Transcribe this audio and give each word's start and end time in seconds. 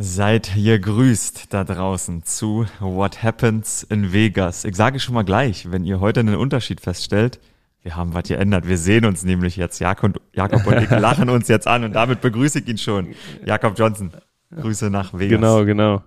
Seid 0.00 0.54
ihr 0.54 0.78
grüßt 0.78 1.52
da 1.52 1.64
draußen 1.64 2.22
zu 2.22 2.66
What 2.78 3.24
Happens 3.24 3.82
in 3.82 4.12
Vegas. 4.12 4.64
Ich 4.64 4.76
sage 4.76 5.00
schon 5.00 5.16
mal 5.16 5.24
gleich, 5.24 5.72
wenn 5.72 5.84
ihr 5.84 5.98
heute 5.98 6.20
einen 6.20 6.36
Unterschied 6.36 6.80
feststellt, 6.80 7.40
wir 7.82 7.96
haben 7.96 8.14
was 8.14 8.28
geändert. 8.28 8.68
Wir 8.68 8.78
sehen 8.78 9.04
uns 9.04 9.24
nämlich 9.24 9.56
jetzt. 9.56 9.80
Jakob, 9.80 10.20
Jakob 10.32 10.64
und 10.68 10.84
ich 10.84 10.90
lachen 10.90 11.28
uns 11.28 11.48
jetzt 11.48 11.66
an 11.66 11.82
und 11.82 11.94
damit 11.94 12.20
begrüße 12.20 12.60
ich 12.60 12.68
ihn 12.68 12.78
schon. 12.78 13.08
Jakob 13.44 13.76
Johnson, 13.76 14.12
Grüße 14.54 14.88
nach 14.88 15.14
Vegas. 15.14 15.30
Genau, 15.30 15.64
genau. 15.64 16.04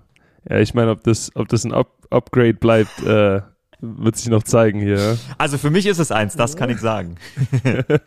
Ja, 0.49 0.59
ich 0.59 0.73
meine, 0.73 0.91
ob 0.91 1.03
das, 1.03 1.29
ob 1.35 1.49
das 1.49 1.65
ein 1.65 1.73
Up 1.73 1.91
Upgrade 2.09 2.53
bleibt, 2.53 3.03
äh, 3.03 3.41
wird 3.81 4.15
sich 4.15 4.29
noch 4.29 4.43
zeigen 4.43 4.79
hier. 4.79 5.17
Also 5.37 5.57
für 5.57 5.69
mich 5.69 5.85
ist 5.85 5.99
es 5.99 6.13
eins, 6.13 6.37
das 6.37 6.55
kann 6.55 6.69
ich 6.69 6.79
sagen. 6.79 7.17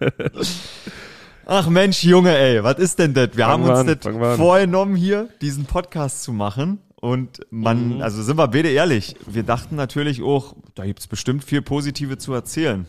Ach 1.47 1.69
Mensch, 1.69 2.03
Junge, 2.05 2.37
ey, 2.37 2.63
was 2.63 2.79
ist 2.79 2.99
denn 2.99 3.13
das? 3.15 3.31
Wir 3.37 3.45
Fangen 3.47 3.65
haben 3.67 3.87
uns 3.87 4.07
an, 4.07 4.17
das 4.19 4.37
vorgenommen, 4.37 4.97
hier 4.97 5.29
diesen 5.41 5.67
Podcast 5.67 6.23
zu 6.23 6.33
machen. 6.33 6.79
Und 7.01 7.41
man, 7.51 7.97
Mhm. 7.97 8.03
also 8.03 8.23
sind 8.23 8.39
wir 8.39 8.49
beide 8.49 8.71
ehrlich, 8.71 9.15
wir 9.27 9.43
dachten 9.43 9.77
natürlich 9.77 10.23
auch, 10.23 10.55
da 10.75 10.87
gibt's 10.87 11.07
bestimmt 11.07 11.45
viel 11.45 11.61
Positive 11.61 12.17
zu 12.17 12.33
erzählen. 12.33 12.87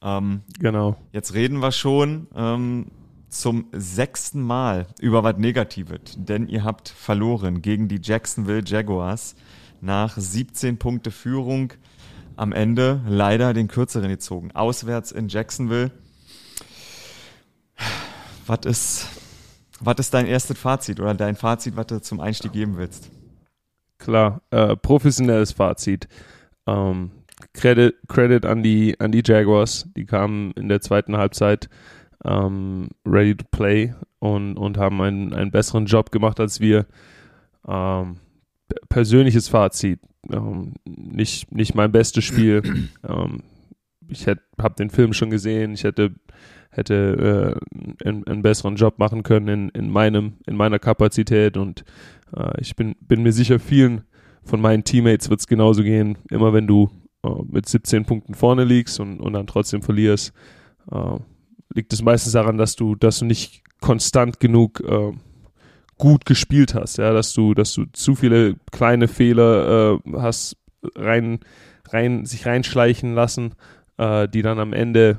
Ähm, 0.00 0.42
Genau. 0.60 0.96
jetzt 1.12 1.34
reden 1.34 1.58
wir 1.58 1.72
schon 1.72 2.28
ähm, 2.36 2.86
zum 3.30 3.66
sechsten 3.72 4.42
Mal 4.42 4.86
über 5.00 5.24
was 5.24 5.38
Negatives, 5.38 5.98
denn 6.16 6.46
ihr 6.46 6.62
habt 6.62 6.88
verloren 6.88 7.60
gegen 7.62 7.88
die 7.88 7.98
Jacksonville 8.00 8.62
Jaguars 8.64 9.34
nach 9.80 10.16
17 10.16 10.78
Punkte 10.78 11.10
Führung. 11.10 11.72
Am 12.36 12.52
Ende 12.52 13.00
leider 13.08 13.52
den 13.54 13.66
kürzeren 13.66 14.08
gezogen. 14.08 14.52
Auswärts 14.54 15.10
in 15.10 15.26
Jacksonville. 15.26 15.90
Was 18.46 18.60
ist, 18.64 19.08
was 19.80 19.98
ist 19.98 20.14
dein 20.14 20.26
erstes 20.26 20.58
Fazit 20.58 21.00
oder 21.00 21.14
dein 21.14 21.36
Fazit, 21.36 21.76
was 21.76 21.86
du 21.86 22.00
zum 22.00 22.20
Einstieg 22.20 22.52
geben 22.52 22.76
willst? 22.76 23.10
Klar, 23.98 24.42
äh, 24.50 24.76
professionelles 24.76 25.52
Fazit. 25.52 26.08
Ähm, 26.66 27.10
Credit, 27.52 27.94
Credit 28.08 28.44
an 28.46 28.62
die, 28.62 28.98
an 29.00 29.12
die 29.12 29.22
Jaguars. 29.24 29.88
Die 29.96 30.06
kamen 30.06 30.52
in 30.52 30.68
der 30.68 30.80
zweiten 30.80 31.16
Halbzeit 31.16 31.68
ähm, 32.24 32.88
ready 33.06 33.36
to 33.36 33.44
play 33.50 33.94
und, 34.18 34.56
und 34.56 34.78
haben 34.78 35.00
einen, 35.00 35.32
einen 35.32 35.50
besseren 35.50 35.86
Job 35.86 36.10
gemacht 36.10 36.40
als 36.40 36.60
wir. 36.60 36.86
Ähm, 37.66 38.16
persönliches 38.88 39.48
Fazit. 39.48 40.00
Ähm, 40.30 40.74
nicht, 40.84 41.52
nicht 41.52 41.74
mein 41.74 41.92
bestes 41.92 42.24
Spiel. 42.24 42.62
ähm, 43.08 43.42
ich 44.08 44.26
habe 44.26 44.74
den 44.78 44.90
Film 44.90 45.12
schon 45.12 45.30
gesehen. 45.30 45.72
Ich 45.74 45.84
hätte, 45.84 46.14
hätte 46.78 47.60
äh, 48.02 48.06
einen, 48.08 48.26
einen 48.26 48.42
besseren 48.42 48.76
Job 48.76 48.98
machen 48.98 49.22
können 49.22 49.48
in, 49.48 49.68
in, 49.70 49.90
meinem, 49.90 50.34
in 50.46 50.56
meiner 50.56 50.78
Kapazität 50.78 51.56
und 51.56 51.84
äh, 52.36 52.60
ich 52.60 52.76
bin, 52.76 52.96
bin 53.00 53.22
mir 53.22 53.32
sicher, 53.32 53.58
vielen 53.58 54.02
von 54.44 54.60
meinen 54.60 54.84
Teammates 54.84 55.30
wird 55.30 55.40
es 55.40 55.46
genauso 55.46 55.82
gehen. 55.82 56.18
Immer 56.30 56.52
wenn 56.52 56.66
du 56.66 56.90
äh, 57.24 57.28
mit 57.50 57.68
17 57.68 58.04
Punkten 58.04 58.34
vorne 58.34 58.64
liegst 58.64 58.98
und, 58.98 59.20
und 59.20 59.34
dann 59.34 59.46
trotzdem 59.46 59.82
verlierst, 59.82 60.32
äh, 60.90 61.18
liegt 61.74 61.92
es 61.92 62.02
meistens 62.02 62.32
daran, 62.32 62.58
dass 62.58 62.76
du, 62.76 62.94
dass 62.94 63.18
du 63.18 63.26
nicht 63.26 63.62
konstant 63.80 64.40
genug 64.40 64.80
äh, 64.80 65.12
gut 65.98 66.24
gespielt 66.24 66.74
hast, 66.74 66.98
ja, 66.98 67.12
dass 67.12 67.34
du, 67.34 67.54
dass 67.54 67.74
du 67.74 67.84
zu 67.92 68.14
viele 68.14 68.56
kleine 68.72 69.08
Fehler 69.08 70.00
äh, 70.06 70.12
hast 70.16 70.56
rein, 70.94 71.40
rein, 71.88 72.24
sich 72.24 72.46
reinschleichen 72.46 73.14
lassen, 73.14 73.54
die 74.00 74.42
dann 74.42 74.60
am 74.60 74.72
Ende 74.72 75.18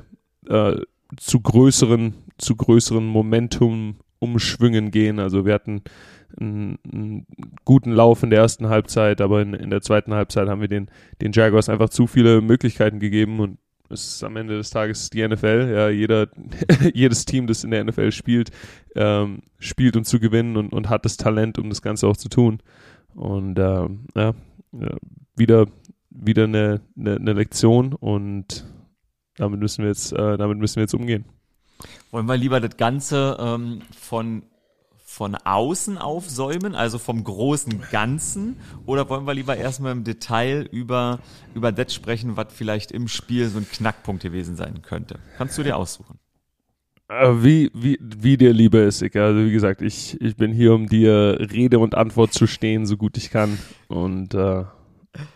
zu 1.16 1.40
größeren, 1.40 2.14
zu 2.38 2.56
größeren 2.56 3.06
Momentum 3.06 3.96
umschwüngen 4.18 4.90
gehen. 4.90 5.18
Also 5.18 5.44
wir 5.44 5.54
hatten 5.54 5.82
einen, 6.38 6.78
einen 6.90 7.26
guten 7.64 7.92
Lauf 7.92 8.22
in 8.22 8.30
der 8.30 8.40
ersten 8.40 8.68
Halbzeit, 8.68 9.20
aber 9.20 9.42
in, 9.42 9.54
in 9.54 9.70
der 9.70 9.80
zweiten 9.82 10.14
Halbzeit 10.14 10.48
haben 10.48 10.60
wir 10.60 10.68
den, 10.68 10.90
den 11.20 11.32
Jaguars 11.32 11.68
einfach 11.68 11.88
zu 11.88 12.06
viele 12.06 12.40
Möglichkeiten 12.40 13.00
gegeben 13.00 13.40
und 13.40 13.58
es 13.92 14.14
ist 14.14 14.24
am 14.24 14.36
Ende 14.36 14.56
des 14.56 14.70
Tages 14.70 15.10
die 15.10 15.26
NFL. 15.26 15.72
Ja, 15.74 15.88
jeder, 15.88 16.28
jedes 16.94 17.24
Team, 17.24 17.48
das 17.48 17.64
in 17.64 17.72
der 17.72 17.84
NFL 17.84 18.12
spielt, 18.12 18.50
ähm, 18.94 19.42
spielt 19.58 19.96
um 19.96 20.04
zu 20.04 20.20
gewinnen 20.20 20.56
und, 20.56 20.72
und 20.72 20.88
hat 20.88 21.04
das 21.04 21.16
Talent, 21.16 21.58
um 21.58 21.68
das 21.68 21.82
Ganze 21.82 22.06
auch 22.06 22.16
zu 22.16 22.28
tun. 22.28 22.60
Und 23.14 23.58
ähm, 23.58 24.06
ja, 24.14 24.34
wieder, 25.36 25.66
wieder 26.10 26.44
eine, 26.44 26.80
eine, 26.96 27.16
eine 27.16 27.32
Lektion 27.32 27.92
und 27.92 28.64
damit 29.40 29.58
müssen 29.60 29.82
wir 29.82 29.88
jetzt, 29.88 30.12
äh, 30.12 30.36
damit 30.36 30.58
müssen 30.58 30.76
wir 30.76 30.82
jetzt 30.82 30.94
umgehen. 30.94 31.24
Wollen 32.10 32.26
wir 32.26 32.36
lieber 32.36 32.60
das 32.60 32.76
Ganze 32.76 33.38
ähm, 33.40 33.80
von, 33.98 34.42
von 34.96 35.34
außen 35.34 35.96
aufsäumen, 35.96 36.74
also 36.74 36.98
vom 36.98 37.24
großen 37.24 37.82
Ganzen, 37.90 38.58
oder 38.84 39.08
wollen 39.08 39.26
wir 39.26 39.34
lieber 39.34 39.56
erstmal 39.56 39.92
im 39.92 40.04
Detail 40.04 40.68
über, 40.70 41.20
über 41.54 41.72
das 41.72 41.94
sprechen, 41.94 42.36
was 42.36 42.48
vielleicht 42.50 42.92
im 42.92 43.08
Spiel 43.08 43.48
so 43.48 43.58
ein 43.58 43.66
Knackpunkt 43.68 44.22
gewesen 44.22 44.56
sein 44.56 44.82
könnte? 44.82 45.18
Kannst 45.38 45.56
du 45.56 45.62
dir 45.62 45.76
aussuchen. 45.76 46.18
Äh, 47.08 47.42
Wie, 47.42 47.70
wie, 47.74 47.98
wie 48.00 48.36
dir 48.36 48.52
lieber 48.52 48.82
ist, 48.82 49.02
Ika. 49.02 49.24
Also 49.24 49.44
wie 49.44 49.52
gesagt, 49.52 49.82
ich, 49.82 50.20
ich 50.20 50.36
bin 50.36 50.52
hier, 50.52 50.74
um 50.74 50.86
dir 50.86 51.38
Rede 51.50 51.78
und 51.78 51.94
Antwort 51.94 52.32
zu 52.34 52.46
stehen, 52.46 52.86
so 52.86 52.96
gut 52.96 53.16
ich 53.16 53.30
kann. 53.30 53.58
Und 53.88 54.34
äh, 54.34 54.64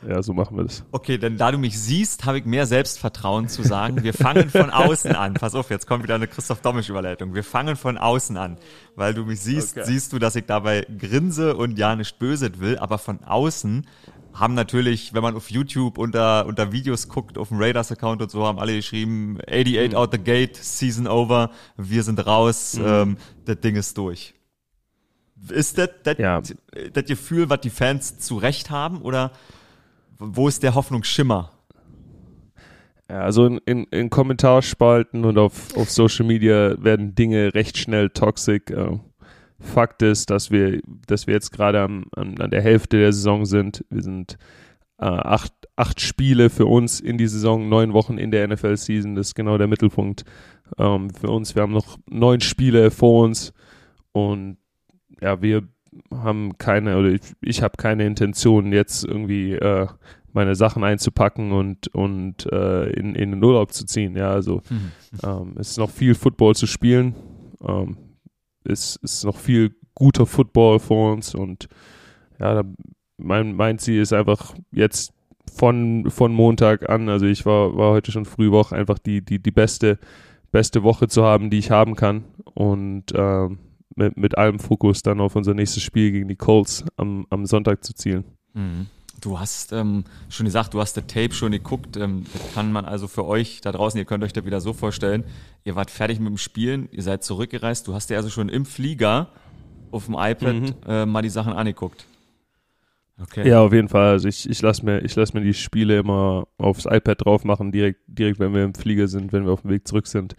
ja, 0.08 0.22
so 0.22 0.32
machen 0.32 0.56
wir 0.56 0.64
das. 0.64 0.84
Okay, 0.92 1.18
denn 1.18 1.36
da 1.36 1.50
du 1.50 1.58
mich 1.58 1.78
siehst, 1.78 2.24
habe 2.26 2.38
ich 2.38 2.44
mehr 2.44 2.66
Selbstvertrauen 2.66 3.48
zu 3.48 3.62
sagen, 3.62 4.02
wir 4.04 4.14
fangen 4.14 4.48
von 4.48 4.70
außen 4.70 5.12
an. 5.14 5.34
Pass 5.34 5.54
auf, 5.54 5.68
jetzt 5.70 5.86
kommt 5.86 6.04
wieder 6.04 6.14
eine 6.14 6.28
Christoph 6.28 6.60
Dommisch-Überleitung. 6.60 7.34
Wir 7.34 7.42
fangen 7.44 7.74
von 7.76 7.98
außen 7.98 8.36
an. 8.36 8.56
Weil 8.94 9.14
du 9.14 9.24
mich 9.24 9.40
siehst, 9.40 9.76
Okay. 9.76 9.86
siehst 9.86 10.12
du, 10.12 10.18
dass 10.20 10.36
ich 10.36 10.46
dabei 10.46 10.86
grinse 10.98 11.56
und 11.56 11.78
ja 11.78 11.96
nicht 11.96 12.18
böse 12.18 12.60
will, 12.60 12.78
aber 12.78 12.98
von 12.98 13.24
außen 13.24 13.86
haben 14.32 14.54
natürlich, 14.54 15.14
wenn 15.14 15.22
man 15.22 15.36
auf 15.36 15.50
YouTube 15.50 15.96
unter, 15.98 16.46
unter 16.46 16.72
Videos 16.72 17.08
guckt, 17.08 17.38
auf 17.38 17.48
dem 17.48 17.58
Raiders-Account 17.60 18.20
und 18.22 18.30
so, 18.30 18.44
haben 18.46 18.58
alle 18.58 18.74
geschrieben, 18.74 19.38
88 19.48 19.94
out 19.96 20.10
the 20.12 20.18
gate, 20.18 20.56
Season 20.56 21.06
over, 21.06 21.50
wir 21.76 22.02
sind 22.02 22.24
raus, 22.26 22.78
ähm, 22.84 23.16
das 23.44 23.60
Ding 23.60 23.76
ist 23.76 23.96
durch. 23.98 24.34
Ist 25.50 25.78
das 25.78 25.90
das 26.04 26.18
Ja. 26.18 26.40
das 26.92 27.04
Gefühl, 27.04 27.50
was 27.50 27.60
die 27.60 27.70
Fans 27.70 28.18
zu 28.18 28.36
Recht 28.36 28.70
haben, 28.70 29.02
oder 29.02 29.30
wo 30.18 30.48
ist 30.48 30.62
der 30.62 30.74
Hoffnungsschimmer? 30.74 31.50
Ja, 33.08 33.20
also 33.20 33.46
in, 33.46 33.58
in, 33.66 33.84
in 33.84 34.10
Kommentarspalten 34.10 35.24
und 35.24 35.38
auf, 35.38 35.76
auf 35.76 35.90
Social 35.90 36.26
Media 36.26 36.82
werden 36.82 37.14
Dinge 37.14 37.54
recht 37.54 37.76
schnell 37.76 38.10
toxic. 38.10 38.70
Äh, 38.70 38.98
Fakt 39.60 40.02
ist, 40.02 40.30
dass 40.30 40.50
wir, 40.50 40.80
dass 41.06 41.26
wir 41.26 41.34
jetzt 41.34 41.50
gerade 41.50 41.80
an, 41.80 42.04
an 42.14 42.50
der 42.50 42.60
Hälfte 42.60 42.98
der 42.98 43.12
Saison 43.12 43.46
sind. 43.46 43.84
Wir 43.88 44.02
sind 44.02 44.36
äh, 44.98 45.04
acht, 45.04 45.52
acht 45.76 46.00
Spiele 46.00 46.50
für 46.50 46.66
uns 46.66 47.00
in 47.00 47.18
die 47.18 47.26
Saison, 47.26 47.68
neun 47.68 47.92
Wochen 47.92 48.18
in 48.18 48.30
der 48.30 48.46
NFL-Season. 48.48 49.14
Das 49.14 49.28
ist 49.28 49.34
genau 49.34 49.58
der 49.58 49.66
Mittelpunkt 49.66 50.24
ähm, 50.78 51.10
für 51.10 51.28
uns. 51.28 51.54
Wir 51.54 51.62
haben 51.62 51.72
noch 51.72 51.98
neun 52.08 52.40
Spiele 52.40 52.90
vor 52.90 53.24
uns 53.24 53.52
und 54.12 54.58
ja, 55.20 55.40
wir 55.40 55.62
haben 56.10 56.56
keine, 56.58 56.98
oder 56.98 57.08
ich, 57.08 57.20
ich 57.40 57.62
habe 57.62 57.76
keine 57.76 58.06
Intention, 58.06 58.72
jetzt 58.72 59.04
irgendwie 59.04 59.52
äh, 59.52 59.86
meine 60.32 60.54
Sachen 60.54 60.82
einzupacken 60.82 61.52
und, 61.52 61.88
und 61.94 62.50
äh, 62.52 62.90
in, 62.90 63.14
in 63.14 63.30
den 63.30 63.44
Urlaub 63.44 63.72
zu 63.72 63.86
ziehen. 63.86 64.16
Ja, 64.16 64.30
also 64.30 64.62
ähm, 65.22 65.54
es 65.58 65.70
ist 65.70 65.78
noch 65.78 65.90
viel 65.90 66.14
Football 66.14 66.54
zu 66.54 66.66
spielen. 66.66 67.14
Ähm, 67.66 67.96
es 68.64 68.96
ist 68.96 69.24
noch 69.24 69.36
viel 69.36 69.74
guter 69.94 70.26
Football 70.26 70.80
vor 70.80 71.12
uns 71.12 71.34
und 71.34 71.68
ja, 72.40 72.54
da, 72.54 72.62
mein, 73.16 73.54
mein 73.54 73.78
Ziel 73.78 74.00
ist 74.00 74.12
einfach 74.12 74.54
jetzt 74.72 75.12
von, 75.52 76.10
von 76.10 76.32
Montag 76.32 76.88
an, 76.88 77.08
also 77.08 77.26
ich 77.26 77.46
war, 77.46 77.76
war 77.76 77.92
heute 77.92 78.10
schon 78.10 78.24
Frühwoche, 78.24 78.74
einfach 78.74 78.98
die, 78.98 79.24
die, 79.24 79.38
die 79.38 79.52
beste, 79.52 79.98
beste 80.50 80.82
Woche 80.82 81.06
zu 81.06 81.22
haben, 81.22 81.50
die 81.50 81.58
ich 81.58 81.70
haben 81.70 81.94
kann 81.94 82.24
und 82.54 83.12
ähm, 83.14 83.58
mit, 83.96 84.16
mit 84.16 84.38
allem 84.38 84.58
Fokus 84.58 85.02
dann 85.02 85.20
auf 85.20 85.36
unser 85.36 85.54
nächstes 85.54 85.82
Spiel 85.82 86.12
gegen 86.12 86.28
die 86.28 86.36
Colts 86.36 86.84
am, 86.96 87.26
am 87.30 87.46
Sonntag 87.46 87.84
zu 87.84 87.94
zielen. 87.94 88.24
Mhm. 88.54 88.86
Du 89.20 89.38
hast 89.38 89.72
ähm, 89.72 90.04
schon 90.28 90.44
gesagt, 90.44 90.74
du 90.74 90.80
hast 90.80 90.96
das 90.96 91.06
Tape 91.06 91.32
schon 91.32 91.52
geguckt. 91.52 91.96
Ähm, 91.96 92.24
das 92.32 92.54
kann 92.54 92.72
man 92.72 92.84
also 92.84 93.08
für 93.08 93.24
euch 93.24 93.60
da 93.60 93.72
draußen, 93.72 93.96
ihr 93.98 94.04
könnt 94.04 94.22
euch 94.24 94.32
da 94.32 94.44
wieder 94.44 94.60
so 94.60 94.72
vorstellen, 94.72 95.24
ihr 95.64 95.76
wart 95.76 95.90
fertig 95.90 96.18
mit 96.18 96.28
dem 96.28 96.36
Spielen, 96.36 96.88
ihr 96.92 97.02
seid 97.02 97.24
zurückgereist, 97.24 97.86
du 97.88 97.94
hast 97.94 98.10
dir 98.10 98.16
also 98.16 98.28
schon 98.28 98.48
im 98.48 98.66
Flieger 98.66 99.28
auf 99.90 100.06
dem 100.06 100.14
iPad 100.18 100.54
Mhm. 100.54 100.74
äh, 100.86 101.06
mal 101.06 101.22
die 101.22 101.30
Sachen 101.30 101.52
angeguckt. 101.52 102.06
Okay. 103.20 103.48
Ja, 103.48 103.60
auf 103.60 103.72
jeden 103.72 103.88
Fall. 103.88 104.10
Also 104.10 104.28
ich, 104.28 104.48
ich 104.48 104.60
lasse 104.60 104.84
mir, 104.84 105.00
ich 105.04 105.14
lass 105.14 105.34
mir 105.34 105.40
die 105.40 105.54
Spiele 105.54 105.98
immer 105.98 106.48
aufs 106.58 106.84
iPad 106.84 107.24
drauf 107.24 107.44
machen, 107.44 107.70
direkt, 107.70 108.00
direkt, 108.08 108.40
wenn 108.40 108.52
wir 108.54 108.64
im 108.64 108.74
Flieger 108.74 109.06
sind, 109.06 109.32
wenn 109.32 109.44
wir 109.44 109.52
auf 109.52 109.62
dem 109.62 109.70
Weg 109.70 109.86
zurück 109.86 110.06
sind. 110.08 110.34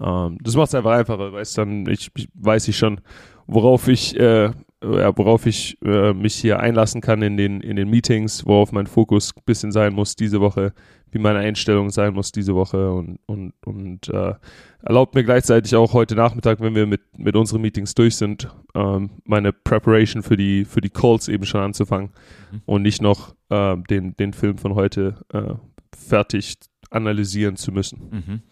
Ähm, 0.00 0.38
das 0.42 0.56
macht 0.56 0.68
es 0.68 0.74
einfach 0.74 0.92
einfacher, 0.92 1.32
weißt 1.32 1.58
dann, 1.58 1.86
ich, 1.86 2.10
ich 2.16 2.28
weiß 2.34 2.68
ich 2.68 2.78
schon, 2.78 3.00
worauf 3.46 3.88
ich, 3.88 4.18
äh, 4.18 4.44
ja, 4.82 5.16
worauf 5.16 5.44
ich 5.46 5.78
äh, 5.84 6.14
mich 6.14 6.34
hier 6.34 6.60
einlassen 6.60 7.00
kann 7.02 7.20
in 7.22 7.36
den, 7.36 7.60
in 7.60 7.76
den 7.76 7.90
Meetings, 7.90 8.46
worauf 8.46 8.72
mein 8.72 8.86
Fokus 8.86 9.32
ein 9.36 9.42
bisschen 9.44 9.72
sein 9.72 9.92
muss 9.92 10.16
diese 10.16 10.40
Woche, 10.40 10.72
wie 11.14 11.18
meine 11.18 11.38
Einstellung 11.38 11.90
sein 11.90 12.12
muss 12.12 12.32
diese 12.32 12.54
Woche 12.54 12.90
und, 12.90 13.20
und, 13.26 13.54
und 13.64 14.08
äh, 14.08 14.34
erlaubt 14.82 15.14
mir 15.14 15.22
gleichzeitig 15.22 15.74
auch 15.76 15.92
heute 15.92 16.16
Nachmittag, 16.16 16.60
wenn 16.60 16.74
wir 16.74 16.86
mit, 16.86 17.02
mit 17.16 17.36
unseren 17.36 17.62
Meetings 17.62 17.94
durch 17.94 18.16
sind, 18.16 18.48
ähm, 18.74 19.10
meine 19.24 19.52
Preparation 19.52 20.22
für 20.22 20.36
die, 20.36 20.64
für 20.64 20.80
die 20.80 20.90
Calls 20.90 21.28
eben 21.28 21.46
schon 21.46 21.60
anzufangen 21.60 22.10
mhm. 22.50 22.62
und 22.66 22.82
nicht 22.82 23.00
noch 23.00 23.34
äh, 23.48 23.76
den, 23.88 24.16
den 24.16 24.32
Film 24.32 24.58
von 24.58 24.74
heute 24.74 25.24
äh, 25.32 25.54
fertig 25.96 26.56
analysieren 26.90 27.56
zu 27.56 27.70
müssen. 27.70 28.08
Mhm. 28.10 28.42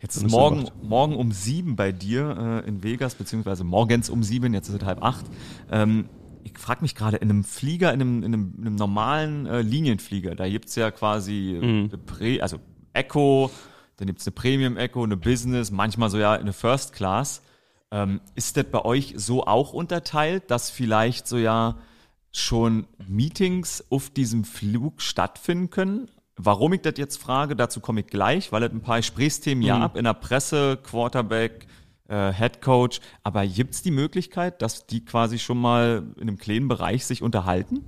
Jetzt 0.00 0.16
ist 0.16 0.30
morgen, 0.30 0.68
morgen 0.82 1.16
um 1.16 1.32
sieben 1.32 1.74
bei 1.74 1.90
dir 1.92 2.62
äh, 2.64 2.68
in 2.68 2.82
Vegas, 2.82 3.14
beziehungsweise 3.14 3.64
morgens 3.64 4.10
um 4.10 4.22
sieben, 4.22 4.54
jetzt 4.54 4.68
ist 4.68 4.82
es 4.82 4.84
halb 4.84 5.02
acht. 5.02 5.24
Ähm, 5.70 6.08
ich 6.52 6.58
frage 6.58 6.82
mich 6.82 6.94
gerade, 6.94 7.16
in 7.18 7.30
einem 7.30 7.44
Flieger, 7.44 7.92
in 7.92 8.00
einem, 8.00 8.22
in 8.22 8.34
einem, 8.34 8.54
in 8.58 8.66
einem 8.66 8.76
normalen 8.76 9.46
äh, 9.46 9.62
Linienflieger, 9.62 10.34
da 10.34 10.48
gibt's 10.48 10.74
ja 10.74 10.90
quasi 10.90 11.58
mhm. 11.60 11.90
Prä, 12.06 12.40
also 12.40 12.58
Echo, 12.92 13.50
dann 13.96 14.06
gibt's 14.06 14.26
eine 14.26 14.34
Premium 14.34 14.76
Echo, 14.76 15.04
eine 15.04 15.16
Business, 15.16 15.70
manchmal 15.70 16.10
so 16.10 16.18
ja 16.18 16.32
eine 16.32 16.52
First 16.52 16.92
Class. 16.92 17.42
Ähm, 17.90 18.20
ist 18.34 18.56
das 18.56 18.64
bei 18.64 18.84
euch 18.84 19.14
so 19.16 19.46
auch 19.46 19.72
unterteilt, 19.72 20.50
dass 20.50 20.70
vielleicht 20.70 21.26
so 21.26 21.38
ja 21.38 21.78
schon 22.32 22.86
Meetings 23.06 23.84
auf 23.90 24.10
diesem 24.10 24.44
Flug 24.44 25.00
stattfinden 25.00 25.70
können? 25.70 26.08
Warum 26.36 26.72
ich 26.72 26.82
das 26.82 26.94
jetzt 26.96 27.16
frage, 27.16 27.56
dazu 27.56 27.80
komme 27.80 28.00
ich 28.00 28.06
gleich, 28.06 28.52
weil 28.52 28.62
es 28.62 28.70
ein 28.70 28.82
paar 28.82 28.98
Gesprächsthemen 28.98 29.62
mhm. 29.62 29.68
ja 29.68 29.78
ab 29.80 29.96
in 29.96 30.04
der 30.04 30.14
Presse, 30.14 30.78
Quarterback, 30.82 31.66
äh, 32.08 32.32
Head 32.32 32.60
Coach. 32.60 33.00
Aber 33.22 33.46
gibt 33.46 33.74
es 33.74 33.82
die 33.82 33.90
Möglichkeit, 33.90 34.62
dass 34.62 34.86
die 34.86 35.04
quasi 35.04 35.38
schon 35.38 35.58
mal 35.58 36.04
in 36.16 36.22
einem 36.22 36.38
kleinen 36.38 36.68
Bereich 36.68 37.06
sich 37.06 37.22
unterhalten? 37.22 37.84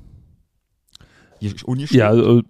Ja, 1.94 2.08
also, 2.08 2.42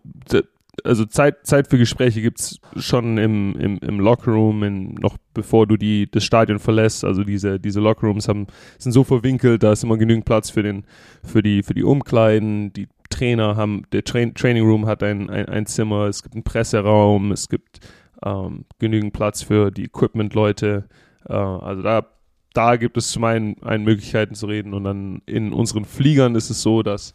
also 0.85 1.05
Zeit, 1.05 1.47
Zeit 1.47 1.69
für 1.69 1.79
Gespräche 1.79 2.23
gibt 2.23 2.41
es 2.41 2.61
schon 2.77 3.19
im, 3.19 3.55
im, 3.57 3.79
im 3.79 4.01
Lockerroom, 4.01 4.63
in, 4.63 4.95
noch 4.95 5.17
bevor 5.35 5.67
du 5.67 5.77
die, 5.77 6.11
das 6.11 6.25
Stadion 6.25 6.59
verlässt. 6.59 7.05
Also 7.05 7.25
diese, 7.25 7.61
diese 7.61 7.81
Lockerrooms 7.81 8.29
haben, 8.29 8.47
sind 8.79 8.93
so 8.93 9.05
verwinkelt, 9.05 9.63
da 9.63 9.73
ist 9.73 9.85
immer 9.85 9.97
genügend 9.97 10.25
Platz 10.25 10.51
für, 10.51 10.63
den, 10.63 10.85
für, 11.23 11.43
die, 11.43 11.63
für 11.63 11.75
die 11.75 11.85
Umkleiden, 11.85 12.73
die 12.73 12.89
Trainer 13.11 13.57
haben, 13.57 13.83
der 13.93 14.05
Tra 14.05 14.25
Training 14.35 14.65
Room 14.65 14.87
hat 14.87 15.03
ein, 15.03 15.29
ein, 15.31 15.47
ein, 15.47 15.67
Zimmer, 15.67 16.07
es 16.07 16.23
gibt 16.23 16.35
einen 16.35 16.45
Presseraum, 16.45 17.33
es 17.33 17.49
gibt 17.49 17.81
ähm, 18.25 18.65
genügend 18.79 19.13
Platz 19.13 19.43
für 19.43 19.71
die 19.71 19.85
Equipment-Leute. 19.85 20.85
Äh, 21.29 21.35
also 21.35 21.83
da, 21.83 22.07
da 22.53 22.77
gibt 22.77 22.97
es 22.97 23.11
zum 23.11 23.25
einen, 23.25 23.63
einen 23.63 23.85
Möglichkeiten 23.85 24.35
zu 24.35 24.47
reden 24.47 24.75
und 24.75 24.85
dann 24.85 25.23
in 25.27 25.53
unseren 25.53 25.85
Fliegern 25.85 26.35
ist 26.35 26.51
es 26.51 26.63
so, 26.63 26.83
dass 26.83 27.15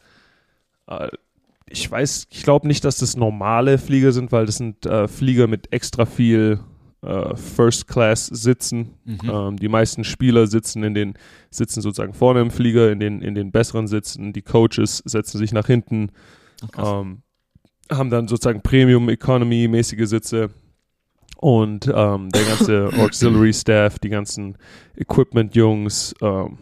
äh, 0.87 1.09
ich 1.67 1.89
weiß, 1.89 2.27
ich 2.29 2.43
glaube 2.43 2.67
nicht, 2.67 2.85
dass 2.85 2.97
das 2.97 3.17
normale 3.17 3.77
Flieger 3.77 4.11
sind, 4.11 4.31
weil 4.31 4.45
das 4.45 4.57
sind 4.57 4.85
äh, 4.85 5.07
Flieger 5.07 5.47
mit 5.47 5.73
extra 5.73 6.05
viel 6.05 6.59
äh, 7.01 7.35
First 7.35 7.87
Class 7.87 8.27
sitzen. 8.27 8.95
Mhm. 9.03 9.19
Ähm, 9.23 9.57
die 9.57 9.67
meisten 9.67 10.03
Spieler 10.03 10.47
sitzen 10.47 10.83
in 10.83 10.93
den, 10.93 11.13
sitzen 11.49 11.81
sozusagen 11.81 12.13
vorne 12.13 12.41
im 12.41 12.51
Flieger, 12.51 12.91
in 12.91 12.99
den, 12.99 13.21
in 13.21 13.35
den 13.35 13.51
besseren 13.51 13.87
Sitzen. 13.87 14.33
Die 14.33 14.41
Coaches 14.41 15.01
setzen 15.05 15.37
sich 15.37 15.53
nach 15.53 15.67
hinten, 15.67 16.11
oh, 16.77 17.01
ähm, 17.01 17.21
haben 17.91 18.09
dann 18.09 18.27
sozusagen 18.27 18.61
Premium 18.61 19.09
Economy 19.09 19.67
mäßige 19.67 20.07
Sitze. 20.07 20.49
Und 21.37 21.91
ähm, 21.93 22.29
der 22.29 22.43
ganze 22.43 22.89
Auxiliary 22.97 23.53
Staff, 23.53 23.99
die 23.99 24.09
ganzen 24.09 24.57
Equipment-Jungs, 24.97 26.15
ähm, 26.21 26.57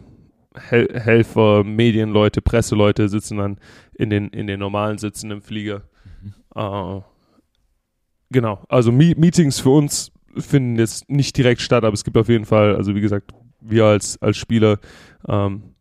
Hel 0.56 0.88
Helfer, 0.92 1.64
Medienleute, 1.64 2.40
Presseleute 2.40 3.08
sitzen 3.08 3.38
dann 3.38 3.58
in 3.94 4.10
den, 4.10 4.28
in 4.28 4.46
den 4.46 4.60
normalen 4.60 4.98
Sitzen 4.98 5.30
im 5.30 5.42
Flieger. 5.42 5.82
Mhm. 6.22 6.32
Uh, 6.56 7.02
genau, 8.30 8.62
also 8.68 8.92
Me 8.92 9.14
Meetings 9.16 9.58
für 9.58 9.70
uns 9.70 10.12
finden 10.36 10.78
jetzt 10.78 11.10
nicht 11.10 11.36
direkt 11.36 11.60
statt, 11.60 11.84
aber 11.84 11.94
es 11.94 12.04
gibt 12.04 12.16
auf 12.16 12.28
jeden 12.28 12.44
Fall, 12.44 12.76
also 12.76 12.94
wie 12.94 13.00
gesagt, 13.00 13.32
wir 13.60 13.84
als, 13.84 14.20
als 14.20 14.36
Spieler 14.36 14.78
ähm, 15.26 15.74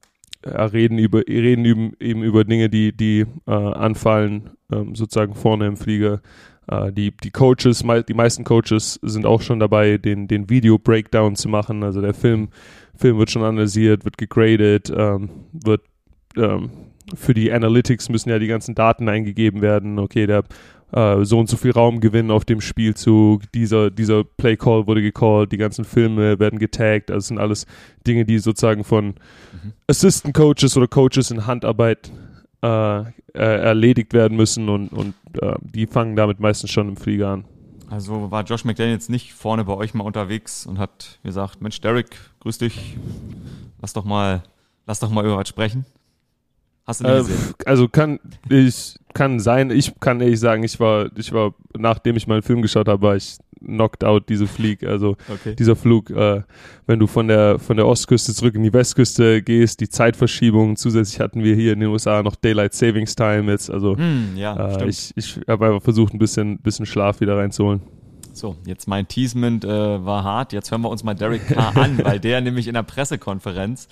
reden 0.45 0.97
über 0.97 1.19
reden 1.27 1.65
eben, 1.65 1.93
eben 1.99 2.23
über 2.23 2.43
Dinge, 2.43 2.69
die, 2.69 2.95
die 2.95 3.25
äh, 3.47 3.51
anfallen, 3.51 4.51
ähm, 4.71 4.95
sozusagen 4.95 5.35
vorne 5.35 5.67
im 5.67 5.77
Flieger. 5.77 6.21
Äh, 6.67 6.91
die, 6.91 7.11
die 7.11 7.31
Coaches, 7.31 7.83
die 8.07 8.13
meisten 8.13 8.43
Coaches 8.43 8.99
sind 9.01 9.25
auch 9.25 9.41
schon 9.41 9.59
dabei, 9.59 9.97
den, 9.97 10.27
den 10.27 10.49
Video-Breakdown 10.49 11.35
zu 11.35 11.49
machen. 11.49 11.83
Also 11.83 12.01
der 12.01 12.13
Film, 12.13 12.49
Film 12.95 13.17
wird 13.17 13.31
schon 13.31 13.43
analysiert, 13.43 14.05
wird 14.05 14.17
gegradet, 14.17 14.91
ähm, 14.95 15.29
wird 15.51 15.81
ähm, 16.37 16.71
für 17.15 17.33
die 17.33 17.51
Analytics 17.51 18.09
müssen 18.09 18.29
ja 18.29 18.39
die 18.39 18.47
ganzen 18.47 18.75
Daten 18.75 19.09
eingegeben 19.09 19.61
werden. 19.61 19.99
Okay, 19.99 20.25
der 20.25 20.43
äh, 20.93 21.25
so 21.25 21.39
und 21.39 21.49
so 21.49 21.57
viel 21.57 21.71
Raum 21.71 21.99
gewinnen 21.99 22.31
auf 22.31 22.45
dem 22.45 22.61
Spielzug, 22.61 23.51
dieser, 23.51 23.89
dieser 23.89 24.23
Play 24.23 24.55
Call 24.55 24.87
wurde 24.87 25.01
gecallt, 25.01 25.51
die 25.51 25.57
ganzen 25.57 25.85
Filme 25.85 26.39
werden 26.39 26.59
getaggt, 26.59 27.09
also 27.09 27.27
sind 27.27 27.39
alles 27.39 27.65
Dinge, 28.05 28.25
die 28.25 28.37
sozusagen 28.37 28.83
von 28.83 29.07
mhm. 29.07 29.73
Assistant 29.87 30.35
Coaches 30.35 30.77
oder 30.77 30.87
Coaches 30.87 31.31
in 31.31 31.47
Handarbeit 31.47 32.11
äh, 32.63 33.11
erledigt 33.33 34.13
werden 34.13 34.37
müssen 34.37 34.69
und, 34.69 34.89
und 34.89 35.15
äh, 35.41 35.55
die 35.61 35.85
fangen 35.85 36.15
damit 36.15 36.39
meistens 36.39 36.71
schon 36.71 36.89
im 36.89 36.97
Flieger 36.97 37.29
an. 37.29 37.45
Also 37.89 38.31
war 38.31 38.43
Josh 38.43 38.63
McDaniel 38.63 38.93
jetzt 38.93 39.09
nicht 39.09 39.33
vorne 39.33 39.65
bei 39.65 39.73
euch 39.73 39.93
mal 39.93 40.03
unterwegs 40.03 40.65
und 40.65 40.79
hat 40.79 41.19
gesagt, 41.23 41.61
Mensch, 41.61 41.79
Derek, 41.81 42.09
grüß 42.39 42.57
dich, 42.57 42.97
lass 43.81 43.93
doch 43.93 44.05
mal, 44.05 44.43
lass 44.87 44.99
doch 44.99 45.09
mal 45.09 45.25
über 45.25 45.37
was 45.37 45.49
sprechen. 45.49 45.85
Hast 46.85 47.01
du 47.01 47.03
nicht 47.03 47.29
äh? 47.29 47.53
Also 47.65 47.87
kann 47.87 48.19
ich 48.49 48.95
kann 49.13 49.39
sein. 49.39 49.69
Ich 49.69 49.99
kann 49.99 50.19
ehrlich 50.21 50.39
sagen, 50.39 50.63
ich 50.63 50.79
war 50.79 51.09
ich 51.15 51.31
war 51.31 51.53
nachdem 51.77 52.15
ich 52.17 52.27
meinen 52.27 52.41
Film 52.41 52.61
geschaut 52.61 52.87
habe, 52.87 53.01
war 53.01 53.15
ich 53.15 53.37
knocked 53.65 54.03
out 54.03 54.29
diese 54.29 54.47
Flieg. 54.47 54.83
Also 54.83 55.15
okay. 55.29 55.55
dieser 55.55 55.75
Flug, 55.75 56.09
äh, 56.09 56.41
wenn 56.85 56.99
du 56.99 57.07
von 57.07 57.27
der 57.27 57.59
von 57.59 57.77
der 57.77 57.87
Ostküste 57.87 58.33
zurück 58.33 58.55
in 58.55 58.63
die 58.63 58.73
Westküste 58.73 59.41
gehst, 59.41 59.79
die 59.79 59.89
Zeitverschiebung. 59.89 60.75
Zusätzlich 60.75 61.19
hatten 61.19 61.43
wir 61.43 61.55
hier 61.55 61.73
in 61.73 61.79
den 61.79 61.89
USA 61.89 62.23
noch 62.23 62.35
Daylight 62.35 62.73
Savings 62.73 63.15
Time 63.15 63.51
jetzt. 63.51 63.69
Also 63.69 63.97
hm, 63.97 64.35
ja, 64.35 64.77
äh, 64.77 64.87
ich 64.87 65.13
ich 65.15 65.39
habe 65.47 65.67
einfach 65.67 65.81
versucht, 65.81 66.13
ein 66.13 66.19
bisschen 66.19 66.59
bisschen 66.59 66.85
Schlaf 66.85 67.21
wieder 67.21 67.37
reinzuholen. 67.37 67.81
So, 68.33 68.55
jetzt 68.65 68.87
mein 68.87 69.07
Teasement 69.07 69.63
äh, 69.63 70.05
war 70.05 70.23
hart. 70.23 70.53
Jetzt 70.53 70.71
hören 70.71 70.81
wir 70.81 70.89
uns 70.89 71.03
mal 71.03 71.13
Derek 71.13 71.47
Carr 71.47 71.77
an, 71.77 71.99
weil 72.03 72.19
der 72.19 72.41
nämlich 72.41 72.67
in 72.67 72.73
der 72.73 72.83
Pressekonferenz 72.83 73.87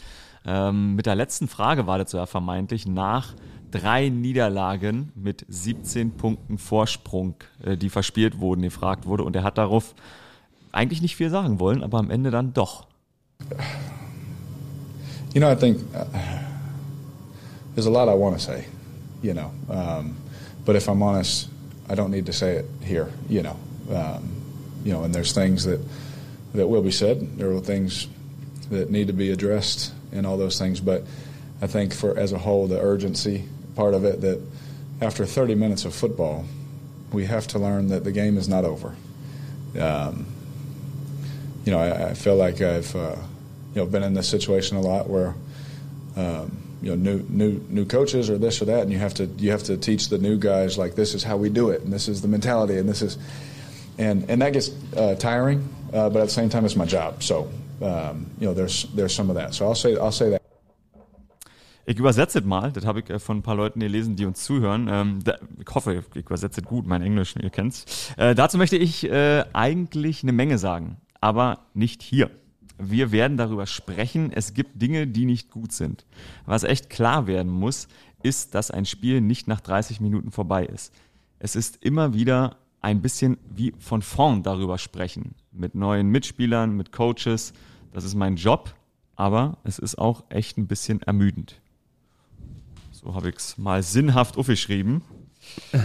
ähm, 0.45 0.95
mit 0.95 1.05
der 1.05 1.15
letzten 1.15 1.47
Frage 1.47 1.85
war 1.85 1.99
das 1.99 2.11
ja 2.13 2.25
vermeintlich 2.25 2.87
nach 2.87 3.35
drei 3.71 4.09
Niederlagen 4.09 5.11
mit 5.15 5.45
17 5.47 6.11
Punkten 6.11 6.57
Vorsprung, 6.57 7.35
äh, 7.63 7.77
die 7.77 7.89
verspielt 7.89 8.39
wurden, 8.39 8.61
gefragt 8.61 9.05
wurde. 9.05 9.23
Und 9.23 9.35
er 9.35 9.43
hat 9.43 9.57
darauf 9.57 9.95
eigentlich 10.71 11.01
nicht 11.01 11.15
viel 11.15 11.29
sagen 11.29 11.59
wollen, 11.59 11.83
aber 11.83 11.97
am 11.97 12.11
Ende 12.11 12.31
dann 12.31 12.53
doch. 12.53 12.87
You 15.33 15.39
know, 15.39 15.49
I 15.49 15.55
think 15.55 15.77
uh, 15.95 16.05
there's 17.75 17.87
a 17.87 17.89
lot 17.89 18.09
I 18.09 18.13
want 18.13 18.35
to 18.35 18.41
say, 18.41 18.65
you 19.21 19.33
know. 19.33 19.51
Um, 19.69 20.17
but 20.65 20.75
if 20.75 20.87
I'm 20.87 21.01
honest, 21.01 21.49
I 21.89 21.95
don't 21.95 22.11
need 22.11 22.25
to 22.25 22.33
say 22.33 22.57
it 22.57 22.65
here, 22.81 23.07
you 23.29 23.41
know. 23.41 23.55
Um, 23.89 24.29
you 24.83 24.93
know, 24.93 25.03
and 25.03 25.13
there's 25.13 25.33
things 25.33 25.63
that 25.63 25.79
that 26.53 26.67
will 26.67 26.81
be 26.81 26.91
said. 26.91 27.37
There 27.37 27.51
are 27.51 27.61
things 27.61 28.07
that 28.69 28.89
need 28.89 29.07
to 29.07 29.13
be 29.13 29.31
addressed 29.31 29.93
and 30.11 30.25
all 30.25 30.37
those 30.37 30.57
things. 30.57 30.81
But 30.81 31.03
I 31.61 31.67
think 31.67 31.93
for 31.93 32.17
as 32.17 32.33
a 32.33 32.37
whole, 32.37 32.67
the 32.67 32.79
urgency 32.79 33.45
part 33.75 33.93
of 33.93 34.05
it 34.05 34.21
that 34.21 34.41
after 35.01 35.25
30 35.25 35.55
minutes 35.55 35.85
of 35.85 35.93
football, 35.93 36.45
we 37.11 37.25
have 37.25 37.47
to 37.47 37.59
learn 37.59 37.89
that 37.89 38.03
the 38.03 38.11
game 38.11 38.37
is 38.37 38.47
not 38.47 38.65
over. 38.65 38.95
Um, 39.79 40.25
you 41.65 41.71
know, 41.71 41.79
I, 41.79 42.09
I, 42.09 42.13
feel 42.13 42.35
like 42.35 42.61
I've 42.61 42.95
uh, 42.95 43.15
you 43.73 43.81
know 43.81 43.85
been 43.85 44.03
in 44.03 44.13
this 44.13 44.27
situation 44.27 44.77
a 44.77 44.81
lot 44.81 45.09
where 45.09 45.35
um, 46.15 46.57
you 46.81 46.89
know 46.89 46.95
new 46.95 47.25
new 47.29 47.63
new 47.69 47.85
coaches 47.85 48.29
or 48.29 48.37
this 48.37 48.61
or 48.61 48.65
that, 48.65 48.81
and 48.81 48.91
you 48.91 48.97
have 48.99 49.13
to 49.15 49.25
you 49.25 49.51
have 49.51 49.63
to 49.63 49.77
teach 49.77 50.09
the 50.09 50.17
new 50.17 50.37
guys 50.37 50.77
like 50.77 50.95
this 50.95 51.13
is 51.13 51.23
how 51.23 51.37
we 51.37 51.49
do 51.49 51.69
it, 51.69 51.81
and 51.81 51.93
this 51.93 52.07
is 52.07 52.21
the 52.21 52.27
mentality, 52.27 52.77
and 52.77 52.89
this 52.89 53.01
is 53.01 53.17
and 53.97 54.29
and 54.29 54.41
that 54.41 54.53
gets 54.53 54.71
uh, 54.95 55.15
tiring. 55.15 55.67
Uh, 55.93 56.09
but 56.09 56.19
at 56.19 56.25
the 56.25 56.33
same 56.33 56.49
time, 56.49 56.65
it's 56.65 56.75
my 56.75 56.85
job. 56.85 57.21
So 57.21 57.49
um, 57.81 58.29
you 58.39 58.47
know, 58.47 58.53
there's 58.53 58.83
there's 58.93 59.13
some 59.13 59.29
of 59.29 59.35
that. 59.35 59.53
So 59.53 59.65
I'll 59.65 59.75
say 59.75 59.97
I'll 59.97 60.11
say 60.11 60.31
that. 60.31 60.40
Ich 61.91 61.99
übersetze 61.99 62.39
es 62.39 62.45
mal, 62.45 62.71
das 62.71 62.85
habe 62.85 63.01
ich 63.01 63.09
äh, 63.09 63.19
von 63.19 63.39
ein 63.39 63.41
paar 63.41 63.55
Leuten 63.55 63.81
gelesen, 63.81 64.15
die 64.15 64.25
uns 64.25 64.41
zuhören. 64.45 64.87
Ähm, 64.89 65.19
ich 65.59 65.75
hoffe, 65.75 66.05
ich 66.13 66.25
übersetze 66.25 66.61
es 66.61 66.65
gut, 66.65 66.87
mein 66.87 67.01
Englisch, 67.01 67.35
ihr 67.35 67.49
kennt's. 67.49 68.13
Äh, 68.15 68.33
dazu 68.33 68.57
möchte 68.57 68.77
ich 68.77 69.03
äh, 69.09 69.43
eigentlich 69.51 70.23
eine 70.23 70.31
Menge 70.31 70.57
sagen, 70.57 70.95
aber 71.19 71.59
nicht 71.73 72.01
hier. 72.01 72.31
Wir 72.77 73.11
werden 73.11 73.35
darüber 73.35 73.65
sprechen. 73.65 74.31
Es 74.31 74.53
gibt 74.53 74.81
Dinge, 74.81 75.05
die 75.05 75.25
nicht 75.25 75.51
gut 75.51 75.73
sind. 75.73 76.05
Was 76.45 76.63
echt 76.63 76.89
klar 76.89 77.27
werden 77.27 77.51
muss, 77.51 77.89
ist, 78.23 78.55
dass 78.55 78.71
ein 78.71 78.85
Spiel 78.85 79.19
nicht 79.19 79.49
nach 79.49 79.59
30 79.59 79.99
Minuten 79.99 80.31
vorbei 80.31 80.65
ist. 80.65 80.93
Es 81.39 81.57
ist 81.57 81.83
immer 81.83 82.13
wieder 82.13 82.55
ein 82.79 83.01
bisschen 83.01 83.37
wie 83.53 83.73
von 83.79 84.01
vorn 84.01 84.43
darüber 84.43 84.77
sprechen. 84.77 85.35
Mit 85.51 85.75
neuen 85.75 86.07
Mitspielern, 86.07 86.71
mit 86.77 86.93
Coaches, 86.93 87.51
das 87.91 88.05
ist 88.05 88.15
mein 88.15 88.37
Job, 88.37 88.73
aber 89.17 89.57
es 89.65 89.77
ist 89.77 89.97
auch 89.97 90.23
echt 90.29 90.57
ein 90.57 90.67
bisschen 90.67 91.01
ermüdend. 91.01 91.60
So 93.03 93.15
habe 93.15 93.29
ich 93.29 93.35
es 93.37 93.57
mal 93.57 93.81
sinnhaft 93.81 94.37
aufgeschrieben. 94.37 95.01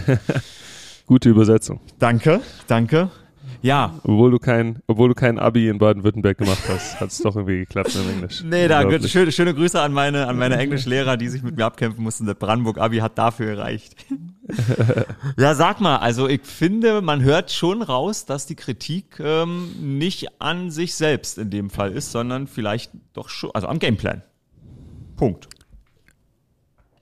Gute 1.07 1.29
Übersetzung. 1.29 1.79
Danke, 1.99 2.41
danke. 2.67 3.09
Ja. 3.61 3.95
Obwohl 4.03 4.29
du 4.29 4.37
kein, 4.37 4.83
obwohl 4.87 5.09
du 5.09 5.15
kein 5.15 5.39
Abi 5.39 5.67
in 5.67 5.79
Baden-Württemberg 5.79 6.37
gemacht 6.37 6.61
hast, 6.67 6.99
hat 6.99 7.09
es 7.09 7.17
doch 7.19 7.35
irgendwie 7.35 7.59
geklappt 7.59 7.95
im 7.95 8.09
Englisch. 8.09 8.43
Nee, 8.43 8.67
da 8.67 8.83
schöne, 9.07 9.31
schöne 9.31 9.53
Grüße 9.55 9.81
an 9.81 9.93
meine, 9.93 10.27
an 10.27 10.37
meine 10.37 10.57
Englischlehrer, 10.57 11.17
die 11.17 11.27
sich 11.27 11.41
mit 11.41 11.57
mir 11.57 11.65
abkämpfen 11.65 12.03
mussten. 12.03 12.25
Das 12.27 12.35
Brandenburg-Abi 12.35 12.97
hat 12.97 13.17
dafür 13.17 13.55
gereicht. 13.55 13.95
ja, 15.37 15.55
sag 15.55 15.81
mal, 15.81 15.97
also 15.97 16.27
ich 16.27 16.41
finde, 16.43 17.01
man 17.01 17.23
hört 17.23 17.51
schon 17.51 17.81
raus, 17.81 18.25
dass 18.25 18.45
die 18.45 18.55
Kritik 18.55 19.19
ähm, 19.19 19.97
nicht 19.97 20.39
an 20.39 20.69
sich 20.69 20.93
selbst 20.93 21.39
in 21.39 21.49
dem 21.49 21.71
Fall 21.71 21.93
ist, 21.93 22.11
sondern 22.11 22.45
vielleicht 22.47 22.91
doch 23.13 23.29
schon, 23.29 23.49
also 23.53 23.67
am 23.67 23.79
Gameplan. 23.79 24.21
Punkt. 25.15 25.47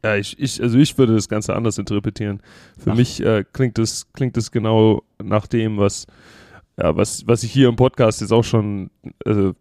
Ja, 0.06 0.16
ich, 0.18 0.38
ich, 0.38 0.62
also 0.62 0.78
ich 0.78 0.96
würde 1.00 1.16
das 1.16 1.28
Ganze 1.28 1.56
anders 1.56 1.80
interpretieren. 1.80 2.40
Für 2.78 2.92
Ach. 2.92 2.96
mich 2.96 3.26
äh, 3.26 3.44
klingt 3.52 3.80
es 3.80 4.14
klingt 4.14 4.38
genau 4.52 5.02
nach 5.18 5.48
dem, 5.48 5.80
was, 5.80 6.06
ja, 6.78 6.96
was, 6.96 7.26
was 7.26 7.42
ich 7.42 7.52
hier 7.52 7.70
im 7.70 7.76
Podcast 7.76 8.22
jetzt 8.22 8.32
auch 8.32 8.44
schon, 8.44 8.92
also 9.26 9.56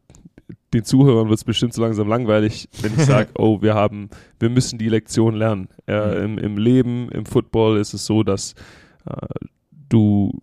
den 0.74 0.84
Zuhörern 0.84 1.30
wird 1.30 1.38
es 1.38 1.44
bestimmt 1.44 1.72
so 1.72 1.80
langsam 1.80 2.08
langweilig, 2.08 2.68
wenn 2.82 2.92
ich 2.92 3.06
sage, 3.06 3.30
oh, 3.38 3.62
wir 3.62 3.72
haben, 3.74 4.10
wir 4.38 4.50
müssen 4.50 4.78
die 4.78 4.90
Lektion 4.90 5.34
lernen. 5.34 5.68
Mhm. 5.86 5.94
im, 5.94 6.38
Im 6.38 6.58
Leben, 6.58 7.08
im 7.08 7.24
Football 7.24 7.78
ist 7.78 7.94
es 7.94 8.04
so, 8.04 8.22
dass 8.22 8.54
äh, 9.06 9.46
du 9.88 10.42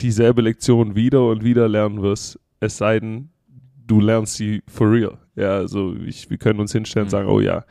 dieselbe 0.00 0.42
Lektion 0.42 0.94
wieder 0.94 1.26
und 1.26 1.42
wieder 1.42 1.68
lernen 1.68 2.00
wirst, 2.00 2.38
es 2.60 2.76
sei 2.76 3.00
denn, 3.00 3.30
du 3.88 3.98
lernst 3.98 4.34
sie 4.34 4.62
for 4.68 4.88
real. 4.88 5.18
Ja, 5.34 5.56
also 5.56 5.96
ich, 5.96 6.30
wir 6.30 6.38
können 6.38 6.60
uns 6.60 6.70
hinstellen 6.70 7.06
und 7.06 7.08
mhm. 7.08 7.10
sagen, 7.10 7.28
oh 7.28 7.40
ja, 7.40 7.64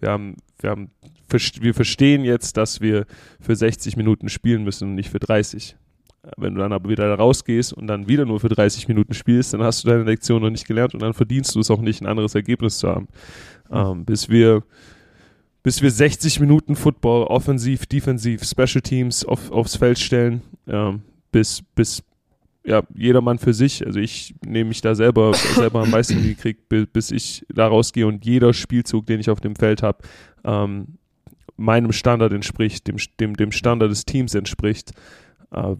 wir 0.00 0.08
haben, 0.08 0.36
wir 0.60 0.70
haben 0.70 0.90
wir 1.30 1.74
verstehen 1.74 2.24
jetzt, 2.24 2.56
dass 2.56 2.80
wir 2.80 3.06
für 3.40 3.56
60 3.56 3.96
Minuten 3.96 4.28
spielen 4.28 4.64
müssen 4.64 4.88
und 4.88 4.94
nicht 4.94 5.10
für 5.10 5.18
30. 5.18 5.76
Wenn 6.36 6.54
du 6.54 6.60
dann 6.60 6.72
aber 6.72 6.88
wieder 6.88 7.14
rausgehst 7.14 7.72
und 7.72 7.86
dann 7.86 8.08
wieder 8.08 8.26
nur 8.26 8.40
für 8.40 8.48
30 8.48 8.88
Minuten 8.88 9.14
spielst, 9.14 9.54
dann 9.54 9.62
hast 9.62 9.84
du 9.84 9.88
deine 9.88 10.04
Lektion 10.04 10.42
noch 10.42 10.50
nicht 10.50 10.66
gelernt 10.66 10.94
und 10.94 11.00
dann 11.00 11.14
verdienst 11.14 11.54
du 11.54 11.60
es 11.60 11.70
auch 11.70 11.80
nicht, 11.80 12.02
ein 12.02 12.06
anderes 12.06 12.34
Ergebnis 12.34 12.78
zu 12.78 12.88
haben. 12.88 13.08
Ähm, 13.70 14.04
bis 14.04 14.28
wir 14.28 14.62
bis 15.62 15.82
wir 15.82 15.90
60 15.90 16.40
Minuten 16.40 16.76
Football 16.76 17.24
offensiv, 17.24 17.86
defensiv, 17.86 18.42
Special 18.44 18.80
Teams 18.80 19.24
auf, 19.24 19.50
aufs 19.50 19.76
Feld 19.76 19.98
stellen, 19.98 20.40
ähm, 20.66 21.02
bis, 21.30 21.62
bis 21.74 22.02
ja, 22.64 22.82
jedermann 22.94 23.38
für 23.38 23.52
sich. 23.52 23.84
Also 23.84 23.98
ich 24.00 24.34
nehme 24.46 24.68
mich 24.68 24.80
da 24.80 24.94
selber, 24.94 25.34
selber 25.34 25.82
am 25.82 25.90
meisten 25.90 26.22
gekriegt, 26.22 26.68
bis, 26.68 27.10
ich 27.10 27.44
da 27.52 27.66
rausgehe 27.66 28.06
und 28.06 28.24
jeder 28.24 28.52
Spielzug, 28.52 29.06
den 29.06 29.20
ich 29.20 29.30
auf 29.30 29.40
dem 29.40 29.56
Feld 29.56 29.82
habe, 29.82 29.98
ähm, 30.44 30.98
meinem 31.58 31.92
Standard 31.92 32.32
entspricht, 32.32 32.86
dem, 32.86 32.96
dem, 33.20 33.34
dem 33.34 33.52
Standard 33.52 33.90
des 33.90 34.06
Teams 34.06 34.34
entspricht, 34.34 34.92
äh, 35.52 35.74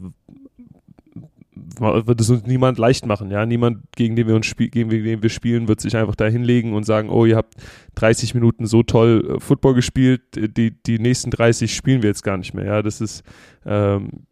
wird 1.80 2.20
es 2.20 2.30
uns 2.30 2.46
niemand 2.46 2.78
leicht 2.78 3.06
machen. 3.06 3.30
Ja, 3.30 3.46
niemand, 3.46 3.84
gegen 3.96 4.16
den 4.16 4.26
wir 4.26 4.34
uns 4.34 4.46
spiel 4.46 4.68
gegen 4.68 4.90
den 4.90 5.22
wir 5.22 5.30
spielen, 5.30 5.68
wird 5.68 5.80
sich 5.80 5.96
einfach 5.96 6.14
da 6.14 6.26
hinlegen 6.26 6.74
und 6.74 6.84
sagen, 6.84 7.10
oh, 7.10 7.24
ihr 7.24 7.36
habt 7.36 7.54
30 7.94 8.34
Minuten 8.34 8.66
so 8.66 8.82
toll 8.82 9.36
äh, 9.36 9.40
Football 9.40 9.74
gespielt, 9.74 10.22
die, 10.34 10.70
die 10.70 10.98
nächsten 10.98 11.30
30 11.30 11.74
spielen 11.74 12.02
wir 12.02 12.10
jetzt 12.10 12.22
gar 12.22 12.36
nicht 12.36 12.54
mehr. 12.54 12.64
Ja, 12.64 12.82
das 12.82 13.00
ist 13.00 13.22
ähm, 13.64 14.26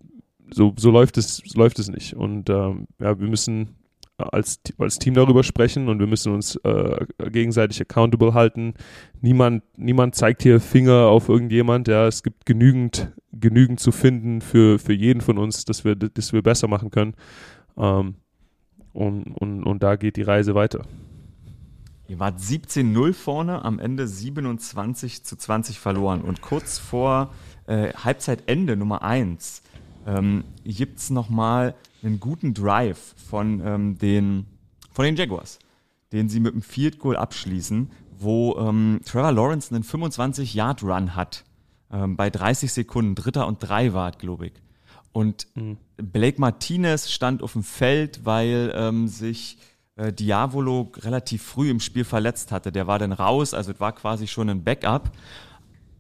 so, 0.50 0.75
so 0.76 0.91
läuft 0.91 1.19
es, 1.19 1.43
so 1.45 1.59
läuft 1.59 1.79
es 1.79 1.88
nicht. 1.88 2.15
Und 2.15 2.50
ähm, 2.50 2.87
ja, 3.00 3.19
wir 3.19 3.29
müssen 3.29 3.76
als, 4.18 4.61
als 4.78 4.99
Team 4.99 5.14
darüber 5.14 5.42
sprechen 5.42 5.88
und 5.88 5.99
wir 5.99 6.06
müssen 6.06 6.32
uns 6.32 6.56
äh, 6.56 7.06
gegenseitig 7.30 7.80
accountable 7.80 8.35
halten. 8.35 8.75
Niemand, 9.20 9.62
niemand 9.76 10.14
zeigt 10.14 10.42
hier 10.42 10.61
Finger 10.61 11.06
auf 11.06 11.28
irgendjemand. 11.28 11.88
Ja, 11.88 12.06
es 12.06 12.23
gibt 12.23 12.46
genügend, 12.46 13.12
genügend 13.32 13.80
zu 13.80 13.92
finden 13.92 14.40
für, 14.40 14.78
für 14.78 14.94
jeden 14.94 15.20
von 15.20 15.38
uns, 15.38 15.64
dass 15.64 15.85
wir, 15.85 15.96
dass 15.96 16.32
wir 16.32 16.42
besser 16.42 16.68
machen 16.68 16.90
können. 16.90 17.14
Ähm, 17.76 18.16
und, 18.92 19.25
und, 19.35 19.62
und 19.64 19.82
da 19.82 19.96
geht 19.96 20.16
die 20.16 20.23
Reise 20.23 20.54
weiter. 20.54 20.82
Ihr 22.08 22.18
wart 22.18 22.38
17-0 22.38 23.12
vorne, 23.12 23.64
am 23.64 23.78
Ende 23.78 24.06
27 24.06 25.25
zu 25.25 25.37
20 25.37 25.78
verloren. 25.78 26.23
Und 26.23 26.40
kurz 26.40 26.78
vor 26.78 27.35
äh, 27.66 27.92
Halbzeitende 27.92 28.76
Nummer 28.76 29.02
1 29.02 29.62
ähm, 30.06 30.44
gibt 30.64 30.99
es 30.99 31.11
nochmal 31.11 31.75
einen 32.06 32.20
guten 32.20 32.54
Drive 32.54 33.14
von, 33.28 33.60
ähm, 33.64 33.98
den, 33.98 34.46
von 34.92 35.04
den 35.04 35.16
Jaguars, 35.16 35.58
den 36.12 36.28
sie 36.28 36.40
mit 36.40 36.52
einem 36.52 36.62
Field 36.62 36.98
Goal 36.98 37.16
abschließen, 37.16 37.90
wo 38.18 38.56
ähm, 38.58 39.00
Trevor 39.04 39.32
Lawrence 39.32 39.75
einen 39.75 39.84
25-Yard-Run 39.84 41.14
hat. 41.14 41.44
Ähm, 41.90 42.16
bei 42.16 42.30
30 42.30 42.72
Sekunden, 42.72 43.14
Dritter 43.14 43.46
und 43.46 43.58
Drei 43.60 43.92
war 43.92 44.12
glaube 44.12 44.48
ich. 44.48 44.52
Und 45.12 45.46
mhm. 45.54 45.78
Blake 45.96 46.40
Martinez 46.40 47.10
stand 47.10 47.42
auf 47.42 47.52
dem 47.52 47.62
Feld, 47.62 48.25
weil 48.25 48.72
ähm, 48.75 49.08
sich 49.08 49.58
äh, 49.96 50.12
Diavolo 50.12 50.92
relativ 50.96 51.42
früh 51.42 51.70
im 51.70 51.80
Spiel 51.80 52.04
verletzt 52.04 52.52
hatte. 52.52 52.70
Der 52.70 52.86
war 52.86 52.98
dann 52.98 53.12
raus, 53.12 53.54
also 53.54 53.72
es 53.72 53.80
war 53.80 53.92
quasi 53.92 54.26
schon 54.26 54.50
ein 54.50 54.62
Backup. 54.62 55.10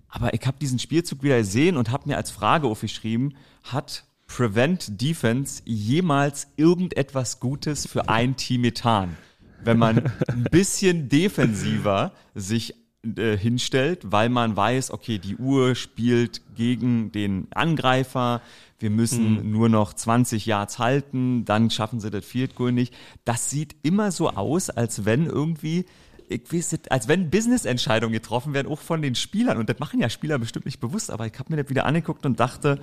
Aber 0.08 0.32
ich 0.34 0.46
habe 0.46 0.58
diesen 0.60 0.78
Spielzug 0.78 1.22
wieder 1.22 1.38
gesehen 1.38 1.76
und 1.76 1.90
habe 1.90 2.08
mir 2.08 2.16
als 2.16 2.30
Frage 2.30 2.66
aufgeschrieben, 2.66 3.36
hat 3.62 4.04
Prevent 4.26 5.00
Defense 5.00 5.62
jemals 5.64 6.48
irgendetwas 6.56 7.40
Gutes 7.40 7.86
für 7.86 8.08
ein 8.08 8.36
Team 8.36 8.62
getan? 8.62 9.16
Wenn 9.62 9.78
man 9.78 10.10
ein 10.28 10.44
bisschen 10.50 11.08
defensiver 11.08 12.12
sich 12.34 12.74
äh, 13.16 13.36
hinstellt, 13.36 14.00
weil 14.10 14.28
man 14.28 14.56
weiß, 14.56 14.90
okay, 14.90 15.18
die 15.18 15.36
Uhr 15.36 15.74
spielt 15.74 16.42
gegen 16.54 17.12
den 17.12 17.46
Angreifer, 17.52 18.42
wir 18.78 18.90
müssen 18.90 19.44
mhm. 19.44 19.50
nur 19.52 19.68
noch 19.68 19.94
20 19.94 20.44
Yards 20.44 20.78
halten, 20.78 21.44
dann 21.44 21.70
schaffen 21.70 22.00
sie 22.00 22.10
das 22.10 22.24
Field 22.24 22.54
Goal 22.56 22.72
nicht. 22.72 22.94
Das 23.24 23.48
sieht 23.48 23.76
immer 23.82 24.10
so 24.10 24.30
aus, 24.30 24.70
als 24.70 25.04
wenn 25.04 25.26
irgendwie 25.26 25.86
ich 26.28 26.52
weiß 26.52 26.76
als 26.90 27.06
wenn 27.06 27.30
Business-Entscheidungen 27.30 28.12
getroffen 28.12 28.52
werden, 28.52 28.66
auch 28.66 28.80
von 28.80 29.00
den 29.00 29.14
Spielern. 29.14 29.58
Und 29.58 29.68
das 29.68 29.78
machen 29.78 30.00
ja 30.00 30.10
Spieler 30.10 30.38
bestimmt 30.38 30.66
nicht 30.66 30.80
bewusst, 30.80 31.10
aber 31.10 31.26
ich 31.26 31.38
habe 31.38 31.54
mir 31.54 31.62
das 31.62 31.70
wieder 31.70 31.86
angeguckt 31.86 32.26
und 32.26 32.40
dachte, 32.40 32.80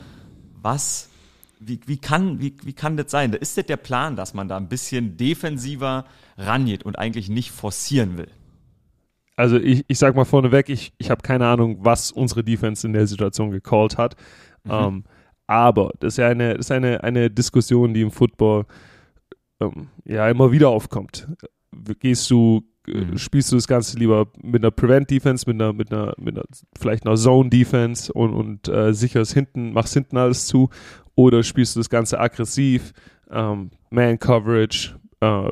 was 0.62 1.10
wie, 1.68 1.80
wie, 1.86 1.98
kann, 1.98 2.40
wie, 2.40 2.56
wie 2.64 2.74
kann 2.74 2.98
das 2.98 3.12
sein? 3.12 3.34
Ist 3.34 3.58
das 3.58 3.66
der 3.66 3.78
Plan, 3.78 4.16
dass 4.16 4.34
man 4.34 4.48
da 4.48 4.58
ein 4.58 4.70
bisschen 4.70 5.18
defensiver 5.18 6.06
rangeht 6.38 6.84
und 6.84 6.98
eigentlich 6.98 7.30
nicht 7.30 7.52
forcieren 7.52 8.18
will? 8.18 8.30
Also 9.36 9.58
ich, 9.58 9.84
ich 9.88 9.98
sag 9.98 10.16
mal 10.16 10.26
vorneweg, 10.26 10.70
ich, 10.70 10.94
ich 10.98 11.10
habe 11.10 11.22
keine 11.22 11.48
Ahnung, 11.48 11.78
was 11.80 12.12
unsere 12.12 12.44
Defense 12.44 12.86
in 12.86 12.94
der 12.94 13.08
Situation 13.08 13.52
gecallt 13.52 13.98
hat. 13.98 14.16
Mhm. 14.64 14.72
Ähm, 14.72 15.04
aber 15.48 15.92
das 16.00 16.14
ist 16.14 16.18
ja 16.18 16.28
eine, 16.28 16.56
das 16.56 16.68
ist 16.68 16.72
eine, 16.72 17.04
eine 17.04 17.30
Diskussion, 17.30 17.94
die 17.94 18.02
im 18.02 18.12
Football 18.12 18.66
ähm, 19.60 19.90
ja 20.06 20.30
immer 20.30 20.52
wieder 20.52 20.70
aufkommt. 20.70 21.28
Gehst 22.00 22.30
du, 22.30 22.62
äh, 22.88 23.06
mhm. 23.06 23.18
spielst 23.18 23.52
du 23.52 23.56
das 23.56 23.68
Ganze 23.68 23.98
lieber 23.98 24.28
mit 24.42 24.64
einer 24.64 24.72
Prevent-Defense, 24.72 25.46
mit 25.48 25.62
einer, 25.62 25.74
mit 25.74 25.92
einer, 25.92 26.14
mit 26.18 26.38
einer, 26.38 26.46
vielleicht 26.80 27.06
einer 27.06 27.16
Zone-Defense 27.16 28.14
und, 28.14 28.34
und 28.34 28.68
äh, 28.68 28.94
sicherst 28.94 29.34
hinten, 29.34 29.74
machst 29.74 29.94
hinten 29.96 30.18
alles 30.18 30.46
zu 30.46 30.70
oder 31.16 31.44
spielst 31.44 31.76
du 31.76 31.80
das 31.80 31.90
Ganze 31.90 32.20
aggressiv, 32.20 32.94
ähm, 33.32 33.72
Man-Coverage, 33.90 34.96
äh, 35.22 35.52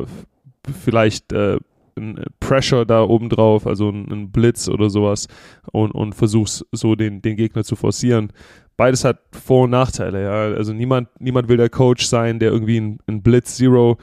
vielleicht 0.83 1.31
äh, 1.33 1.57
ein 1.97 2.23
Pressure 2.39 2.85
da 2.85 3.03
oben 3.03 3.29
drauf, 3.29 3.67
also 3.67 3.89
ein, 3.89 4.11
ein, 4.11 4.31
Blitz 4.31 4.69
oder 4.69 4.89
sowas 4.89 5.27
und, 5.71 5.91
und 5.91 6.13
versuchst 6.13 6.65
so 6.71 6.95
den, 6.95 7.21
den 7.21 7.35
Gegner 7.35 7.63
zu 7.63 7.75
forcieren. 7.75 8.31
Beides 8.77 9.03
hat 9.03 9.19
Vor- 9.31 9.65
und 9.65 9.71
Nachteile, 9.71 10.23
ja. 10.23 10.55
Also 10.55 10.73
niemand, 10.73 11.09
niemand 11.19 11.49
will 11.49 11.57
der 11.57 11.69
Coach 11.69 12.05
sein, 12.05 12.39
der 12.39 12.51
irgendwie 12.51 12.79
ein, 12.79 12.99
ein 13.07 13.21
Blitz 13.21 13.57
Zero 13.57 13.97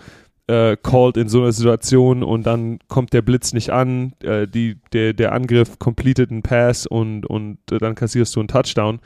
äh, 0.47 0.77
called 0.77 1.17
in 1.17 1.29
so 1.29 1.43
einer 1.43 1.53
Situation 1.53 2.23
und 2.23 2.47
dann 2.47 2.79
kommt 2.89 3.13
der 3.13 3.23
Blitz 3.23 3.53
nicht 3.53 3.71
an, 3.71 4.13
äh, 4.23 4.47
die, 4.47 4.79
der, 4.93 5.13
der 5.13 5.33
Angriff 5.33 5.79
completed 5.79 6.31
einen 6.31 6.43
Pass 6.43 6.87
und, 6.87 7.27
und 7.27 7.59
äh, 7.71 7.79
dann 7.79 7.95
kassierst 7.95 8.35
du 8.35 8.41
einen 8.41 8.49
Touchdown. 8.49 9.01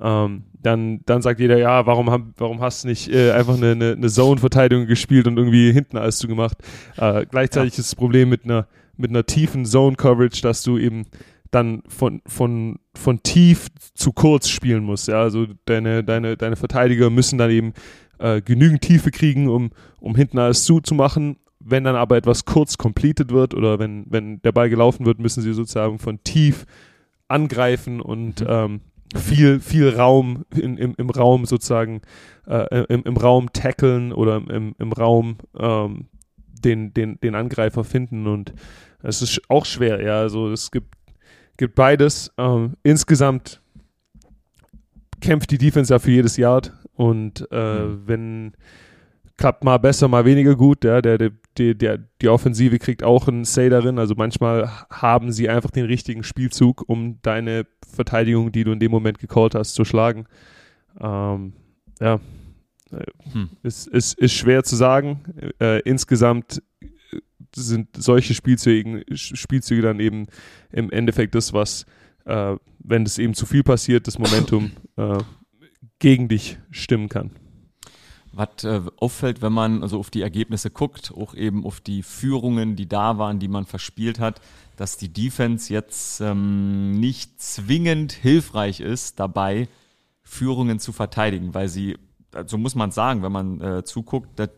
Ähm, 0.00 0.44
dann, 0.62 1.00
dann 1.06 1.22
sagt 1.22 1.40
jeder, 1.40 1.58
ja, 1.58 1.86
warum, 1.86 2.10
hab, 2.10 2.22
warum 2.36 2.60
hast 2.60 2.84
du 2.84 2.88
nicht 2.88 3.08
äh, 3.08 3.32
einfach 3.32 3.56
eine, 3.56 3.72
eine, 3.72 3.92
eine 3.92 4.08
Zone-Verteidigung 4.08 4.86
gespielt 4.86 5.26
und 5.26 5.36
irgendwie 5.38 5.72
hinten 5.72 5.96
alles 5.96 6.18
zugemacht? 6.18 6.58
Äh, 6.96 7.24
gleichzeitig 7.26 7.74
ja. 7.74 7.80
ist 7.80 7.92
das 7.92 7.94
Problem 7.94 8.28
mit 8.28 8.44
einer, 8.44 8.66
mit 8.96 9.10
einer 9.10 9.24
tiefen 9.24 9.64
Zone-Coverage, 9.64 10.42
dass 10.42 10.62
du 10.62 10.76
eben 10.76 11.06
dann 11.50 11.82
von, 11.88 12.20
von, 12.26 12.78
von 12.94 13.22
tief 13.22 13.68
zu 13.94 14.12
kurz 14.12 14.48
spielen 14.48 14.84
musst. 14.84 15.08
Ja? 15.08 15.22
Also 15.22 15.46
deine, 15.64 16.04
deine, 16.04 16.36
deine 16.36 16.56
Verteidiger 16.56 17.08
müssen 17.10 17.38
dann 17.38 17.50
eben 17.50 17.72
äh, 18.18 18.42
genügend 18.42 18.82
Tiefe 18.82 19.10
kriegen, 19.10 19.48
um, 19.48 19.70
um 20.00 20.16
hinten 20.16 20.38
alles 20.38 20.64
zuzumachen. 20.64 21.36
Wenn 21.60 21.84
dann 21.84 21.96
aber 21.96 22.16
etwas 22.16 22.44
kurz 22.44 22.78
completed 22.78 23.30
wird 23.32 23.54
oder 23.54 23.78
wenn, 23.78 24.04
wenn 24.08 24.40
der 24.42 24.52
Ball 24.52 24.68
gelaufen 24.68 25.06
wird, 25.06 25.18
müssen 25.18 25.42
sie 25.42 25.52
sozusagen 25.52 25.98
von 25.98 26.22
tief 26.22 26.66
angreifen 27.28 28.00
und 28.00 28.40
mhm. 28.40 28.46
ähm, 28.48 28.80
viel, 29.16 29.60
viel 29.60 29.90
Raum 29.90 30.44
in, 30.54 30.76
im, 30.76 30.94
im 30.96 31.10
Raum 31.10 31.44
sozusagen, 31.46 32.02
äh, 32.46 32.84
im, 32.84 33.02
im 33.04 33.16
Raum 33.16 33.52
tackeln 33.52 34.12
oder 34.12 34.36
im, 34.36 34.74
im 34.78 34.92
Raum 34.92 35.36
ähm, 35.58 36.06
den, 36.64 36.94
den, 36.94 37.20
den 37.20 37.34
Angreifer 37.34 37.84
finden 37.84 38.26
und 38.26 38.54
es 39.02 39.22
ist 39.22 39.40
auch 39.48 39.66
schwer, 39.66 40.02
ja, 40.02 40.20
also 40.20 40.50
es 40.50 40.70
gibt 40.70 40.96
gibt 41.56 41.74
beides. 41.74 42.32
Ähm, 42.36 42.74
insgesamt 42.82 43.60
kämpft 45.20 45.50
die 45.50 45.58
Defense 45.58 45.92
ja 45.92 45.98
für 45.98 46.10
jedes 46.10 46.36
Yard 46.36 46.72
und 46.94 47.46
äh, 47.50 47.78
mhm. 47.80 48.02
wenn 48.06 48.52
klappt 49.36 49.64
mal 49.64 49.78
besser, 49.78 50.08
mal 50.08 50.24
weniger 50.24 50.56
gut. 50.56 50.84
Ja, 50.84 51.02
der, 51.02 51.18
der, 51.18 51.74
der, 51.74 51.98
die 52.22 52.28
Offensive 52.28 52.78
kriegt 52.78 53.02
auch 53.02 53.28
einen 53.28 53.44
Say 53.44 53.68
darin. 53.68 53.98
Also 53.98 54.14
manchmal 54.16 54.70
haben 54.90 55.30
sie 55.30 55.50
einfach 55.50 55.70
den 55.70 55.84
richtigen 55.84 56.22
Spielzug, 56.22 56.84
um 56.86 57.20
deine 57.20 57.66
Verteidigung, 57.96 58.52
die 58.52 58.64
du 58.64 58.72
in 58.72 58.78
dem 58.78 58.90
Moment 58.90 59.18
gecallt 59.18 59.54
hast, 59.54 59.74
zu 59.74 59.84
schlagen. 59.84 60.26
Ähm, 61.00 61.52
ja, 62.00 62.20
hm. 63.32 63.50
ist, 63.62 63.88
ist, 63.88 64.18
ist 64.18 64.32
schwer 64.32 64.62
zu 64.62 64.76
sagen. 64.76 65.20
Äh, 65.60 65.80
insgesamt 65.80 66.62
sind 67.54 67.88
solche 67.96 68.34
Spielzüge, 68.34 69.04
Spielzüge 69.16 69.82
dann 69.82 70.00
eben 70.00 70.26
im 70.72 70.90
Endeffekt 70.90 71.34
das, 71.34 71.52
was, 71.52 71.86
äh, 72.24 72.56
wenn 72.78 73.02
es 73.04 73.18
eben 73.18 73.34
zu 73.34 73.46
viel 73.46 73.62
passiert, 73.62 74.06
das 74.06 74.18
Momentum 74.18 74.72
äh, 74.96 75.18
gegen 75.98 76.28
dich 76.28 76.58
stimmen 76.70 77.08
kann. 77.08 77.30
Was 78.36 78.64
äh, 78.64 78.82
auffällt, 78.98 79.40
wenn 79.40 79.52
man 79.54 79.82
also 79.82 79.98
auf 79.98 80.10
die 80.10 80.20
Ergebnisse 80.20 80.70
guckt, 80.70 81.10
auch 81.16 81.34
eben 81.34 81.64
auf 81.64 81.80
die 81.80 82.02
Führungen, 82.02 82.76
die 82.76 82.86
da 82.86 83.16
waren, 83.16 83.38
die 83.38 83.48
man 83.48 83.64
verspielt 83.64 84.20
hat, 84.20 84.42
dass 84.76 84.98
die 84.98 85.10
Defense 85.10 85.72
jetzt 85.72 86.20
ähm, 86.20 86.92
nicht 86.92 87.40
zwingend 87.40 88.12
hilfreich 88.12 88.80
ist, 88.80 89.18
dabei 89.18 89.68
Führungen 90.22 90.78
zu 90.78 90.92
verteidigen, 90.92 91.54
weil 91.54 91.68
sie, 91.68 91.96
so 92.46 92.58
muss 92.58 92.74
man 92.74 92.90
sagen, 92.90 93.22
wenn 93.22 93.32
man 93.32 93.60
äh, 93.62 93.84
zuguckt, 93.84 94.38
dass 94.38 94.50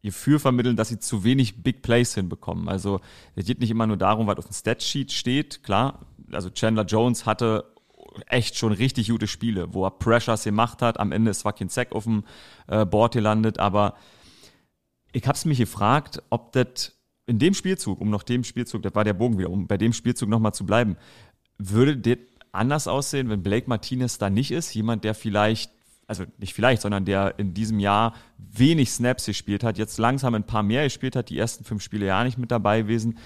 ihr 0.00 0.12
Für 0.12 0.40
vermitteln, 0.40 0.76
dass 0.76 0.88
sie 0.88 0.98
zu 0.98 1.22
wenig 1.22 1.62
Big 1.62 1.82
Plays 1.82 2.14
hinbekommen. 2.14 2.68
Also 2.68 3.00
es 3.36 3.44
geht 3.44 3.60
nicht 3.60 3.70
immer 3.70 3.86
nur 3.86 3.98
darum, 3.98 4.26
was 4.26 4.38
auf 4.38 4.46
dem 4.46 4.54
Statsheet 4.54 5.12
steht, 5.12 5.62
klar. 5.62 6.06
Also 6.32 6.50
Chandler 6.50 6.84
Jones 6.84 7.26
hatte 7.26 7.71
echt 8.26 8.56
schon 8.56 8.72
richtig 8.72 9.08
gute 9.08 9.26
Spiele, 9.26 9.72
wo 9.74 9.84
er 9.84 9.90
Pressures 9.90 10.44
gemacht 10.44 10.82
hat. 10.82 11.00
Am 11.00 11.12
Ende 11.12 11.30
ist 11.30 11.44
kein 11.44 11.68
Sack 11.68 11.92
auf 11.92 12.04
dem 12.04 12.24
äh, 12.66 12.84
Board 12.84 13.14
gelandet, 13.14 13.58
aber 13.58 13.94
ich 15.12 15.26
habe 15.26 15.36
es 15.36 15.44
mich 15.44 15.58
gefragt, 15.58 16.22
ob 16.30 16.52
das 16.52 16.92
in 17.26 17.38
dem 17.38 17.54
Spielzug, 17.54 18.00
um 18.00 18.10
noch 18.10 18.22
dem 18.22 18.44
Spielzug, 18.44 18.82
das 18.82 18.94
war 18.94 19.04
der 19.04 19.14
Bogen 19.14 19.38
wieder, 19.38 19.50
um 19.50 19.66
bei 19.66 19.78
dem 19.78 19.92
Spielzug 19.92 20.28
nochmal 20.28 20.54
zu 20.54 20.66
bleiben, 20.66 20.96
würde 21.58 21.96
das 21.96 22.18
anders 22.50 22.88
aussehen, 22.88 23.28
wenn 23.28 23.42
Blake 23.42 23.68
Martinez 23.68 24.18
da 24.18 24.28
nicht 24.28 24.50
ist? 24.50 24.74
Jemand, 24.74 25.04
der 25.04 25.14
vielleicht 25.14 25.70
also 26.06 26.24
nicht 26.38 26.52
vielleicht, 26.52 26.82
sondern 26.82 27.04
der 27.06 27.38
in 27.38 27.54
diesem 27.54 27.78
Jahr 27.78 28.14
wenig 28.36 28.90
Snaps 28.90 29.26
gespielt 29.26 29.64
hat, 29.64 29.78
jetzt 29.78 29.98
langsam 29.98 30.34
ein 30.34 30.44
paar 30.44 30.62
mehr 30.62 30.84
gespielt 30.84 31.16
hat, 31.16 31.30
die 31.30 31.38
ersten 31.38 31.64
fünf 31.64 31.82
Spiele 31.82 32.06
ja 32.06 32.22
nicht 32.22 32.36
mit 32.36 32.50
dabei 32.50 32.82
gewesen. 32.82 33.18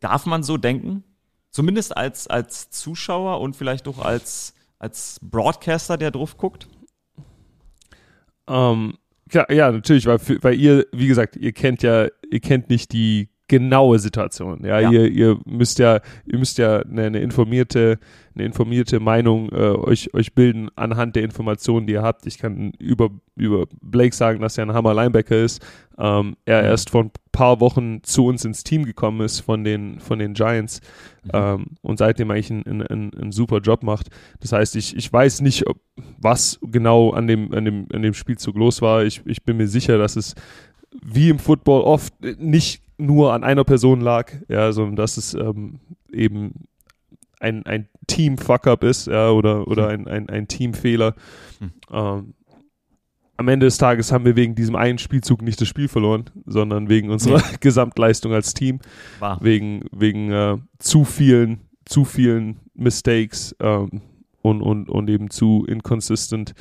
Darf 0.00 0.24
man 0.24 0.42
so 0.42 0.56
denken? 0.56 1.04
Zumindest 1.54 1.96
als, 1.96 2.26
als 2.26 2.70
Zuschauer 2.70 3.40
und 3.40 3.54
vielleicht 3.54 3.86
auch 3.86 4.00
als, 4.00 4.54
als 4.80 5.20
Broadcaster, 5.22 5.96
der 5.96 6.10
drauf 6.10 6.36
guckt? 6.36 6.66
Ähm, 8.48 8.98
ja, 9.30 9.46
ja, 9.48 9.70
natürlich, 9.70 10.06
weil, 10.06 10.18
weil 10.42 10.54
ihr, 10.54 10.84
wie 10.90 11.06
gesagt, 11.06 11.36
ihr 11.36 11.52
kennt 11.52 11.84
ja, 11.84 12.08
ihr 12.28 12.40
kennt 12.40 12.70
nicht 12.70 12.92
die 12.92 13.28
genaue 13.46 13.98
Situation. 13.98 14.64
Ja, 14.64 14.80
ja. 14.80 14.90
Ihr, 14.90 15.10
ihr 15.10 15.38
müsst 15.44 15.78
ja, 15.78 16.00
ihr 16.24 16.38
müsst 16.38 16.56
ja 16.56 16.80
eine, 16.80 17.02
eine 17.04 17.20
informierte, 17.20 17.98
eine 18.34 18.46
informierte 18.46 19.00
Meinung 19.00 19.50
äh, 19.50 19.56
euch, 19.56 20.14
euch 20.14 20.34
bilden 20.34 20.70
anhand 20.76 21.14
der 21.14 21.24
Informationen, 21.24 21.86
die 21.86 21.92
ihr 21.92 22.02
habt. 22.02 22.26
Ich 22.26 22.38
kann 22.38 22.72
über, 22.78 23.10
über 23.36 23.66
Blake 23.82 24.14
sagen, 24.14 24.40
dass 24.40 24.56
er 24.56 24.64
ein 24.64 24.72
Hammer 24.72 24.94
Linebacker 24.94 25.36
ist. 25.36 25.62
Ähm, 25.98 26.36
er 26.46 26.62
mhm. 26.62 26.68
erst 26.68 26.90
vor 26.90 27.04
ein 27.04 27.10
paar 27.32 27.60
Wochen 27.60 28.02
zu 28.02 28.26
uns 28.26 28.46
ins 28.46 28.64
Team 28.64 28.84
gekommen 28.84 29.20
ist 29.20 29.40
von 29.40 29.62
den, 29.62 30.00
von 30.00 30.18
den 30.18 30.32
Giants 30.32 30.80
mhm. 31.24 31.30
ähm, 31.34 31.66
und 31.82 31.98
seitdem 31.98 32.30
eigentlich 32.30 32.50
einen, 32.50 32.82
einen, 32.82 33.12
einen 33.14 33.32
super 33.32 33.58
Job 33.58 33.82
macht. 33.82 34.08
Das 34.40 34.52
heißt, 34.52 34.74
ich, 34.76 34.96
ich 34.96 35.12
weiß 35.12 35.42
nicht, 35.42 35.66
ob, 35.66 35.76
was 36.18 36.58
genau 36.62 37.10
an 37.10 37.26
dem, 37.26 37.52
an 37.52 37.66
dem, 37.66 37.86
an 37.92 38.00
dem 38.00 38.14
Spielzug 38.14 38.56
los 38.56 38.80
war. 38.80 39.04
Ich, 39.04 39.20
ich 39.26 39.42
bin 39.42 39.58
mir 39.58 39.68
sicher, 39.68 39.98
dass 39.98 40.16
es 40.16 40.34
wie 41.02 41.28
im 41.28 41.38
Football 41.38 41.82
oft 41.82 42.14
nicht 42.38 42.83
nur 42.98 43.32
an 43.32 43.44
einer 43.44 43.64
Person 43.64 44.00
lag, 44.00 44.32
ja, 44.48 44.72
sondern 44.72 44.96
dass 44.96 45.16
es 45.16 45.34
ähm, 45.34 45.80
eben 46.12 46.66
ein, 47.40 47.66
ein 47.66 47.88
Team-Fuck-up 48.06 48.84
ist, 48.84 49.06
ja, 49.06 49.30
oder, 49.30 49.68
oder 49.68 49.88
ein, 49.88 50.08
ein, 50.08 50.28
ein 50.28 50.48
Teamfehler. 50.48 51.14
Hm. 51.58 51.72
Ähm, 51.90 52.34
am 53.36 53.48
Ende 53.48 53.66
des 53.66 53.78
Tages 53.78 54.12
haben 54.12 54.24
wir 54.24 54.36
wegen 54.36 54.54
diesem 54.54 54.76
einen 54.76 54.98
Spielzug 54.98 55.42
nicht 55.42 55.60
das 55.60 55.68
Spiel 55.68 55.88
verloren, 55.88 56.30
sondern 56.46 56.88
wegen 56.88 57.10
unserer 57.10 57.38
nee. 57.38 57.56
Gesamtleistung 57.60 58.32
als 58.32 58.54
Team. 58.54 58.78
War. 59.18 59.42
Wegen, 59.42 59.84
wegen 59.90 60.30
äh, 60.30 60.58
zu 60.78 61.04
vielen, 61.04 61.68
zu 61.84 62.04
vielen 62.04 62.60
Mistakes 62.74 63.54
ähm, 63.60 64.02
und, 64.40 64.62
und, 64.62 64.88
und 64.88 65.10
eben 65.10 65.30
zu 65.30 65.64
inconsistent 65.66 66.54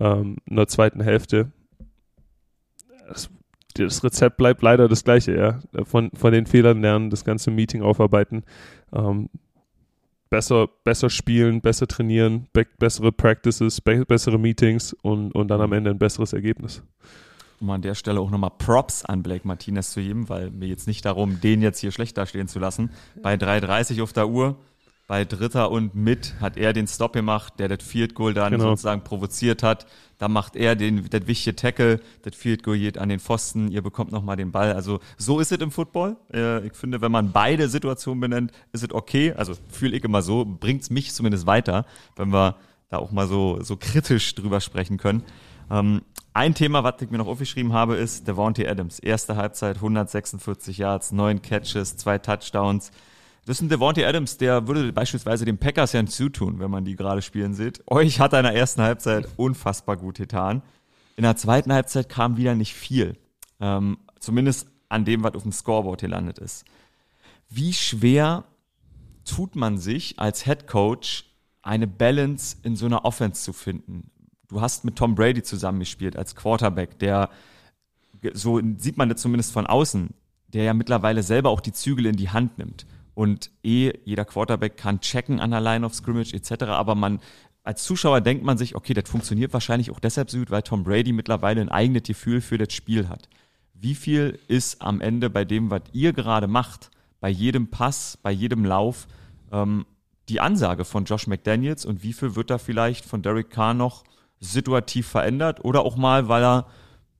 ähm, 0.00 0.36
in 0.46 0.56
der 0.56 0.68
zweiten 0.68 1.02
Hälfte. 1.02 1.52
Das 3.08 3.30
das 3.84 4.02
Rezept 4.04 4.36
bleibt 4.36 4.62
leider 4.62 4.88
das 4.88 5.04
gleiche, 5.04 5.36
ja. 5.36 5.84
Von, 5.84 6.10
von 6.14 6.32
den 6.32 6.46
Fehlern 6.46 6.80
lernen, 6.80 7.10
das 7.10 7.24
ganze 7.24 7.50
Meeting 7.50 7.82
aufarbeiten. 7.82 8.44
Ähm, 8.92 9.28
besser, 10.30 10.68
besser 10.84 11.10
spielen, 11.10 11.60
besser 11.60 11.86
trainieren, 11.86 12.46
be 12.52 12.66
bessere 12.78 13.12
Practices, 13.12 13.80
be 13.80 14.04
bessere 14.04 14.38
Meetings 14.38 14.92
und, 15.02 15.32
und 15.32 15.48
dann 15.48 15.60
am 15.60 15.72
Ende 15.72 15.90
ein 15.90 15.98
besseres 15.98 16.32
Ergebnis. 16.32 16.82
Um 17.60 17.70
an 17.70 17.80
der 17.80 17.94
Stelle 17.94 18.20
auch 18.20 18.30
nochmal 18.30 18.52
Props 18.58 19.04
an 19.04 19.22
Blake 19.22 19.48
Martinez 19.48 19.92
zu 19.92 20.00
geben, 20.00 20.28
weil 20.28 20.50
mir 20.50 20.68
jetzt 20.68 20.86
nicht 20.86 21.04
darum, 21.04 21.40
den 21.40 21.62
jetzt 21.62 21.78
hier 21.78 21.90
schlecht 21.90 22.18
dastehen 22.18 22.48
zu 22.48 22.58
lassen. 22.58 22.90
Bei 23.22 23.34
3,30 23.34 24.02
auf 24.02 24.12
der 24.12 24.28
Uhr 24.28 24.56
bei 25.06 25.24
Dritter 25.24 25.70
und 25.70 25.94
mit 25.94 26.34
hat 26.40 26.56
er 26.56 26.72
den 26.72 26.88
Stop 26.88 27.12
gemacht, 27.12 27.54
der 27.58 27.68
das 27.68 27.84
Field 27.84 28.14
Goal 28.14 28.34
dann 28.34 28.52
genau. 28.52 28.70
sozusagen 28.70 29.04
provoziert 29.04 29.62
hat. 29.62 29.86
Da 30.18 30.28
macht 30.28 30.56
er 30.56 30.74
den, 30.74 31.08
das 31.08 31.26
wichtige 31.26 31.54
Tackle, 31.54 32.00
das 32.22 32.34
Field 32.34 32.62
Goal 32.62 32.78
geht 32.78 32.98
an 32.98 33.08
den 33.08 33.20
Pfosten, 33.20 33.70
ihr 33.70 33.82
bekommt 33.82 34.10
nochmal 34.10 34.36
den 34.36 34.50
Ball. 34.50 34.72
Also 34.72 35.00
so 35.16 35.38
ist 35.38 35.52
es 35.52 35.58
im 35.58 35.70
Football. 35.70 36.16
Äh, 36.32 36.66
ich 36.66 36.74
finde, 36.74 37.00
wenn 37.00 37.12
man 37.12 37.30
beide 37.32 37.68
Situationen 37.68 38.20
benennt, 38.20 38.52
ist 38.72 38.82
es 38.82 38.92
okay. 38.92 39.32
Also 39.36 39.52
fühle 39.68 39.96
ich 39.96 40.02
immer 40.02 40.22
so, 40.22 40.44
bringt 40.44 40.82
es 40.82 40.90
mich 40.90 41.12
zumindest 41.12 41.46
weiter, 41.46 41.86
wenn 42.16 42.30
wir 42.30 42.56
da 42.88 42.98
auch 42.98 43.12
mal 43.12 43.28
so, 43.28 43.62
so 43.62 43.76
kritisch 43.76 44.34
drüber 44.34 44.60
sprechen 44.60 44.96
können. 44.96 45.22
Ähm, 45.70 46.02
ein 46.34 46.54
Thema, 46.54 46.84
was 46.84 47.00
ich 47.00 47.10
mir 47.10 47.18
noch 47.18 47.28
aufgeschrieben 47.28 47.72
habe, 47.72 47.96
ist 47.96 48.26
Devontae 48.28 48.68
Adams. 48.68 48.98
Erste 48.98 49.36
Halbzeit, 49.36 49.76
146 49.76 50.78
Yards, 50.78 51.12
neun 51.12 51.40
Catches, 51.40 51.96
zwei 51.96 52.18
Touchdowns. 52.18 52.90
Das 53.46 53.58
ist 53.58 53.62
ein 53.62 53.68
Devontae 53.68 54.04
Adams, 54.04 54.38
der 54.38 54.66
würde 54.66 54.92
beispielsweise 54.92 55.44
den 55.44 55.56
Packers 55.56 55.92
ja 55.92 56.04
zutun, 56.04 56.58
wenn 56.58 56.68
man 56.68 56.84
die 56.84 56.96
gerade 56.96 57.22
spielen 57.22 57.54
sieht. 57.54 57.80
Euch 57.88 58.18
hat 58.18 58.32
er 58.32 58.40
in 58.40 58.44
der 58.44 58.56
ersten 58.56 58.82
Halbzeit 58.82 59.28
unfassbar 59.36 59.96
gut 59.96 60.16
getan. 60.16 60.62
In 61.14 61.22
der 61.22 61.36
zweiten 61.36 61.72
Halbzeit 61.72 62.08
kam 62.08 62.36
wieder 62.36 62.56
nicht 62.56 62.74
viel. 62.74 63.16
Ähm, 63.60 63.98
zumindest 64.18 64.68
an 64.88 65.04
dem, 65.04 65.22
was 65.22 65.36
auf 65.36 65.44
dem 65.44 65.52
Scoreboard 65.52 66.00
gelandet 66.00 66.40
ist. 66.40 66.64
Wie 67.48 67.72
schwer 67.72 68.44
tut 69.24 69.54
man 69.54 69.78
sich 69.78 70.18
als 70.18 70.44
Head 70.44 70.66
Coach, 70.66 71.24
eine 71.62 71.86
Balance 71.86 72.56
in 72.64 72.74
so 72.74 72.86
einer 72.86 73.04
Offense 73.04 73.44
zu 73.44 73.52
finden? 73.52 74.10
Du 74.48 74.60
hast 74.60 74.84
mit 74.84 74.96
Tom 74.96 75.14
Brady 75.14 75.44
zusammengespielt 75.44 76.16
als 76.16 76.34
Quarterback, 76.34 76.98
der, 76.98 77.30
so 78.32 78.60
sieht 78.76 78.96
man 78.96 79.08
das 79.08 79.22
zumindest 79.22 79.52
von 79.52 79.68
außen, 79.68 80.10
der 80.48 80.64
ja 80.64 80.74
mittlerweile 80.74 81.22
selber 81.22 81.50
auch 81.50 81.60
die 81.60 81.72
Zügel 81.72 82.06
in 82.06 82.16
die 82.16 82.30
Hand 82.30 82.58
nimmt. 82.58 82.86
Und 83.16 83.50
eh, 83.62 83.94
jeder 84.04 84.26
Quarterback 84.26 84.76
kann 84.76 85.00
checken 85.00 85.40
an 85.40 85.50
der 85.50 85.62
Line 85.62 85.86
of 85.86 85.94
Scrimmage 85.94 86.34
etc., 86.34 86.64
aber 86.64 86.94
man 86.94 87.18
als 87.62 87.82
Zuschauer 87.82 88.20
denkt 88.20 88.44
man 88.44 88.58
sich, 88.58 88.76
okay, 88.76 88.92
das 88.92 89.08
funktioniert 89.08 89.54
wahrscheinlich 89.54 89.90
auch 89.90 90.00
deshalb 90.00 90.30
so 90.30 90.38
gut, 90.38 90.50
weil 90.50 90.60
Tom 90.60 90.84
Brady 90.84 91.12
mittlerweile 91.12 91.62
ein 91.62 91.70
eigenes 91.70 92.02
Gefühl 92.02 92.42
für 92.42 92.58
das 92.58 92.74
Spiel 92.74 93.08
hat. 93.08 93.30
Wie 93.72 93.94
viel 93.94 94.38
ist 94.48 94.82
am 94.82 95.00
Ende 95.00 95.30
bei 95.30 95.46
dem, 95.46 95.70
was 95.70 95.80
ihr 95.94 96.12
gerade 96.12 96.46
macht, 96.46 96.90
bei 97.20 97.30
jedem 97.30 97.68
Pass, 97.70 98.18
bei 98.22 98.30
jedem 98.30 98.66
Lauf, 98.66 99.06
ähm, 99.50 99.86
die 100.28 100.40
Ansage 100.40 100.84
von 100.84 101.06
Josh 101.06 101.26
McDaniels 101.26 101.86
und 101.86 102.02
wie 102.02 102.12
viel 102.12 102.36
wird 102.36 102.50
da 102.50 102.58
vielleicht 102.58 103.06
von 103.06 103.22
Derek 103.22 103.48
Carr 103.48 103.72
noch 103.72 104.04
situativ 104.40 105.06
verändert 105.06 105.64
oder 105.64 105.80
auch 105.80 105.96
mal, 105.96 106.28
weil 106.28 106.44
er 106.44 106.66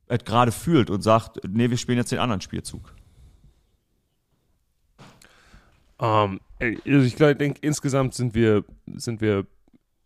es 0.08 0.24
gerade 0.26 0.52
fühlt 0.52 0.90
und 0.90 1.00
sagt, 1.00 1.40
nee, 1.48 1.70
wir 1.70 1.78
spielen 1.78 1.96
jetzt 1.96 2.12
den 2.12 2.18
anderen 2.18 2.42
Spielzug? 2.42 2.92
Um, 4.98 5.04
ähm, 6.00 6.40
also 6.60 7.06
ich 7.06 7.16
glaube, 7.16 7.36
denke, 7.36 7.58
insgesamt 7.62 8.14
sind 8.14 8.34
wir, 8.34 8.64
sind 8.96 9.20
wir 9.20 9.46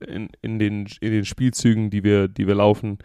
in, 0.01 0.29
in, 0.43 0.59
den, 0.59 0.87
in 1.01 1.13
den 1.13 1.25
Spielzügen, 1.25 1.91
die 1.91 2.05
wir, 2.05 2.29
die 2.29 2.47
wir 2.47 2.55
laufen, 2.55 2.99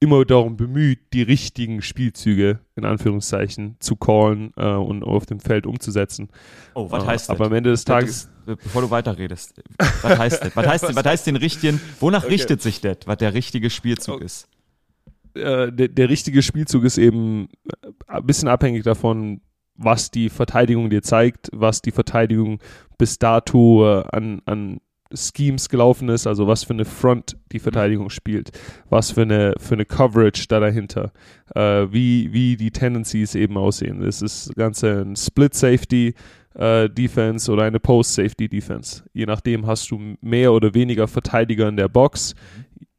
immer 0.00 0.24
darum 0.24 0.56
bemüht, 0.56 0.98
die 1.12 1.22
richtigen 1.22 1.80
Spielzüge 1.80 2.60
in 2.76 2.84
Anführungszeichen 2.84 3.76
zu 3.78 3.96
callen 3.96 4.52
äh, 4.56 4.66
und 4.66 5.02
auf 5.02 5.24
dem 5.24 5.40
Feld 5.40 5.66
umzusetzen. 5.66 6.28
Oh, 6.74 6.90
was 6.90 7.04
äh, 7.04 7.06
heißt 7.06 7.28
das? 7.28 7.36
Aber 7.36 7.46
am 7.46 7.54
Ende 7.54 7.70
des 7.70 7.84
Tages. 7.84 8.28
Das, 8.44 8.56
bevor 8.58 8.82
du 8.82 8.90
weiterredest, 8.90 9.62
was 10.02 10.18
heißt 10.18 10.44
das? 10.44 10.56
Was 10.56 10.66
heißt, 10.66 10.84
was 10.94 11.04
heißt 11.04 11.26
den 11.26 11.36
richtigen, 11.36 11.80
wonach 12.00 12.24
okay. 12.24 12.32
richtet 12.32 12.60
sich 12.60 12.80
das, 12.82 12.98
was 13.06 13.16
der 13.16 13.32
richtige 13.32 13.70
Spielzug 13.70 14.16
okay. 14.16 14.24
ist? 14.24 14.48
Äh, 15.34 15.72
der, 15.72 15.88
der 15.88 16.08
richtige 16.10 16.42
Spielzug 16.42 16.84
ist 16.84 16.98
eben 16.98 17.48
ein 18.06 18.26
bisschen 18.26 18.48
abhängig 18.48 18.82
davon, 18.82 19.40
was 19.76 20.10
die 20.10 20.28
Verteidigung 20.28 20.90
dir 20.90 21.02
zeigt, 21.02 21.50
was 21.52 21.82
die 21.82 21.90
Verteidigung 21.90 22.60
bis 22.98 23.18
dato 23.18 24.00
äh, 24.00 24.04
an, 24.12 24.42
an 24.46 24.80
Schemes 25.12 25.68
gelaufen 25.68 26.08
ist, 26.08 26.26
also 26.26 26.46
was 26.46 26.64
für 26.64 26.72
eine 26.72 26.84
Front 26.84 27.36
die 27.52 27.58
Verteidigung 27.58 28.10
spielt, 28.10 28.50
was 28.88 29.12
für 29.12 29.22
eine, 29.22 29.54
für 29.58 29.74
eine 29.74 29.84
Coverage 29.84 30.46
da 30.48 30.60
dahinter, 30.60 31.12
äh, 31.54 31.86
wie, 31.90 32.32
wie 32.32 32.56
die 32.56 32.70
Tendencies 32.70 33.34
eben 33.34 33.56
aussehen. 33.56 34.00
Das 34.00 34.22
ist 34.22 34.48
das 34.48 34.54
Ganze 34.54 35.02
ein 35.02 35.16
Split 35.16 35.54
Safety 35.54 36.14
äh, 36.54 36.88
Defense 36.88 37.50
oder 37.50 37.64
eine 37.64 37.80
Post 37.80 38.14
Safety 38.14 38.48
Defense. 38.48 39.04
Je 39.12 39.26
nachdem 39.26 39.66
hast 39.66 39.90
du 39.90 40.16
mehr 40.20 40.52
oder 40.52 40.74
weniger 40.74 41.08
Verteidiger 41.08 41.68
in 41.68 41.76
der 41.76 41.88
Box. 41.88 42.34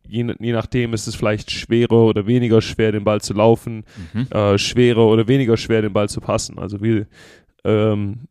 Je, 0.07 0.35
je, 0.39 0.51
nachdem 0.51 0.93
ist 0.93 1.07
es 1.07 1.15
vielleicht 1.15 1.51
schwerer 1.51 2.05
oder 2.05 2.27
weniger 2.27 2.61
schwer, 2.61 2.91
den 2.91 3.03
Ball 3.03 3.21
zu 3.21 3.33
laufen, 3.33 3.83
mhm. 4.13 4.27
äh, 4.31 4.57
schwerer 4.57 5.07
oder 5.07 5.27
weniger 5.27 5.57
schwer, 5.57 5.81
den 5.81 5.93
Ball 5.93 6.09
zu 6.09 6.21
passen. 6.21 6.59
Also 6.59 6.81
wir, 6.81 7.07
ähm, 7.63 8.27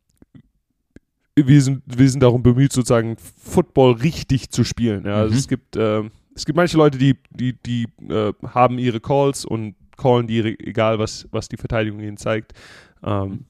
wir 1.37 1.61
sind, 1.61 1.83
wir 1.87 2.09
sind 2.09 2.23
darum 2.23 2.43
bemüht, 2.43 2.73
sozusagen 2.73 3.17
Football 3.17 3.95
richtig 3.95 4.51
zu 4.51 4.65
spielen. 4.65 5.05
Ja, 5.05 5.17
also 5.17 5.33
mhm. 5.33 5.39
es 5.39 5.49
gibt, 5.49 5.77
äh, 5.77 6.03
es 6.35 6.45
gibt 6.45 6.57
manche 6.57 6.77
Leute, 6.77 6.99
die, 6.99 7.17
die, 7.31 7.55
die 7.65 7.87
äh, 8.09 8.33
haben 8.47 8.79
ihre 8.79 9.01
Calls 9.01 9.45
und 9.45 9.75
callen 9.97 10.27
die, 10.27 10.41
egal 10.41 10.99
was, 10.99 11.29
was 11.31 11.49
die 11.49 11.57
Verteidigung 11.57 12.01
ihnen 12.01 12.17
zeigt. 12.17 12.53
Ähm, 13.03 13.47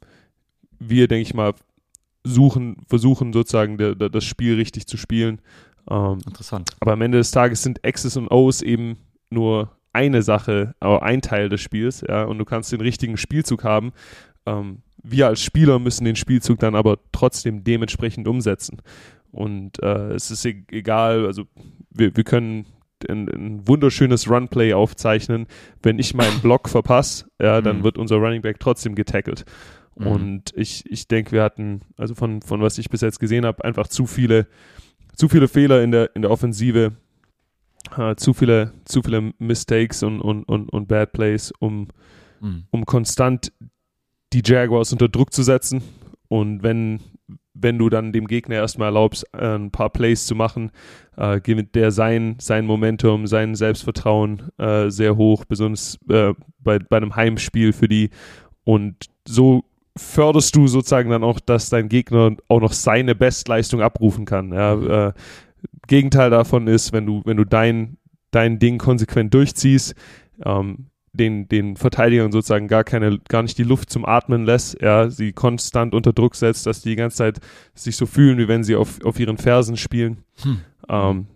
wir, 0.78 1.08
denke 1.08 1.22
ich 1.22 1.34
mal, 1.34 1.54
suchen, 2.24 2.76
versuchen 2.88 3.32
sozusagen 3.32 3.78
de, 3.78 3.94
de, 3.94 4.08
das 4.08 4.24
Spiel 4.24 4.56
richtig 4.56 4.86
zu 4.86 4.96
spielen. 4.96 5.40
Ähm, 5.90 6.18
Interessant. 6.26 6.70
Aber 6.80 6.92
am 6.92 7.02
Ende 7.02 7.18
des 7.18 7.30
Tages 7.30 7.62
sind 7.62 7.82
X's 7.82 8.16
und 8.16 8.30
O's 8.30 8.62
eben 8.62 8.96
nur 9.30 9.70
eine 9.92 10.22
Sache, 10.22 10.74
aber 10.80 11.02
ein 11.02 11.22
Teil 11.22 11.48
des 11.48 11.60
Spiels, 11.60 12.04
ja, 12.06 12.24
und 12.24 12.38
du 12.38 12.44
kannst 12.44 12.72
den 12.72 12.80
richtigen 12.80 13.16
Spielzug 13.16 13.64
haben. 13.64 13.92
Ähm, 14.44 14.82
wir 15.02 15.28
als 15.28 15.42
Spieler 15.42 15.78
müssen 15.78 16.04
den 16.04 16.16
Spielzug 16.16 16.58
dann 16.58 16.74
aber 16.74 16.98
trotzdem 17.12 17.62
dementsprechend 17.62 18.26
umsetzen. 18.26 18.82
Und 19.30 19.82
äh, 19.82 20.12
es 20.12 20.30
ist 20.30 20.44
e 20.44 20.64
egal, 20.70 21.26
also 21.26 21.44
wir, 21.90 22.16
wir 22.16 22.24
können 22.24 22.66
ein, 23.08 23.28
ein, 23.28 23.68
wunderschönes 23.68 24.30
Runplay 24.30 24.72
aufzeichnen. 24.72 25.46
Wenn 25.82 25.98
ich 25.98 26.14
meinen 26.14 26.40
Block 26.40 26.68
verpasse, 26.68 27.26
ja, 27.40 27.60
dann 27.60 27.78
mhm. 27.78 27.84
wird 27.84 27.98
unser 27.98 28.16
Running 28.16 28.42
Back 28.42 28.60
trotzdem 28.60 28.94
getackelt. 28.94 29.44
Mhm. 29.96 30.06
Und 30.06 30.52
ich, 30.56 30.90
ich 30.90 31.06
denke, 31.08 31.32
wir 31.32 31.42
hatten, 31.42 31.82
also 31.96 32.14
von, 32.14 32.42
von 32.42 32.60
was 32.60 32.78
ich 32.78 32.88
bis 32.88 33.00
jetzt 33.00 33.20
gesehen 33.20 33.44
habe, 33.44 33.64
einfach 33.64 33.88
zu 33.88 34.06
viele, 34.06 34.46
zu 35.14 35.28
viele 35.28 35.48
Fehler 35.48 35.82
in 35.82 35.90
der, 35.90 36.14
in 36.14 36.22
der 36.22 36.30
Offensive, 36.30 36.92
äh, 37.96 38.14
zu 38.16 38.34
viele, 38.34 38.72
zu 38.84 39.02
viele 39.02 39.32
Mistakes 39.38 40.02
und, 40.02 40.20
und, 40.20 40.44
und, 40.44 40.68
und 40.70 40.88
Bad 40.88 41.12
Plays, 41.12 41.52
um, 41.58 41.88
mhm. 42.40 42.64
um 42.70 42.86
konstant 42.86 43.52
die 44.32 44.42
Jaguars 44.44 44.92
unter 44.92 45.08
Druck 45.08 45.32
zu 45.32 45.42
setzen. 45.42 45.82
Und 46.28 46.62
wenn, 46.62 47.00
wenn 47.52 47.78
du 47.78 47.88
dann 47.88 48.12
dem 48.12 48.26
Gegner 48.26 48.56
erstmal 48.56 48.88
erlaubst, 48.88 49.24
äh, 49.32 49.56
ein 49.56 49.70
paar 49.70 49.90
Plays 49.90 50.26
zu 50.26 50.34
machen, 50.34 50.72
äh, 51.16 51.40
gewinnt 51.40 51.74
der 51.74 51.90
sein, 51.90 52.36
sein 52.40 52.66
Momentum, 52.66 53.26
sein 53.26 53.54
Selbstvertrauen 53.54 54.50
äh, 54.58 54.90
sehr 54.90 55.16
hoch, 55.16 55.44
besonders 55.44 55.98
äh, 56.08 56.34
bei, 56.58 56.78
bei 56.78 56.96
einem 56.96 57.14
Heimspiel 57.14 57.72
für 57.72 57.88
die. 57.88 58.10
Und 58.64 59.06
so 59.26 59.64
förderst 59.96 60.54
du 60.56 60.66
sozusagen 60.66 61.10
dann 61.10 61.24
auch, 61.24 61.40
dass 61.40 61.70
dein 61.70 61.88
Gegner 61.88 62.36
auch 62.48 62.60
noch 62.60 62.72
seine 62.72 63.14
Bestleistung 63.14 63.80
abrufen 63.80 64.24
kann. 64.24 64.52
Ja, 64.52 64.76
mhm. 64.76 64.90
äh, 64.90 65.12
Gegenteil 65.86 66.30
davon 66.30 66.66
ist, 66.66 66.92
wenn 66.92 67.06
du, 67.06 67.22
wenn 67.24 67.36
du 67.36 67.44
dein, 67.44 67.98
dein 68.30 68.58
Ding 68.58 68.78
konsequent 68.78 69.32
durchziehst, 69.34 69.94
ähm, 70.44 70.86
den, 71.12 71.46
den 71.48 71.76
Verteidigern 71.76 72.32
sozusagen 72.32 72.66
gar 72.66 72.82
keine, 72.82 73.20
gar 73.28 73.42
nicht 73.42 73.56
die 73.56 73.62
Luft 73.62 73.88
zum 73.90 74.04
Atmen 74.04 74.44
lässt, 74.44 74.80
ja, 74.80 75.08
sie 75.10 75.32
konstant 75.32 75.94
unter 75.94 76.12
Druck 76.12 76.34
setzt, 76.34 76.66
dass 76.66 76.82
die 76.82 76.90
die 76.90 76.96
ganze 76.96 77.18
Zeit 77.18 77.40
sich 77.74 77.96
so 77.96 78.06
fühlen, 78.06 78.38
wie 78.38 78.48
wenn 78.48 78.64
sie 78.64 78.74
auf, 78.74 79.02
auf 79.04 79.20
ihren 79.20 79.38
Fersen 79.38 79.76
spielen, 79.76 80.24
hm. 80.42 80.60
ähm, 80.88 81.26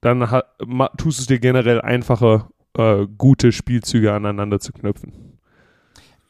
dann 0.00 0.30
ha, 0.30 0.44
ma, 0.64 0.88
tust 0.96 1.18
es 1.18 1.26
dir 1.26 1.40
generell 1.40 1.80
einfacher, 1.80 2.50
äh, 2.76 3.06
gute 3.18 3.50
Spielzüge 3.50 4.12
aneinander 4.12 4.60
zu 4.60 4.72
knüpfen. 4.72 5.37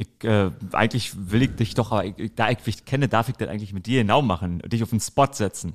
Ich, 0.00 0.24
äh, 0.24 0.50
eigentlich 0.72 1.12
will 1.16 1.42
ich 1.42 1.56
dich 1.56 1.74
doch, 1.74 1.90
aber 1.90 2.04
ich, 2.04 2.34
da 2.36 2.50
ich 2.50 2.58
dich 2.58 2.84
kenne, 2.84 3.08
darf 3.08 3.28
ich 3.28 3.34
das 3.34 3.48
eigentlich 3.48 3.72
mit 3.72 3.86
dir 3.86 4.00
genau 4.00 4.22
machen, 4.22 4.60
dich 4.60 4.84
auf 4.84 4.90
den 4.90 5.00
Spot 5.00 5.26
setzen. 5.30 5.74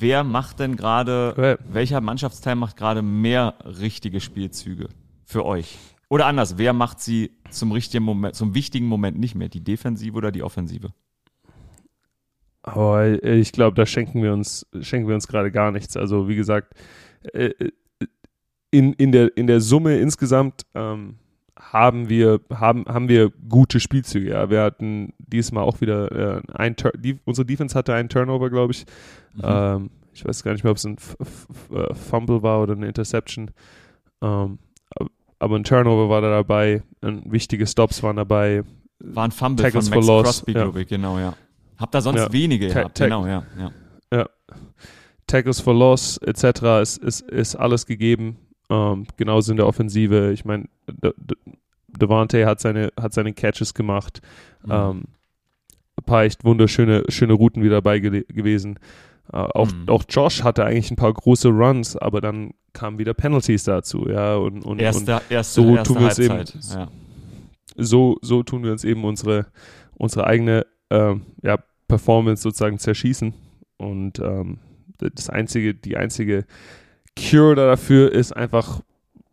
Wer 0.00 0.24
macht 0.24 0.58
denn 0.58 0.74
gerade, 0.74 1.32
okay. 1.36 1.56
welcher 1.70 2.00
Mannschaftsteil 2.00 2.56
macht 2.56 2.76
gerade 2.76 3.02
mehr 3.02 3.54
richtige 3.64 4.20
Spielzüge 4.20 4.88
für 5.24 5.46
euch? 5.46 5.78
Oder 6.08 6.26
anders, 6.26 6.58
wer 6.58 6.72
macht 6.72 6.98
sie 7.00 7.30
zum 7.50 7.70
richtigen 7.70 8.04
Moment, 8.04 8.34
zum 8.34 8.52
wichtigen 8.54 8.86
Moment 8.86 9.18
nicht 9.20 9.36
mehr? 9.36 9.48
Die 9.48 9.62
Defensive 9.62 10.16
oder 10.16 10.32
die 10.32 10.42
Offensive? 10.42 10.92
Aber 12.62 13.04
äh, 13.04 13.38
ich 13.38 13.52
glaube, 13.52 13.76
da 13.76 13.86
schenken 13.86 14.24
wir 14.24 14.32
uns, 14.32 14.66
schenken 14.80 15.06
wir 15.06 15.14
uns 15.14 15.28
gerade 15.28 15.52
gar 15.52 15.70
nichts. 15.70 15.96
Also 15.96 16.28
wie 16.28 16.36
gesagt, 16.36 16.74
äh, 17.32 17.46
äh, 17.46 17.70
in, 18.72 18.92
in, 18.94 19.12
der, 19.12 19.36
in 19.36 19.46
der 19.46 19.60
Summe 19.60 19.98
insgesamt 19.98 20.66
ähm, 20.74 21.18
haben 21.70 22.08
wir, 22.08 22.40
haben, 22.52 22.84
haben 22.86 23.08
wir 23.08 23.30
gute 23.48 23.80
Spielzüge. 23.80 24.30
Ja. 24.30 24.50
Wir 24.50 24.62
hatten 24.62 25.14
diesmal 25.18 25.64
auch 25.64 25.80
wieder 25.80 26.38
äh, 26.38 26.42
ein 26.52 26.76
die, 26.96 27.18
unsere 27.24 27.46
Defense 27.46 27.74
hatte 27.76 27.94
einen 27.94 28.08
Turnover, 28.08 28.50
glaube 28.50 28.72
ich. 28.72 28.84
Mhm. 29.34 29.42
Ähm, 29.44 29.90
ich 30.12 30.24
weiß 30.24 30.42
gar 30.42 30.52
nicht 30.52 30.64
mehr, 30.64 30.70
ob 30.70 30.76
es 30.76 30.84
ein 30.84 30.96
F 30.96 31.16
F 31.20 31.70
äh, 31.74 31.94
Fumble 31.94 32.42
war 32.42 32.62
oder 32.62 32.74
eine 32.74 32.86
Interception. 32.86 33.50
Ähm, 34.20 34.58
aber 35.38 35.56
ein 35.56 35.64
Turnover 35.64 36.08
war 36.08 36.20
da 36.20 36.30
dabei, 36.30 36.82
wichtige 37.00 37.66
Stops 37.66 38.02
waren 38.02 38.16
dabei. 38.16 38.62
War 39.00 39.24
ein 39.24 39.32
Fumble 39.32 39.64
Tackles 39.64 39.88
von 39.88 40.04
Max 40.04 40.06
Crosby, 40.06 40.52
ja. 40.52 40.62
glaube 40.62 40.82
ich, 40.82 40.88
genau, 40.88 41.18
ja. 41.18 41.34
Hab 41.78 41.90
da 41.90 42.00
sonst 42.00 42.20
ja. 42.20 42.32
wenige 42.32 42.68
Ta 42.68 42.80
gehabt, 42.80 42.98
genau, 42.98 43.26
ja, 43.26 43.44
ja. 43.58 43.72
Ja. 44.12 44.28
Tackles 45.26 45.60
for 45.60 45.74
Loss 45.74 46.18
etc. 46.18 46.62
ist, 46.82 46.98
ist, 46.98 47.22
ist 47.22 47.56
alles 47.56 47.86
gegeben. 47.86 48.36
Ähm, 48.72 49.06
genauso 49.18 49.52
in 49.52 49.58
der 49.58 49.66
Offensive. 49.66 50.32
Ich 50.32 50.44
meine, 50.46 50.64
Devante 51.88 52.46
hat 52.46 52.60
seine, 52.60 52.90
hat 52.98 53.12
seine 53.12 53.34
Catches 53.34 53.74
gemacht. 53.74 54.22
Mhm. 54.64 54.72
Ähm, 54.72 55.02
ein 55.96 56.04
paar 56.04 56.24
echt 56.24 56.44
wunderschöne 56.44 57.04
schöne 57.08 57.34
Routen 57.34 57.62
wieder 57.62 57.76
dabei 57.76 57.98
ge 57.98 58.24
gewesen. 58.28 58.78
Äh, 59.30 59.36
auch, 59.36 59.70
mhm. 59.70 59.88
auch 59.88 60.04
Josh 60.08 60.42
hatte 60.42 60.64
eigentlich 60.64 60.90
ein 60.90 60.96
paar 60.96 61.12
große 61.12 61.48
Runs, 61.48 61.96
aber 61.96 62.22
dann 62.22 62.54
kamen 62.72 62.98
wieder 62.98 63.12
Penalties 63.12 63.64
dazu, 63.64 64.08
ja. 64.08 64.36
Und, 64.36 64.64
und, 64.64 64.80
erste, 64.80 65.16
und 65.16 65.30
erste, 65.30 65.62
so 65.62 65.76
erste 65.76 65.94
tun 65.94 66.02
wir 66.02 66.18
eben, 66.18 66.44
ja. 66.74 66.88
so, 67.76 68.16
so 68.22 68.42
tun 68.42 68.64
wir 68.64 68.72
uns 68.72 68.84
eben 68.84 69.04
unsere, 69.04 69.46
unsere 69.96 70.26
eigene 70.26 70.66
äh, 70.88 71.14
ja, 71.42 71.58
Performance 71.88 72.42
sozusagen 72.42 72.78
zerschießen. 72.78 73.34
Und 73.76 74.18
ähm, 74.18 74.58
das 74.98 75.28
einzige, 75.28 75.74
die 75.74 75.96
einzige 75.98 76.46
Cure 77.18 77.54
dafür 77.54 78.12
ist 78.12 78.32
einfach 78.32 78.80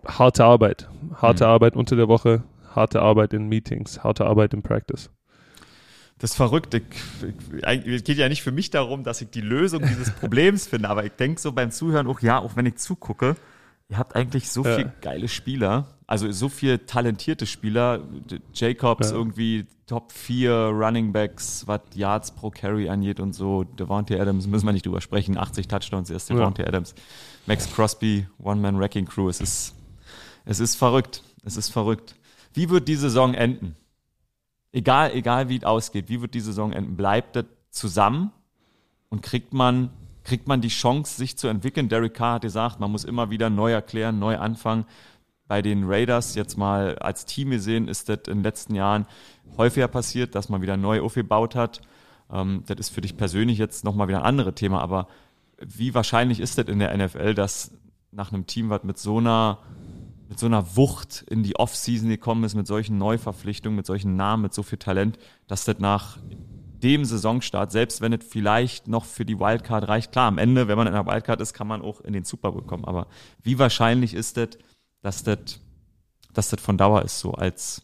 harte 0.06 0.44
Arbeit. 0.44 0.90
Harte 1.16 1.46
mhm. 1.46 1.50
Arbeit 1.50 1.76
unter 1.76 1.96
der 1.96 2.08
Woche, 2.08 2.44
harte 2.74 3.02
Arbeit 3.02 3.34
in 3.34 3.48
Meetings, 3.48 4.04
harte 4.04 4.26
Arbeit 4.26 4.54
in 4.54 4.62
Practice. 4.62 5.10
Das 6.18 6.32
ist 6.32 6.36
verrückt. 6.36 6.74
Es 6.74 8.04
geht 8.04 8.18
ja 8.18 8.28
nicht 8.28 8.44
für 8.44 8.52
mich 8.52 8.70
darum, 8.70 9.04
dass 9.04 9.22
ich 9.22 9.30
die 9.30 9.42
Lösung 9.42 9.82
dieses 9.88 10.12
Problems 10.12 10.68
finde, 10.68 10.90
aber 10.90 11.06
ich 11.06 11.14
denke 11.14 11.40
so 11.40 11.54
beim 11.54 11.72
Zuhören 11.72 12.08
auch, 12.08 12.20
ja, 12.20 12.40
auch 12.40 12.58
wenn 12.58 12.66
ich 12.66 12.76
zugucke, 12.76 13.36
ihr 13.90 13.98
habt 13.98 14.16
eigentlich 14.16 14.50
so 14.50 14.64
ja. 14.64 14.76
viele 14.76 14.94
geile 15.02 15.28
Spieler, 15.28 15.88
also 16.08 16.32
so 16.32 16.50
viele 16.50 16.86
talentierte 16.86 17.46
Spieler. 17.46 18.02
Jacobs 18.54 19.12
ja. 19.12 19.16
irgendwie 19.16 19.68
Top 19.86 20.12
4 20.12 20.52
Running 20.52 21.12
Backs, 21.12 21.68
was 21.68 21.82
Yards 21.94 22.32
pro 22.32 22.50
Carry 22.50 22.90
angeht 22.90 23.20
und 23.20 23.34
so. 23.34 23.64
Devontae 23.64 24.20
Adams, 24.20 24.48
müssen 24.48 24.66
wir 24.66 24.74
nicht 24.74 24.86
drüber 24.86 25.02
sprechen. 25.02 25.38
80 25.38 25.68
Touchdowns 25.68 26.10
ist 26.10 26.30
Devontae 26.30 26.64
ja. 26.64 26.68
Adams. 26.68 26.96
Max 27.46 27.72
Crosby, 27.72 28.28
One-Man-Wrecking-Crew. 28.42 29.30
Es 29.30 29.42
ist, 29.42 29.76
es 30.46 30.60
ist 30.60 30.76
verrückt. 30.76 31.24
Es 31.44 31.58
ist 31.58 31.70
verrückt. 31.70 32.16
Wie 32.54 32.70
wird 32.70 32.88
die 32.88 32.96
Saison 32.96 33.34
enden? 33.34 33.76
Egal, 34.72 35.12
egal 35.14 35.50
wie 35.50 35.58
es 35.58 35.64
ausgeht, 35.64 36.10
wie 36.10 36.22
wird 36.22 36.34
die 36.34 36.42
Saison 36.42 36.72
enden? 36.72 36.96
Bleibt 36.96 37.36
das 37.36 37.46
zusammen 37.72 38.32
und 39.10 39.22
kriegt 39.22 39.54
man, 39.54 39.90
kriegt 40.24 40.48
man 40.48 40.62
die 40.62 40.70
Chance, 40.70 41.16
sich 41.16 41.38
zu 41.38 41.48
entwickeln? 41.48 41.90
Derek 41.90 42.14
Carr 42.14 42.36
hat 42.36 42.42
gesagt, 42.44 42.80
man 42.80 42.92
muss 42.92 43.04
immer 43.04 43.30
wieder 43.30 43.50
neu 43.50 43.72
erklären, 43.72 44.20
neu 44.20 44.38
anfangen. 44.38 44.86
Bei 45.48 45.62
den 45.62 45.86
Raiders 45.86 46.36
jetzt 46.36 46.58
mal 46.58 46.98
als 47.00 47.26
Team 47.26 47.50
gesehen, 47.50 47.88
ist 47.88 48.10
das 48.10 48.20
in 48.28 48.38
den 48.38 48.44
letzten 48.44 48.76
Jahren 48.76 49.08
häufiger 49.58 49.88
passiert, 49.88 50.36
dass 50.36 50.50
man 50.50 50.62
wieder 50.62 50.78
neu 50.78 51.02
aufgebaut 51.02 51.56
hat. 51.56 51.82
Ähm, 52.32 52.64
das 52.68 52.78
ist 52.78 52.90
für 52.90 53.02
dich 53.02 53.18
persönlich 53.18 53.58
jetzt 53.58 53.84
nochmal 53.84 54.08
wieder 54.08 54.20
ein 54.20 54.26
anderes 54.26 54.56
Thema, 54.56 54.82
aber 54.82 55.08
wie 55.58 55.94
wahrscheinlich 55.94 56.40
ist 56.40 56.58
das 56.58 56.68
in 56.68 56.80
der 56.80 56.96
NFL, 56.96 57.34
dass 57.34 57.72
nach 58.12 58.32
einem 58.32 58.46
Team, 58.46 58.70
was 58.70 58.84
mit 58.84 58.98
so 58.98 59.18
einer 59.18 59.60
mit 60.30 60.38
so 60.38 60.46
einer 60.46 60.78
Wucht 60.78 61.26
in 61.28 61.42
die 61.42 61.56
Offseason 61.56 62.08
gekommen 62.08 62.44
ist, 62.44 62.54
mit 62.54 62.68
solchen 62.68 63.00
Neuverpflichtungen, 63.00 63.76
mit 63.76 63.88
solchen 63.88 64.16
Namen, 64.16 64.44
mit 64.44 64.54
so 64.54 64.62
viel 64.62 64.78
Talent, 64.78 65.18
dass 65.48 65.66
das 65.66 65.80
nach 65.80 66.20
dem 66.80 67.06
Saisonstart, 67.06 67.72
selbst 67.72 68.02
wenn 68.02 68.14
es 68.14 68.26
vielleicht 68.26 68.88
noch 68.88 69.06
für 69.06 69.26
die 69.26 69.40
Wildcard 69.40 69.88
reicht, 69.88 70.12
klar, 70.12 70.28
am 70.28 70.38
Ende, 70.38 70.68
wenn 70.68 70.78
man 70.78 70.88
in 70.88 70.94
der 70.94 71.06
Wildcard 71.06 71.42
ist, 71.42 71.54
kann 71.54 71.68
man 71.68 71.82
auch 71.82 72.02
in 72.02 72.14
den 72.14 72.24
Super 72.24 72.52
Bowl 72.52 72.64
kommen. 72.64 72.86
Aber 72.86 73.08
wie 73.44 73.60
wahrscheinlich 73.60 74.14
ist 74.14 74.38
das, 74.38 74.50
dass 75.02 75.24
das, 75.24 75.62
dass 76.34 76.50
das 76.50 76.62
von 76.62 76.78
Dauer 76.78 77.04
ist, 77.04 77.20
so 77.20 77.34
als 77.34 77.84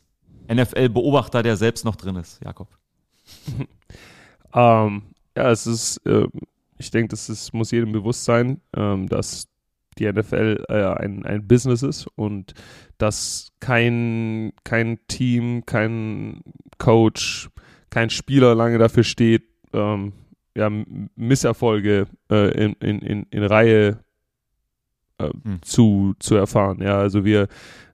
NFL-Beobachter, 0.51 1.43
der 1.43 1.57
selbst 1.57 1.85
noch 1.85 1.95
drin 1.95 2.15
ist, 2.15 2.43
Jakob? 2.43 2.67
ähm, 4.53 5.03
ja, 5.35 5.51
es 5.51 5.67
ist, 5.67 5.97
äh, 6.05 6.27
ich 6.77 6.91
denke, 6.91 7.09
das 7.09 7.29
ist, 7.29 7.53
muss 7.53 7.71
jedem 7.71 7.91
bewusst 7.91 8.25
sein, 8.25 8.61
ähm, 8.75 9.07
dass 9.07 9.47
die 9.97 10.11
NFL 10.11 10.65
äh, 10.67 10.83
ein, 10.83 11.25
ein 11.25 11.47
Business 11.47 11.81
ist 11.81 12.07
und 12.15 12.53
dass 12.97 13.51
kein, 13.59 14.53
kein 14.63 14.99
Team, 15.07 15.65
kein 15.65 16.41
Coach, 16.77 17.49
kein 17.95 18.09
Spieler 18.09 18.55
lange 18.55 18.77
dafür 18.77 19.05
steht, 19.05 19.43
ähm, 19.71 20.11
ja, 20.53 20.69
Misserfolge 21.15 22.07
äh, 22.29 22.65
in, 22.65 22.73
in, 22.81 22.99
in, 22.99 23.23
in 23.29 23.43
Reihe 23.43 23.99
äh, 25.17 25.29
hm. 25.29 25.61
zu, 25.61 26.13
zu 26.19 26.35
erfahren. 26.35 26.81
Ja, 26.81 26.97
also 26.97 27.23
wir, 27.23 27.43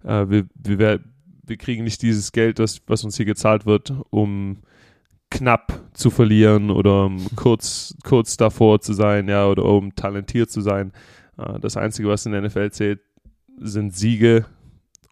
äh, 0.04 0.26
wir, 0.28 0.48
wir, 0.56 1.02
wir 1.44 1.58
kriegen 1.58 1.84
nicht 1.84 2.02
dieses 2.02 2.32
Geld, 2.32 2.58
das, 2.58 2.82
was 2.88 3.04
uns 3.04 3.16
hier 3.16 3.28
gezahlt 3.28 3.68
wird, 3.68 3.94
um 4.10 4.64
knapp 5.30 5.80
zu 5.94 6.10
verlieren 6.10 6.72
oder 6.72 7.06
um 7.06 7.24
kurz, 7.36 7.96
kurz 8.04 8.38
davor 8.38 8.82
zu 8.82 8.94
sein, 8.94 9.30
ja, 9.30 9.46
oder 9.46 9.66
um 9.66 9.94
talentiert 9.94 10.50
zu 10.50 10.62
sein. 10.62 10.94
Äh, 11.38 11.60
das 11.60 11.78
Einzige, 11.78 12.08
was 12.08 12.26
in 12.26 12.32
der 12.32 12.42
NFL 12.42 12.72
zählt, 12.72 13.02
sind 13.60 13.96
Siege 13.96 14.48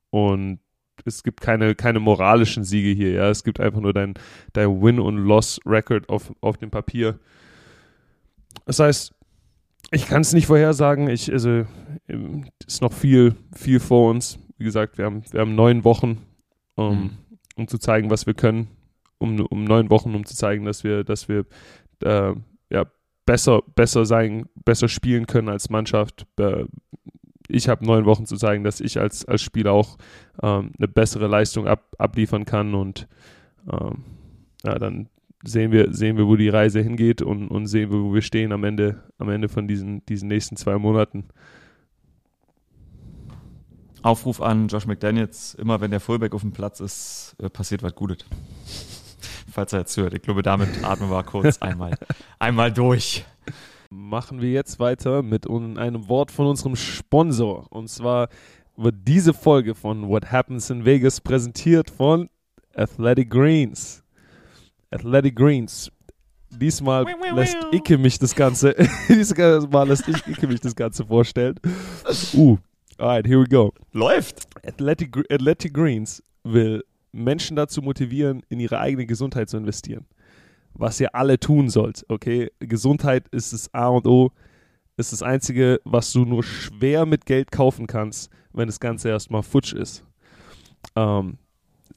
und 0.10 0.62
es 1.06 1.24
gibt 1.24 1.42
keine, 1.42 1.76
keine 1.76 2.00
moralischen 2.00 2.64
Siege 2.64 2.90
hier, 2.90 3.12
ja. 3.12 3.30
Es 3.30 3.44
gibt 3.44 3.60
einfach 3.60 3.80
nur 3.80 3.94
dein, 3.94 4.14
dein 4.54 4.82
Win- 4.82 5.00
und 5.00 5.18
Loss-Record 5.18 6.10
auf, 6.10 6.34
auf 6.42 6.58
dem 6.58 6.72
Papier. 6.72 7.20
Das 8.66 8.80
heißt, 8.80 9.14
ich 9.92 10.08
kann 10.08 10.22
es 10.22 10.34
nicht 10.34 10.48
vorhersagen. 10.48 11.10
Ich, 11.10 11.32
also, 11.32 11.66
ähm, 12.08 12.46
ist 12.66 12.82
noch 12.82 12.94
viel, 12.94 13.36
viel 13.56 13.80
vor 13.80 14.12
uns. 14.12 14.40
Wie 14.58 14.66
gesagt, 14.66 14.98
wir 14.98 15.06
haben, 15.06 15.24
wir 15.32 15.42
haben 15.42 15.56
neun 15.56 15.84
Wochen, 15.84 16.20
um, 16.76 17.00
mhm. 17.00 17.10
um 17.56 17.68
zu 17.68 17.78
zeigen, 17.78 18.10
was 18.10 18.28
wir 18.28 18.34
können. 18.34 18.68
Um, 19.18 19.40
um 19.48 19.66
neun 19.66 19.90
Wochen, 19.90 20.16
um 20.16 20.26
zu 20.26 20.36
zeigen, 20.36 20.64
dass 20.64 20.84
wir, 20.86 21.04
dass 21.04 21.28
wir 21.28 21.46
äh, 22.04 22.34
ja, 22.70 22.86
besser, 23.26 23.62
besser 23.76 24.06
sein, 24.06 24.46
besser 24.64 24.88
spielen 24.88 25.28
können 25.28 25.50
als 25.50 25.70
Mannschaft. 25.70 26.26
Äh, 26.38 26.66
ich 27.50 27.68
habe 27.68 27.86
neun 27.86 28.06
Wochen 28.06 28.26
zu 28.26 28.38
zeigen, 28.38 28.64
dass 28.64 28.80
ich 28.80 29.00
als, 29.00 29.26
als 29.26 29.42
Spieler 29.42 29.74
auch 29.74 29.98
ähm, 30.42 30.72
eine 30.78 30.88
bessere 30.88 31.28
Leistung 31.28 31.68
ab, 31.68 31.84
abliefern 31.98 32.46
kann 32.46 32.76
und 32.76 33.08
ähm, 33.72 34.04
ja, 34.64 34.78
dann 34.78 35.10
sehen 35.44 35.72
wir, 35.72 35.94
sehen 35.94 36.18
wir, 36.18 36.28
wo 36.28 36.36
die 36.36 36.50
Reise 36.50 36.82
hingeht 36.82 37.22
und, 37.22 37.48
und 37.48 37.68
sehen 37.68 37.92
wir, 37.92 38.00
wo 38.00 38.14
wir 38.14 38.22
stehen 38.22 38.52
am 38.52 38.64
Ende, 38.64 39.04
am 39.18 39.30
Ende 39.30 39.50
von 39.50 39.68
diesen, 39.68 40.06
diesen 40.06 40.28
nächsten 40.28 40.56
zwei 40.56 40.78
Monaten. 40.78 41.26
Aufruf 44.02 44.42
an 44.42 44.68
Josh 44.68 44.86
McDaniels, 44.86 45.56
immer 45.56 45.82
wenn 45.82 45.92
der 45.92 46.00
Fullback 46.00 46.34
auf 46.34 46.42
dem 46.42 46.52
Platz 46.52 46.80
ist, 46.80 47.36
äh, 47.42 47.50
passiert 47.50 47.84
was 47.84 47.96
Gutes. 47.96 48.20
Falls 49.52 49.74
er 49.74 49.80
jetzt 49.80 49.98
hört. 49.98 50.14
Ich 50.14 50.22
glaube, 50.22 50.42
damit 50.42 50.84
atmen 50.84 51.10
wir 51.10 51.24
kurz 51.24 51.58
einmal, 51.62 51.98
einmal 52.38 52.72
durch. 52.72 53.26
Machen 53.91 54.39
wir 54.39 54.52
jetzt 54.52 54.80
weiter 54.80 55.23
mit 55.23 55.49
einem 55.49 56.08
Wort 56.10 56.30
von 56.30 56.45
unserem 56.45 56.75
Sponsor. 56.75 57.65
Und 57.71 57.89
zwar 57.89 58.30
wird 58.78 58.95
diese 59.08 59.34
Folge 59.34 59.73
von 59.73 60.08
What 60.08 60.32
Happens 60.32 60.69
in 60.69 60.86
Vegas 60.86 61.19
präsentiert 61.19 61.89
von 61.89 62.30
Athletic 62.75 63.32
Greens. 63.32 64.04
Athletic 64.91 65.36
Greens. 65.36 65.91
Diesmal 66.52 67.06
lässt 67.34 67.58
Icke 67.71 67.97
mich 67.97 68.19
das 68.19 68.36
Ganze, 68.36 68.75
diesmal 69.10 69.88
lässt 69.88 70.08
ich 70.08 70.28
Icke 70.28 70.47
mich 70.47 70.60
das 70.60 70.75
Ganze 70.75 71.06
vorstellen. 71.06 71.56
Uh, 72.36 72.58
alright, 72.99 73.25
here 73.25 73.41
we 73.41 73.47
go. 73.47 73.73
Läuft. 73.91 74.47
Athletic, 74.63 75.17
Athletic 75.32 75.73
Greens 75.73 76.21
will 76.43 76.84
Menschen 77.12 77.56
dazu 77.56 77.82
motivieren, 77.82 78.43
in 78.49 78.60
ihre 78.60 78.80
eigene 78.80 79.08
Gesundheit 79.08 79.49
zu 79.49 79.58
investieren. 79.58 80.06
Was 80.80 80.98
ihr 81.02 81.13
alle 81.13 81.38
tun 81.42 81.70
sollt, 81.70 82.06
okay? 82.08 82.52
Gesundheit 82.60 83.28
ist 83.30 83.52
das 83.52 83.74
A 83.74 83.89
und 83.89 84.08
O, 84.08 84.32
ist 84.96 85.12
das 85.12 85.22
Einzige, 85.22 85.82
was 85.84 86.13
du 86.13 86.24
nur 86.24 86.42
schwer 86.42 87.06
mit 87.06 87.26
Geld 87.26 87.52
kaufen 87.52 87.86
kannst, 87.86 88.32
wenn 88.54 88.68
das 88.68 88.80
Ganze 88.80 89.10
erstmal 89.10 89.44
futsch 89.44 89.74
ist. 89.74 90.06
Ähm, 90.96 91.38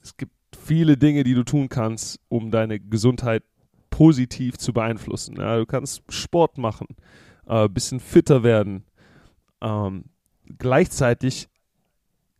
es 0.02 0.16
gibt 0.16 0.32
viele 0.58 0.96
Dinge, 0.96 1.22
die 1.22 1.34
du 1.34 1.44
tun 1.44 1.68
kannst, 1.68 2.18
um 2.28 2.50
deine 2.50 2.80
Gesundheit 2.80 3.44
positiv 3.90 4.58
zu 4.58 4.72
beeinflussen. 4.72 5.36
Ja, 5.36 5.58
du 5.58 5.66
kannst 5.66 6.02
Sport 6.08 6.58
machen, 6.58 6.88
ein 7.46 7.66
äh, 7.66 7.68
bisschen 7.68 8.00
fitter 8.00 8.42
werden. 8.42 8.82
Ähm, 9.60 10.06
gleichzeitig 10.58 11.48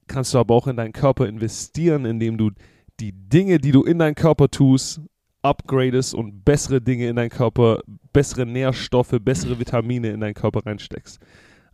kannst 0.09 0.35
du 0.35 0.39
aber 0.39 0.57
auch 0.57 0.67
in 0.67 0.77
deinen 0.77 0.93
Körper 0.93 1.29
investieren, 1.29 2.05
indem 2.05 2.37
du 2.37 2.51
die 2.99 3.13
Dinge, 3.13 3.59
die 3.59 3.71
du 3.71 3.85
in 3.85 4.01
deinen 4.01 4.17
Körper 4.17 4.49
tust, 4.51 5.01
upgradest 5.43 6.15
und 6.15 6.45
bessere 6.45 6.81
Dinge 6.81 7.09
in 7.09 7.17
deinen 7.17 7.31
Körper, 7.31 7.81
bessere 8.13 8.47
Nährstoffe, 8.47 9.15
bessere 9.21 9.59
Vitamine 9.59 10.11
in 10.11 10.21
deinen 10.21 10.35
Körper 10.35 10.65
reinsteckst. 10.65 11.21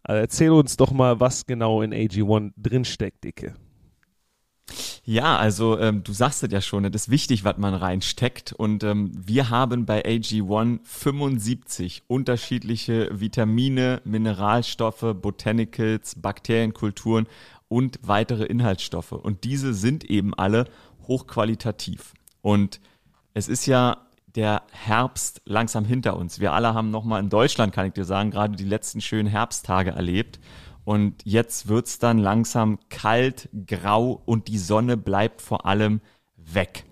Also 0.02 0.20
erzähl 0.20 0.50
uns 0.50 0.76
doch 0.76 0.92
mal, 0.92 1.20
was 1.20 1.46
genau 1.46 1.82
in 1.82 1.92
AG1 1.92 2.52
drinsteckt, 2.56 3.24
Dicke. 3.24 3.54
Ja, 5.04 5.38
also 5.38 5.78
ähm, 5.78 6.04
du 6.04 6.12
sagst 6.12 6.42
es 6.42 6.52
ja 6.52 6.60
schon, 6.60 6.84
es 6.84 6.94
ist 6.94 7.10
wichtig, 7.10 7.42
was 7.42 7.56
man 7.56 7.72
reinsteckt. 7.72 8.52
Und 8.52 8.84
ähm, 8.84 9.10
wir 9.14 9.48
haben 9.48 9.86
bei 9.86 10.04
AG1 10.04 10.80
75 10.84 12.02
unterschiedliche 12.08 13.08
Vitamine, 13.10 14.02
Mineralstoffe, 14.04 15.14
Botanicals, 15.14 16.20
Bakterienkulturen 16.20 17.26
und 17.68 17.98
weitere 18.02 18.44
Inhaltsstoffe. 18.44 19.12
Und 19.12 19.44
diese 19.44 19.72
sind 19.72 20.04
eben 20.04 20.34
alle 20.34 20.66
hochqualitativ. 21.06 22.12
Und 22.42 22.80
es 23.38 23.48
ist 23.48 23.66
ja 23.66 23.98
der 24.34 24.62
Herbst 24.72 25.40
langsam 25.44 25.84
hinter 25.84 26.16
uns. 26.16 26.40
Wir 26.40 26.52
alle 26.52 26.74
haben 26.74 26.90
nochmal 26.90 27.22
in 27.22 27.30
Deutschland, 27.30 27.72
kann 27.72 27.86
ich 27.86 27.92
dir 27.92 28.04
sagen, 28.04 28.30
gerade 28.30 28.56
die 28.56 28.64
letzten 28.64 29.00
schönen 29.00 29.28
Herbsttage 29.28 29.90
erlebt. 29.90 30.40
Und 30.84 31.22
jetzt 31.24 31.68
wird 31.68 31.86
es 31.86 31.98
dann 31.98 32.18
langsam 32.18 32.78
kalt, 32.88 33.48
grau 33.66 34.22
und 34.26 34.48
die 34.48 34.58
Sonne 34.58 34.96
bleibt 34.96 35.40
vor 35.40 35.66
allem 35.66 36.00
weg. 36.36 36.84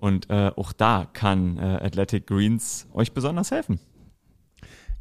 Und 0.00 0.28
äh, 0.30 0.50
auch 0.56 0.72
da 0.72 1.06
kann 1.12 1.58
äh, 1.58 1.78
Athletic 1.82 2.26
Greens 2.26 2.88
euch 2.92 3.12
besonders 3.12 3.50
helfen. 3.50 3.78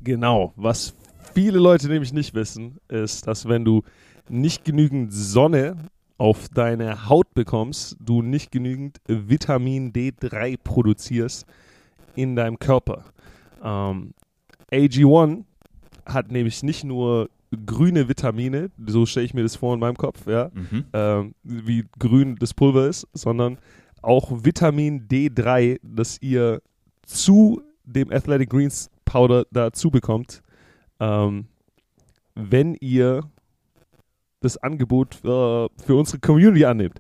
Genau, 0.02 0.54
was 0.56 0.94
viele 1.34 1.58
Leute 1.58 1.88
nämlich 1.88 2.14
nicht 2.14 2.34
wissen, 2.34 2.78
ist, 2.88 3.26
dass 3.28 3.48
wenn 3.48 3.66
du 3.66 3.82
nicht 4.30 4.64
genügend 4.64 5.12
Sonne 5.14 5.90
auf 6.24 6.48
deine 6.48 7.10
Haut 7.10 7.34
bekommst, 7.34 7.98
du 8.00 8.22
nicht 8.22 8.50
genügend 8.50 9.02
Vitamin 9.08 9.92
D3 9.92 10.56
produzierst 10.64 11.46
in 12.16 12.38
deinem 12.38 12.60
Körper. 12.60 13.04
Ähm, 13.62 14.14
AG1 14.72 15.44
hat 16.06 16.32
nämlich 16.32 16.64
nicht 16.64 16.86
nur 16.86 17.30
grüne 17.66 18.08
Vitamine, 18.08 18.72
so 18.88 19.06
stelle 19.06 19.26
ich 19.26 19.34
mir 19.34 19.44
das 19.44 19.58
vor 19.58 19.74
in 19.74 19.82
meinem 19.82 19.98
Kopf, 19.98 20.26
ja, 20.26 20.50
mhm. 20.54 20.86
ähm, 20.94 21.36
wie 21.44 21.84
grün 22.00 22.38
das 22.38 22.54
Pulver 22.54 22.88
ist, 22.88 23.06
sondern 23.12 23.58
auch 24.02 24.46
Vitamin 24.46 25.10
D3, 25.10 25.82
das 25.84 26.22
ihr 26.22 26.62
zu 27.06 27.62
dem 27.84 28.10
Athletic 28.14 28.50
Greens 28.50 28.90
Powder 29.04 29.44
dazu 29.52 29.92
bekommt, 29.92 30.42
ähm, 31.02 31.48
wenn 32.34 32.76
ihr 32.76 33.30
das 34.44 34.58
Angebot 34.58 35.16
äh, 35.24 35.28
für 35.28 35.96
unsere 35.96 36.20
Community 36.20 36.66
annimmt. 36.66 37.00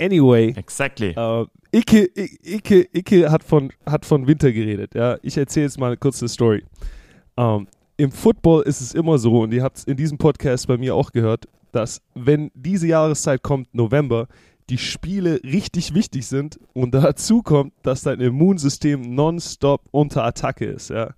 Anyway, 0.00 0.54
exactly. 0.56 1.10
Äh, 1.16 1.46
Icke, 1.72 2.10
Icke, 2.42 2.88
Icke 2.92 3.30
hat 3.30 3.44
von, 3.44 3.70
hat 3.86 4.04
von 4.04 4.26
Winter 4.26 4.50
geredet. 4.50 4.94
Ja, 4.94 5.18
ich 5.22 5.36
erzähle 5.36 5.66
jetzt 5.66 5.78
mal 5.78 5.88
eine 5.88 5.96
kurze 5.98 6.26
Story. 6.28 6.64
Ähm, 7.36 7.68
im 7.96 8.10
Football 8.10 8.62
ist 8.62 8.80
es 8.80 8.94
immer 8.94 9.18
so, 9.18 9.40
und 9.40 9.52
ihr 9.52 9.62
habt 9.62 9.76
es 9.76 9.84
in 9.84 9.96
diesem 9.96 10.16
Podcast 10.16 10.66
bei 10.66 10.78
mir 10.78 10.94
auch 10.94 11.12
gehört, 11.12 11.46
dass 11.70 12.00
wenn 12.14 12.50
diese 12.54 12.86
Jahreszeit 12.86 13.42
kommt, 13.42 13.72
November, 13.74 14.26
die 14.70 14.78
Spiele 14.78 15.40
richtig 15.42 15.94
wichtig 15.94 16.26
sind 16.26 16.58
und 16.72 16.92
dazu 16.94 17.42
kommt, 17.42 17.72
dass 17.82 18.02
dein 18.02 18.20
Immunsystem 18.20 19.14
nonstop 19.14 19.82
unter 19.90 20.24
Attacke 20.24 20.64
ist. 20.64 20.90
Ja. 20.90 21.10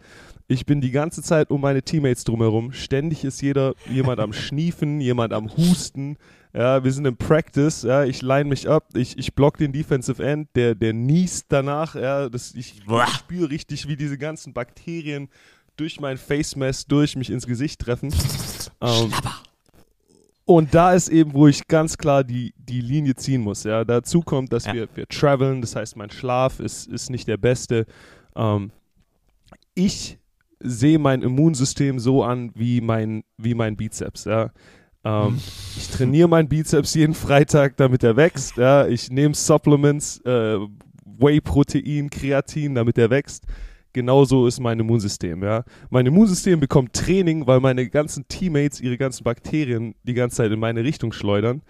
Ich 0.53 0.67
bin 0.67 0.83
die 0.83 0.91
ganze 0.91 1.23
Zeit 1.23 1.51
um 1.51 1.63
meine 1.63 1.83
Teammates 1.83 2.25
drumherum. 2.25 2.73
Ständig 2.73 3.25
ist 3.25 3.41
jeder 3.41 3.75
jemand 3.89 4.21
am 4.21 4.35
Schniefen, 4.35 5.01
jemand 5.01 5.33
am 5.33 5.51
Husten. 5.57 6.19
Ja, 6.53 6.85
wir 6.85 6.93
sind 6.93 7.07
im 7.07 7.17
Practice. 7.17 7.85
Ja, 7.85 8.05
ich 8.05 8.21
line 8.21 8.45
mich 8.45 8.69
ab. 8.69 8.91
Ich, 8.95 9.17
ich 9.17 9.35
block 9.35 9.57
den 9.57 9.73
Defensive 9.73 10.23
End. 10.23 10.51
Der, 10.55 10.75
der 10.75 10.93
niest 10.93 11.47
danach. 11.49 11.95
Ja, 11.95 12.29
das, 12.29 12.55
ich, 12.55 12.83
spüre 13.15 13.49
richtig, 13.49 13.89
wie 13.89 13.97
diese 13.97 14.19
ganzen 14.19 14.53
Bakterien 14.53 15.31
durch 15.79 16.01
mein 16.01 16.19
Face 16.19 16.55
Mask 16.55 16.87
durch 16.87 17.17
mich 17.17 17.31
ins 17.31 17.47
Gesicht 17.47 17.81
treffen. 17.81 18.13
Ähm, 18.83 19.11
und 20.45 20.75
da 20.75 20.93
ist 20.93 21.09
eben, 21.09 21.33
wo 21.33 21.47
ich 21.47 21.67
ganz 21.67 21.97
klar 21.97 22.25
die, 22.25 22.53
die 22.59 22.83
Linie 22.83 23.15
ziehen 23.15 23.41
muss. 23.41 23.65
Ja. 23.65 23.87
Dazu 23.87 24.21
kommt, 24.21 24.53
dass 24.53 24.67
ja. 24.67 24.75
wir, 24.75 24.89
wir 24.95 25.07
traveln, 25.09 25.63
das 25.63 25.77
heißt, 25.77 25.97
mein 25.97 26.11
Schlaf 26.11 26.61
ist, 26.61 26.89
ist 26.89 27.09
nicht 27.09 27.27
der 27.27 27.39
beste. 27.39 27.87
Ähm, 28.37 28.71
ich 29.75 30.19
sehe 30.63 30.99
mein 30.99 31.23
Immunsystem 31.23 31.99
so 31.99 32.23
an 32.23 32.51
wie 32.55 32.81
mein, 32.81 33.25
wie 33.37 33.55
mein 33.55 33.77
Bizeps. 33.77 34.25
Ja. 34.25 34.51
Ähm, 35.05 35.39
ich 35.77 35.89
trainiere 35.89 36.29
meinen 36.29 36.49
Bizeps 36.49 36.95
jeden 36.95 37.15
Freitag, 37.15 37.77
damit 37.77 38.03
er 38.03 38.17
wächst. 38.17 38.57
Ja, 38.57 38.87
ich 38.87 39.11
nehme 39.11 39.35
Supplements, 39.35 40.21
äh, 40.25 40.59
Whey-Protein, 41.05 42.11
Kreatin, 42.11 42.75
damit 42.75 42.99
er 42.99 43.11
wächst. 43.11 43.47
Genauso 43.93 44.47
ist 44.47 44.59
mein 44.59 44.81
Immunsystem, 44.81 45.43
ja. 45.43 45.65
Mein 45.91 46.07
Immunsystem 46.07 46.61
bekommt 46.61 46.95
Training, 46.95 47.47
weil 47.47 47.61
meine 47.61 47.89
ganzen 47.89 48.27
Teammates 48.27 48.81
ihre 48.81 48.97
ganzen 48.97 49.23
Bakterien 49.23 49.95
die 50.05 50.15
ganze 50.15 50.37
Zeit 50.37 50.51
in 50.51 50.61
meine 50.61 50.83
Richtung 50.83 51.13
schleudern. 51.13 51.61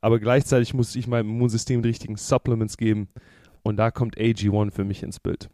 Aber 0.00 0.20
gleichzeitig 0.20 0.74
muss 0.74 0.94
ich 0.94 1.08
meinem 1.08 1.30
Immunsystem 1.30 1.82
die 1.82 1.88
richtigen 1.88 2.16
Supplements 2.16 2.76
geben. 2.76 3.08
Und 3.62 3.76
da 3.76 3.90
kommt 3.90 4.16
AG1 4.16 4.72
für 4.72 4.84
mich 4.84 5.02
ins 5.02 5.18
Bild. 5.18 5.48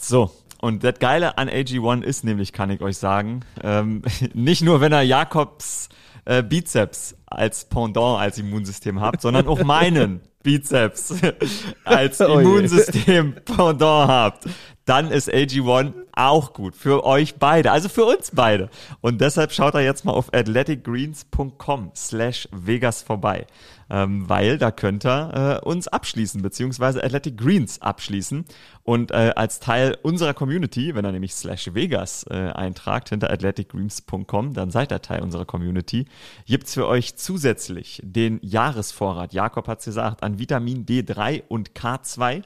So, 0.00 0.30
und 0.60 0.84
das 0.84 0.98
Geile 0.98 1.38
an 1.38 1.48
AG1 1.48 2.02
ist 2.02 2.24
nämlich, 2.24 2.52
kann 2.52 2.70
ich 2.70 2.80
euch 2.80 2.98
sagen, 2.98 3.40
ähm, 3.62 4.02
nicht 4.34 4.62
nur, 4.62 4.80
wenn 4.80 4.92
er 4.92 5.02
Jakobs 5.02 5.88
äh, 6.24 6.42
Bizeps 6.42 7.16
als 7.26 7.64
Pendant, 7.66 8.18
als 8.20 8.38
Immunsystem 8.38 9.00
habt, 9.00 9.20
sondern 9.20 9.46
auch 9.46 9.62
meinen 9.62 10.20
Bizeps 10.42 11.14
als 11.84 12.20
Oh. 12.20 12.38
Immunsystem 12.38 13.34
Pendant 13.44 14.08
habt, 14.08 14.44
dann 14.86 15.10
ist 15.10 15.28
AG1 15.28 15.92
auch 16.12 16.52
gut 16.52 16.74
für 16.74 17.04
euch 17.04 17.36
beide, 17.36 17.72
also 17.72 17.88
für 17.88 18.04
uns 18.04 18.30
beide. 18.32 18.70
Und 19.00 19.20
deshalb 19.20 19.52
schaut 19.52 19.74
da 19.74 19.80
jetzt 19.80 20.04
mal 20.04 20.12
auf 20.12 20.32
athleticgreens.com 20.32 21.90
slash 21.94 22.48
Vegas 22.52 23.02
vorbei, 23.02 23.46
ähm, 23.90 24.28
weil 24.28 24.58
da 24.58 24.70
könnt 24.70 25.04
ihr 25.04 25.60
äh, 25.62 25.66
uns 25.66 25.88
abschließen, 25.88 26.40
beziehungsweise 26.40 27.02
Athletic 27.02 27.36
Greens 27.36 27.82
abschließen. 27.82 28.44
Und 28.84 29.10
äh, 29.10 29.32
als 29.34 29.58
Teil 29.58 29.98
unserer 30.02 30.34
Community, 30.34 30.94
wenn 30.94 31.04
ihr 31.04 31.12
nämlich 31.12 31.34
slash 31.34 31.74
Vegas 31.74 32.24
äh, 32.30 32.34
eintragt 32.34 33.08
hinter 33.08 33.30
athleticgreens.com, 33.30 34.54
dann 34.54 34.70
seid 34.70 34.92
ihr 34.92 35.02
Teil 35.02 35.20
unserer 35.20 35.44
Community, 35.44 36.06
gibt's 36.46 36.74
für 36.74 36.86
euch 36.86 37.16
zusätzlich 37.16 38.00
den 38.04 38.38
Jahresvorrat, 38.42 39.32
Jakob 39.32 39.66
hat's 39.66 39.84
gesagt, 39.84 40.22
an 40.22 40.38
Vitamin 40.38 40.86
D3 40.86 41.42
und 41.48 41.72
K2. 41.72 42.42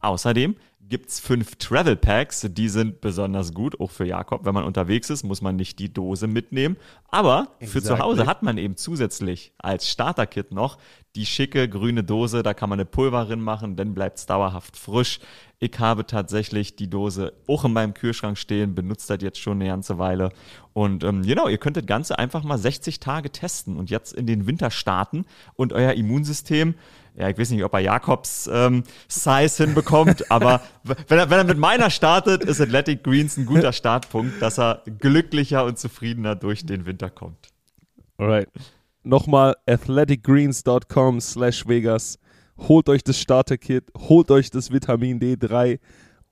Außerdem 0.00 0.56
gibt's 0.88 1.20
fünf 1.20 1.56
Travel 1.56 1.96
Packs, 1.96 2.46
die 2.50 2.68
sind 2.68 3.00
besonders 3.00 3.54
gut, 3.54 3.80
auch 3.80 3.90
für 3.90 4.06
Jakob. 4.06 4.44
Wenn 4.44 4.54
man 4.54 4.64
unterwegs 4.64 5.10
ist, 5.10 5.24
muss 5.24 5.40
man 5.40 5.56
nicht 5.56 5.78
die 5.78 5.92
Dose 5.92 6.26
mitnehmen. 6.26 6.76
Aber 7.10 7.48
für 7.60 7.82
zu 7.82 7.98
Hause 7.98 8.22
Exactly. 8.22 8.26
hat 8.26 8.42
man 8.42 8.58
eben 8.58 8.76
zusätzlich 8.76 9.52
als 9.58 9.88
Starter-Kit 9.88 10.52
noch 10.52 10.78
die 11.16 11.26
schicke 11.26 11.68
grüne 11.68 12.04
Dose. 12.04 12.42
Da 12.42 12.54
kann 12.54 12.68
man 12.68 12.78
eine 12.78 12.86
Pulver 12.86 13.24
drin 13.24 13.40
machen, 13.40 13.76
dann 13.76 13.94
bleibt's 13.94 14.26
dauerhaft 14.26 14.76
frisch. 14.76 15.20
Ich 15.58 15.78
habe 15.78 16.06
tatsächlich 16.06 16.76
die 16.76 16.90
Dose 16.90 17.32
auch 17.46 17.64
in 17.64 17.72
meinem 17.72 17.94
Kühlschrank 17.94 18.36
stehen, 18.36 18.74
benutzt 18.74 19.08
das 19.08 19.22
jetzt 19.22 19.38
schon 19.38 19.60
eine 19.60 19.70
ganze 19.70 19.98
Weile. 19.98 20.30
Und 20.72 21.04
ähm, 21.04 21.22
genau, 21.22 21.48
ihr 21.48 21.58
könnt 21.58 21.76
das 21.76 21.86
Ganze 21.86 22.18
einfach 22.18 22.42
mal 22.42 22.58
60 22.58 23.00
Tage 23.00 23.30
testen 23.30 23.76
und 23.76 23.90
jetzt 23.90 24.12
in 24.12 24.26
den 24.26 24.46
Winter 24.46 24.70
starten 24.70 25.24
und 25.54 25.72
euer 25.72 25.92
Immunsystem 25.92 26.74
ja, 27.16 27.28
ich 27.28 27.38
weiß 27.38 27.50
nicht, 27.50 27.62
ob 27.62 27.72
er 27.74 27.80
Jakobs 27.80 28.48
ähm, 28.52 28.82
Size 29.08 29.64
hinbekommt, 29.64 30.30
aber 30.30 30.60
wenn 30.82 31.18
er, 31.18 31.30
wenn 31.30 31.38
er 31.38 31.44
mit 31.44 31.58
meiner 31.58 31.90
startet, 31.90 32.42
ist 32.44 32.60
Athletic 32.60 33.04
Greens 33.04 33.36
ein 33.36 33.46
guter 33.46 33.72
Startpunkt, 33.72 34.42
dass 34.42 34.58
er 34.58 34.82
glücklicher 34.98 35.64
und 35.64 35.78
zufriedener 35.78 36.34
durch 36.34 36.66
den 36.66 36.86
Winter 36.86 37.10
kommt. 37.10 37.48
Alright. 38.18 38.48
Nochmal 39.02 39.54
athleticgreens.com 39.66 41.20
slash 41.20 41.68
Vegas. 41.68 42.18
Holt 42.56 42.88
euch 42.88 43.02
das 43.04 43.18
Starter-Kit, 43.18 43.92
holt 43.96 44.30
euch 44.30 44.50
das 44.50 44.70
Vitamin 44.70 45.20
D3 45.20 45.78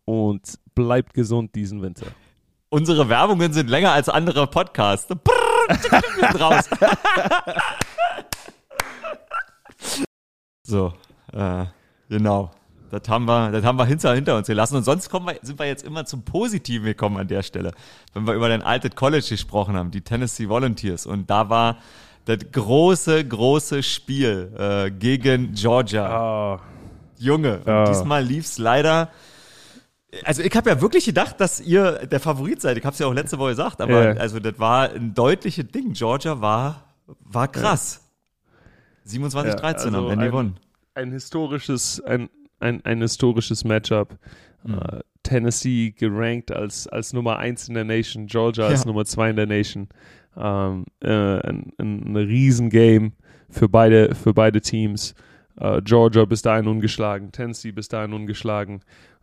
und 0.05 0.59
bleibt 0.75 1.15
gesund 1.15 1.55
diesen 1.55 1.83
Winter. 1.83 2.07
Unsere 2.71 3.09
Werbungen 3.09 3.53
sind 3.53 3.69
länger 3.69 3.93
als 3.93 4.09
andere 4.09 4.47
Podcasts. 4.47 5.07
Brrr, 5.07 6.41
raus. 6.41 6.65
so, 10.63 10.93
äh, 11.33 11.65
genau. 12.09 12.51
Das 12.91 13.09
haben 13.09 13.25
wir, 13.25 13.51
das 13.51 13.65
haben 13.65 13.79
wir 13.79 13.87
hinter, 13.87 14.15
hinter 14.15 14.37
uns 14.37 14.47
gelassen. 14.47 14.77
Und 14.77 14.85
sonst 14.85 15.09
kommen 15.09 15.27
wir, 15.27 15.39
sind 15.41 15.59
wir 15.59 15.65
jetzt 15.67 15.83
immer 15.83 16.05
zum 16.05 16.25
Positiven 16.25 16.85
gekommen 16.85 17.17
an 17.17 17.27
der 17.27 17.43
Stelle. 17.43 17.73
Wenn 18.13 18.27
wir 18.27 18.35
über 18.35 18.51
dein 18.51 18.61
altes 18.63 18.95
College 18.95 19.25
gesprochen 19.31 19.77
haben, 19.77 19.91
die 19.91 20.03
Tennessee 20.03 20.47
Volunteers. 20.49 21.07
Und 21.07 21.31
da 21.31 21.49
war 21.49 21.79
das 22.27 22.39
große, 22.53 23.25
große 23.27 23.83
Spiel 23.83 24.53
äh, 24.59 24.91
gegen 24.91 25.55
Georgia. 25.55 26.07
Ah, 26.07 26.61
Junge, 27.19 27.61
Ja. 27.67 27.85
diesmal 27.85 28.23
lief's 28.23 28.59
leider. 28.59 29.09
Also 30.25 30.43
ich 30.43 30.55
habe 30.55 30.69
ja 30.69 30.81
wirklich 30.83 31.07
gedacht, 31.07 31.41
dass 31.41 31.61
ihr 31.61 32.07
der 32.07 32.21
Favorit 32.21 32.61
seid. 32.61 32.77
Ich 32.77 32.85
habe 32.85 32.93
es 32.93 32.99
ja 32.99 33.07
auch 33.07 33.15
letzte 33.15 33.39
Woche 33.39 33.51
gesagt, 33.51 33.81
aber 33.81 34.15
Ja. 34.15 34.21
also 34.21 34.39
das 34.39 34.59
war 34.59 34.91
ein 34.91 35.15
deutliches 35.15 35.67
Ding. 35.69 35.95
Georgia 35.95 36.43
war 36.43 36.85
war 37.21 37.49
krass. 37.49 38.02
27-13 39.07 39.45
Ja, 39.47 39.53
am 39.53 39.95
also 39.95 40.09
Ende 40.09 40.25
ein- 40.25 40.31
gewonnen. 40.31 40.57
ein 40.95 41.13
historisches, 41.13 42.01
ein, 42.03 42.29
ein, 42.61 42.85
ein 42.85 43.01
historisches 43.01 43.65
Matchup. 43.65 44.17
Mhm. 44.65 44.79
Tennessee 45.25 45.93
gerankt 45.97 46.51
als, 46.53 46.87
als 46.89 47.13
Nummer 47.13 47.39
1 47.39 47.69
in 47.69 47.75
der 47.75 47.85
Nation, 47.85 48.27
Georgia 48.27 48.67
als 48.67 48.81
Ja. 48.81 48.87
Nummer 48.87 49.05
2 49.05 49.31
in 49.31 49.37
der 49.37 49.47
Nation. 49.47 49.89
Ähm, 50.37 50.85
äh, 51.01 51.09
ein, 51.11 51.73
ein, 51.79 52.03
ein 52.13 52.17
Riesengame 52.17 53.13
für 53.51 53.69
beide, 53.69 54.15
für 54.15 54.33
beide 54.35 54.61
Teams. 54.61 55.15
Äh, 55.61 55.81
Georgia 55.83 56.25
bis 56.25 56.43
dahin 56.43 56.67
ungeschlagen, 56.67 57.31
Tennessee 57.31 57.71
bis 57.73 57.89
dahin 57.89 58.13
ungeschlagen. 58.15 58.81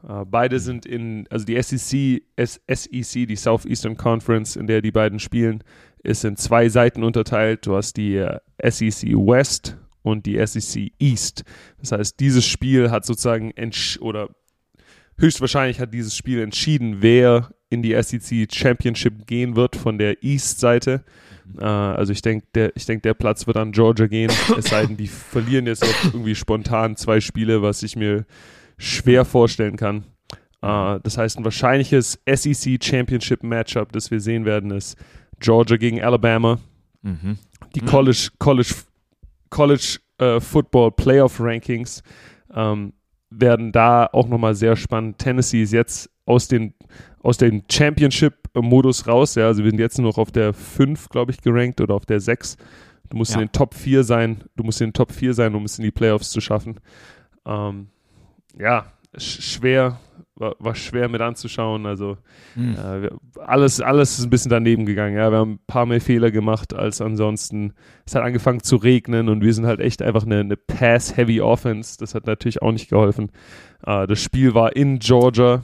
Äh, 0.07 0.23
beide 0.25 0.59
sind 0.59 0.85
in, 0.85 1.25
also 1.29 1.45
die 1.45 1.61
SEC, 1.61 2.21
S 2.35 2.61
SEC, 2.71 3.27
die 3.27 3.35
Southeastern 3.35 3.97
Conference, 3.97 4.55
in 4.55 4.67
der 4.67 4.81
die 4.81 4.91
beiden 4.91 5.19
spielen, 5.19 5.63
ist 6.03 6.23
in 6.25 6.35
zwei 6.35 6.69
Seiten 6.69 7.03
unterteilt. 7.03 7.65
Du 7.65 7.75
hast 7.75 7.97
die 7.97 8.17
äh, 8.17 8.39
SEC 8.63 9.09
West 9.13 9.77
und 10.01 10.25
die 10.25 10.45
SEC 10.45 10.91
East. 10.99 11.43
Das 11.79 11.91
heißt, 11.91 12.19
dieses 12.19 12.45
Spiel 12.45 12.91
hat 12.91 13.05
sozusagen 13.05 13.53
oder 13.99 14.29
höchstwahrscheinlich 15.17 15.79
hat 15.79 15.93
dieses 15.93 16.15
Spiel 16.15 16.41
entschieden, 16.41 16.97
wer 17.01 17.49
in 17.69 17.83
die 17.83 18.01
SEC 18.01 18.47
Championship 18.51 19.27
gehen 19.27 19.55
wird 19.55 19.75
von 19.75 19.97
der 19.97 20.23
East-Seite. 20.23 21.03
Äh, 21.59 21.65
also 21.65 22.11
ich 22.11 22.21
denke, 22.21 22.47
der, 22.55 22.75
ich 22.75 22.85
denk, 22.85 23.03
der 23.03 23.13
Platz 23.13 23.45
wird 23.47 23.57
an 23.57 23.71
Georgia 23.71 24.07
gehen, 24.07 24.31
es 24.57 24.65
sei 24.65 24.85
denn, 24.85 24.97
die 24.97 25.07
verlieren 25.07 25.67
jetzt 25.67 25.85
irgendwie 26.05 26.35
spontan 26.35 26.95
zwei 26.95 27.19
Spiele, 27.19 27.61
was 27.61 27.83
ich 27.83 27.95
mir 27.95 28.25
schwer 28.77 29.25
vorstellen 29.25 29.77
kann. 29.77 30.05
Äh, 30.61 30.99
das 31.03 31.17
heißt, 31.17 31.37
ein 31.37 31.43
wahrscheinliches 31.43 32.19
SEC 32.27 32.83
Championship 32.83 33.43
Matchup, 33.43 33.91
das 33.91 34.09
wir 34.09 34.19
sehen 34.19 34.45
werden, 34.45 34.71
ist 34.71 34.97
Georgia 35.39 35.77
gegen 35.77 36.01
Alabama. 36.01 36.59
Mhm. 37.01 37.37
Die 37.75 37.81
College, 37.81 38.29
College, 38.39 38.73
College 39.49 39.99
äh, 40.17 40.39
Football 40.39 40.91
Playoff 40.91 41.39
Rankings 41.39 42.03
ähm, 42.53 42.93
werden 43.29 43.71
da 43.71 44.05
auch 44.07 44.27
nochmal 44.27 44.55
sehr 44.55 44.75
spannend. 44.75 45.17
Tennessee 45.19 45.61
ist 45.63 45.71
jetzt 45.73 46.09
aus, 46.25 46.47
den, 46.47 46.73
aus 47.21 47.37
dem 47.37 47.63
Championship-Modus 47.71 49.07
raus. 49.07 49.35
Ja, 49.35 49.47
also 49.47 49.63
wir 49.63 49.69
sind 49.71 49.79
jetzt 49.79 49.97
nur 49.99 50.09
noch 50.09 50.17
auf 50.17 50.31
der 50.31 50.53
5, 50.53 51.09
glaube 51.09 51.31
ich, 51.31 51.41
gerankt 51.41 51.79
oder 51.81 51.93
auf 51.95 52.05
der 52.05 52.19
6. 52.19 52.57
Du 53.09 53.17
musst 53.17 53.31
Ja. 53.31 53.39
in 53.41 53.47
den 53.47 53.51
Top 53.51 53.73
4 53.73 54.03
sein. 54.03 54.43
Du 54.55 54.63
musst 54.63 54.81
in 54.81 54.87
den 54.87 54.93
Top 54.93 55.11
4 55.11 55.33
sein, 55.33 55.55
um 55.55 55.65
es 55.65 55.77
in 55.79 55.83
die 55.83 55.91
Playoffs 55.91 56.29
zu 56.31 56.41
schaffen. 56.41 56.79
Ähm, 57.45 57.87
ja, 58.59 58.85
sch 59.17 59.41
schwer, 59.41 59.99
war, 60.39 60.55
war 60.59 60.73
schwer 60.75 61.09
mit 61.09 61.21
anzuschauen. 61.21 61.85
Also 61.85 62.17
Mhm. 62.55 62.75
äh, 62.75 63.09
alles, 63.45 63.81
alles 63.81 64.17
ist 64.17 64.25
ein 64.25 64.29
bisschen 64.29 64.49
daneben 64.49 64.85
gegangen. 64.85 65.15
Ja. 65.15 65.31
Wir 65.31 65.37
haben 65.37 65.51
ein 65.53 65.59
paar 65.67 65.85
mehr 65.85 66.01
Fehler 66.01 66.31
gemacht 66.31 66.73
als 66.73 67.01
ansonsten. 67.01 67.73
Es 68.05 68.15
hat 68.15 68.23
angefangen 68.23 68.61
zu 68.63 68.77
regnen 68.77 69.29
und 69.29 69.41
wir 69.41 69.53
sind 69.53 69.65
halt 69.65 69.79
echt 69.79 70.01
einfach 70.01 70.25
eine, 70.25 70.39
eine 70.39 70.57
Pass-Heavy 70.57 71.41
Offense. 71.41 71.97
Das 71.99 72.15
hat 72.15 72.25
natürlich 72.25 72.61
auch 72.61 72.71
nicht 72.71 72.89
geholfen. 72.89 73.31
Äh, 73.85 74.07
das 74.07 74.21
Spiel 74.21 74.53
war 74.53 74.75
in 74.75 74.99
Georgia, 74.99 75.63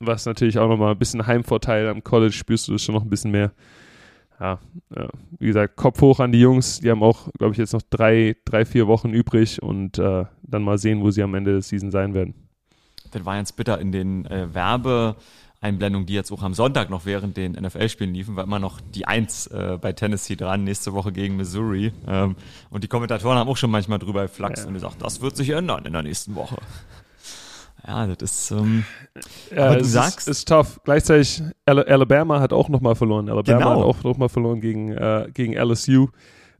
was 0.00 0.26
natürlich 0.26 0.58
auch 0.58 0.68
nochmal 0.68 0.92
ein 0.92 0.98
bisschen 0.98 1.26
Heimvorteil. 1.26 1.88
Am 1.88 2.02
College 2.02 2.32
spürst 2.32 2.68
du 2.68 2.72
das 2.72 2.82
schon 2.82 2.94
noch 2.94 3.02
ein 3.02 3.10
bisschen 3.10 3.30
mehr. 3.30 3.52
Ja, 4.40 4.58
ja, 4.94 5.08
wie 5.38 5.46
gesagt, 5.46 5.76
Kopf 5.76 6.00
hoch 6.00 6.18
an 6.18 6.32
die 6.32 6.40
Jungs. 6.40 6.80
Die 6.80 6.90
haben 6.90 7.04
auch, 7.04 7.28
glaube 7.38 7.52
ich, 7.52 7.58
jetzt 7.58 7.72
noch 7.72 7.82
drei, 7.88 8.34
drei, 8.44 8.64
vier 8.64 8.88
Wochen 8.88 9.10
übrig 9.10 9.62
und 9.62 9.96
äh, 9.98 10.24
dann 10.42 10.62
mal 10.64 10.76
sehen, 10.76 11.00
wo 11.02 11.10
sie 11.12 11.22
am 11.22 11.34
Ende 11.34 11.52
der 11.52 11.62
Season 11.62 11.92
sein 11.92 12.14
werden. 12.14 12.34
Das 13.14 13.24
war 13.24 13.36
jetzt 13.38 13.56
bitter 13.56 13.78
in 13.80 13.92
den 13.92 14.26
äh, 14.26 14.52
Werbeeinblendungen, 14.54 16.06
die 16.06 16.14
jetzt 16.14 16.30
auch 16.32 16.42
am 16.42 16.54
Sonntag 16.54 16.90
noch 16.90 17.06
während 17.06 17.36
den 17.36 17.52
NFL-Spielen 17.52 18.12
liefen, 18.12 18.36
war 18.36 18.44
immer 18.44 18.58
noch 18.58 18.80
die 18.80 19.06
Eins 19.06 19.46
äh, 19.46 19.78
bei 19.80 19.92
Tennessee 19.92 20.36
dran, 20.36 20.64
nächste 20.64 20.92
Woche 20.92 21.12
gegen 21.12 21.36
Missouri. 21.36 21.92
Ähm, 22.06 22.36
und 22.70 22.84
die 22.84 22.88
Kommentatoren 22.88 23.38
haben 23.38 23.48
auch 23.48 23.56
schon 23.56 23.70
manchmal 23.70 23.98
drüber 23.98 24.22
geflaxt 24.22 24.62
Ja. 24.64 24.68
und 24.68 24.74
gesagt, 24.74 24.96
das 25.02 25.20
wird 25.20 25.36
sich 25.36 25.50
ändern 25.50 25.84
in 25.86 25.92
der 25.92 26.02
nächsten 26.02 26.34
Woche. 26.34 26.56
Ja, 27.86 28.06
das 28.06 28.22
ist, 28.22 28.50
ähm, 28.50 28.84
Ja, 29.54 29.74
du 29.76 29.84
sagst- 29.84 30.26
ist, 30.28 30.38
ist 30.38 30.48
tough. 30.48 30.80
Gleichzeitig 30.84 31.42
Ala- 31.66 31.82
Alabama 31.82 32.40
hat 32.40 32.52
auch 32.54 32.70
nochmal 32.70 32.94
verloren. 32.94 33.28
Alabama 33.28 33.58
Genau. 33.58 33.70
hat 33.70 33.84
auch 33.84 34.02
nochmal 34.04 34.30
verloren 34.30 34.60
gegen, 34.62 34.92
äh, 34.92 35.28
gegen 35.34 35.52
LSU. 35.52 36.08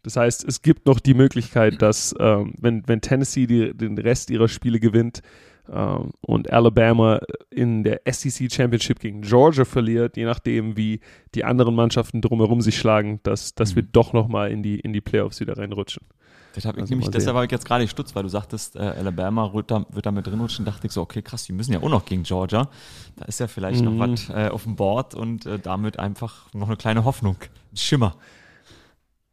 Das 0.03 0.16
heißt, 0.16 0.45
es 0.47 0.61
gibt 0.61 0.85
noch 0.85 1.01
die 1.01 1.14
Möglichkeit, 1.14 1.81
dass 1.81 2.14
ähm, 2.20 2.53
wenn, 2.61 2.87
wenn 2.87 3.01
Tennessee 3.01 3.47
die, 3.47 3.74
den 3.74 3.97
Rest 3.97 4.28
ihrer 4.28 4.49
Spiele 4.49 4.78
gewinnt, 4.78 5.22
ähm, 5.73 6.11
und 6.21 6.53
Alabama 6.53 7.21
in 7.51 7.85
der 7.85 8.01
SEC 8.11 8.53
Championship 8.53 9.01
gegen 9.01 9.23
Georgia 9.23 9.65
verliert, 9.65 10.17
je 10.17 10.25
nachdem, 10.25 10.77
wie 10.77 11.01
die 11.35 11.45
anderen 11.45 11.75
Mannschaften 11.75 12.21
drumherum 12.21 12.61
sich 12.61 12.79
schlagen, 12.79 13.21
dass, 13.23 13.55
dass 13.55 13.73
mhm. 13.73 13.77
wir 13.77 13.83
doch 13.85 14.12
nochmal 14.12 14.51
in 14.51 14.62
die, 14.62 14.79
in 14.81 14.93
die 14.93 15.01
Playoffs 15.01 15.41
wieder 15.41 15.57
reinrutschen. 15.57 16.07
Das 16.55 16.65
habe 16.67 16.79
ich 16.79 16.83
also 16.83 16.93
nämlich, 16.93 17.11
deshalb 17.11 17.35
habe 17.35 17.47
ich 17.47 17.51
jetzt 17.51 17.67
gerade 17.67 17.89
stutz, 17.89 18.15
weil 18.15 18.23
du 18.23 18.29
sagtest, 18.29 18.77
äh, 18.77 18.79
Alabama 18.79 19.53
wird 19.53 19.71
da, 19.71 19.85
wird 19.91 20.07
da 20.07 20.12
mit 20.12 20.27
drin 20.27 20.39
rutschen, 20.39 20.65
dachte 20.65 20.87
ich 20.87 20.93
so, 20.93 21.03
okay, 21.03 21.21
krass, 21.21 21.45
die 21.45 21.53
müssen 21.53 21.73
ja 21.73 21.83
auch 21.83 21.89
noch 21.89 22.05
gegen 22.05 22.23
Georgia. 22.23 22.69
Da 23.17 23.25
ist 23.25 23.41
ja 23.41 23.49
vielleicht 23.49 23.85
mhm. 23.85 23.97
noch 23.97 24.09
was 24.09 24.31
äh, 24.31 24.49
auf 24.51 24.62
dem 24.62 24.77
Board 24.77 25.15
und 25.15 25.47
äh, 25.47 25.59
damit 25.59 25.99
einfach 25.99 26.53
noch 26.55 26.69
eine 26.69 26.77
kleine 26.77 27.05
Hoffnung. 27.05 27.37
Ein 27.73 27.77
Schimmer. 27.77 28.17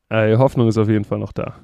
Äh, 0.09 0.35
Hoffnung 0.37 0.67
ist 0.67 0.77
auf 0.77 0.89
jeden 0.89 1.05
Fall 1.05 1.19
noch 1.19 1.31
da. 1.31 1.55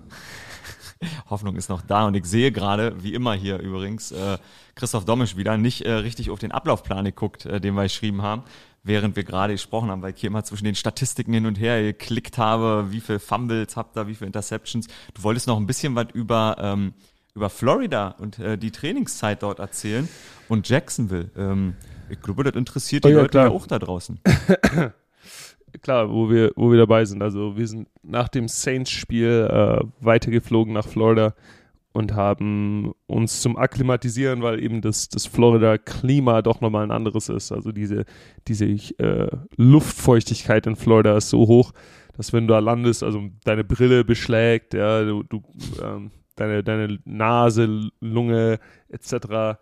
Hoffnung 1.29 1.55
ist 1.55 1.69
noch 1.69 1.81
da 1.81 2.07
und 2.07 2.15
ich 2.15 2.25
sehe 2.25 2.51
gerade, 2.51 3.01
wie 3.03 3.13
immer 3.13 3.33
hier 3.33 3.59
übrigens, 3.59 4.11
äh, 4.11 4.37
Christoph 4.75 5.05
Domisch 5.05 5.35
wieder 5.35 5.57
nicht 5.57 5.81
äh, 5.81 5.91
richtig 5.91 6.29
auf 6.29 6.39
den 6.39 6.51
Ablaufplan 6.51 7.05
geguckt, 7.05 7.45
äh, 7.45 7.59
den 7.59 7.75
wir 7.75 7.83
geschrieben 7.83 8.21
haben 8.21 8.43
während 8.87 9.15
wir 9.15 9.23
gerade 9.23 9.53
gesprochen 9.53 9.91
haben, 9.91 10.01
weil 10.01 10.13
ich 10.13 10.21
hier 10.21 10.29
immer 10.29 10.43
zwischen 10.43 10.63
den 10.63 10.75
Statistiken 10.75 11.33
hin 11.33 11.45
und 11.45 11.59
her 11.59 11.81
geklickt 11.83 12.37
habe, 12.37 12.87
wie 12.89 13.01
viele 13.01 13.19
Fumbles 13.19 13.75
habt 13.75 13.97
ihr, 13.97 14.07
wie 14.07 14.15
viele 14.15 14.27
Interceptions. 14.27 14.87
Du 15.13 15.23
wolltest 15.23 15.47
noch 15.47 15.57
ein 15.57 15.67
bisschen 15.67 15.93
was 15.95 16.07
über, 16.13 16.55
ähm, 16.59 16.93
über 17.35 17.49
Florida 17.49 18.15
und 18.19 18.39
äh, 18.39 18.57
die 18.57 18.71
Trainingszeit 18.71 19.43
dort 19.43 19.59
erzählen 19.59 20.07
und 20.47 20.67
Jacksonville. 20.67 21.29
Ähm, 21.37 21.75
ich 22.09 22.21
glaube, 22.21 22.43
das 22.43 22.55
interessiert 22.55 23.03
die 23.03 23.09
oh 23.09 23.11
ja, 23.11 23.21
Leute 23.21 23.37
ja 23.39 23.49
auch 23.49 23.67
da 23.67 23.77
draußen. 23.77 24.19
klar, 25.82 26.11
wo 26.11 26.30
wir, 26.30 26.51
wo 26.55 26.71
wir 26.71 26.78
dabei 26.78 27.05
sind. 27.05 27.21
Also 27.21 27.57
wir 27.57 27.67
sind 27.67 27.88
nach 28.03 28.28
dem 28.28 28.47
Saints-Spiel 28.47 29.47
äh, 29.49 29.86
weitergeflogen 29.99 30.73
nach 30.73 30.88
Florida 30.88 31.34
und 31.93 32.13
haben 32.13 32.93
uns 33.07 33.41
zum 33.41 33.57
Akklimatisieren, 33.57 34.43
weil 34.43 34.63
eben 34.63 34.82
das, 34.82 35.09
das 35.09 35.25
Florida-Klima 35.25 36.43
doch 36.43 36.61
nochmal 36.61 36.84
ein 36.84 36.91
anderes 36.91 37.28
ist. 37.30 37.51
Also 37.51 37.71
diese, 37.71 38.05
diese 38.47 38.65
äh, 38.65 39.30
Luftfeuchtigkeit 39.55 40.67
in 40.67 40.75
Florida 40.75 41.17
ist 41.17 41.30
so 41.30 41.47
hoch, 41.47 41.71
dass 42.15 42.34
wenn 42.34 42.47
du 42.47 42.53
da 42.53 42.59
landest, 42.59 43.03
also 43.03 43.30
deine 43.43 43.63
Brille 43.63 44.03
beschlägt, 44.03 44.73
ja, 44.73 45.03
du, 45.03 45.23
du 45.23 45.41
ähm, 45.82 46.11
deine, 46.36 46.63
deine 46.63 46.99
Nase, 47.05 47.89
Lunge 47.99 48.59
etc., 48.89 49.57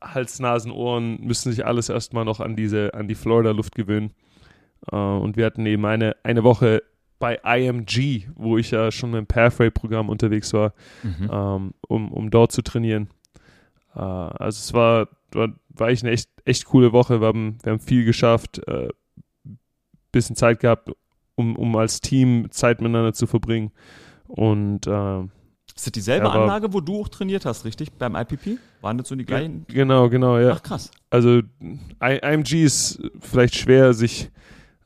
Hals, 0.00 0.38
Nasen, 0.38 0.70
Ohren 0.70 1.20
müssen 1.20 1.50
sich 1.50 1.66
alles 1.66 1.88
erstmal 1.88 2.24
noch 2.24 2.40
an 2.40 2.56
diese, 2.56 2.94
an 2.94 3.08
die 3.08 3.14
Florida-Luft 3.14 3.74
gewöhnen. 3.74 4.12
Äh, 4.90 4.96
und 4.96 5.36
wir 5.36 5.46
hatten 5.46 5.66
eben 5.66 5.84
eine, 5.86 6.16
eine 6.22 6.44
Woche 6.44 6.82
bei 7.18 7.40
IMG, 7.44 8.26
wo 8.34 8.58
ich 8.58 8.70
ja 8.70 8.90
schon 8.90 9.14
im 9.14 9.26
Pathway-Programm 9.26 10.08
unterwegs 10.08 10.52
war, 10.52 10.74
mhm. 11.02 11.30
ähm, 11.32 11.74
um, 11.88 12.12
um 12.12 12.30
dort 12.30 12.52
zu 12.52 12.62
trainieren. 12.62 13.08
Äh, 13.94 14.00
also 14.00 14.58
es 14.58 14.72
war, 14.74 15.08
war, 15.32 15.48
war 15.70 15.88
echt 15.88 16.02
eine 16.02 16.12
echt, 16.12 16.28
echt 16.44 16.66
coole 16.66 16.92
Woche. 16.92 17.20
Wir 17.20 17.28
haben, 17.28 17.58
wir 17.62 17.72
haben 17.72 17.80
viel 17.80 18.04
geschafft, 18.04 18.66
äh, 18.68 18.88
bisschen 20.12 20.36
Zeit 20.36 20.60
gehabt, 20.60 20.90
um, 21.34 21.56
um 21.56 21.74
als 21.76 22.00
Team 22.00 22.50
Zeit 22.50 22.80
miteinander 22.80 23.12
zu 23.12 23.26
verbringen. 23.26 23.72
Und 24.26 24.86
äh, 24.86 25.20
ist 25.74 25.86
das 25.86 25.92
dieselbe 25.92 26.30
aber, 26.30 26.42
Anlage, 26.42 26.72
wo 26.72 26.80
du 26.80 27.00
auch 27.00 27.08
trainiert 27.08 27.44
hast, 27.44 27.64
richtig? 27.64 27.92
Beim 27.92 28.14
IPP? 28.14 28.58
Waren 28.80 28.98
das 28.98 29.08
so 29.08 29.16
die 29.16 29.24
gleichen? 29.24 29.66
Genau, 29.68 30.08
genau, 30.08 30.38
ja. 30.38 30.52
Ach 30.52 30.62
krass. 30.62 30.90
Also 31.10 31.42
IMG 32.00 32.64
ist 32.64 33.00
vielleicht 33.18 33.56
schwer, 33.56 33.92
sich 33.92 34.30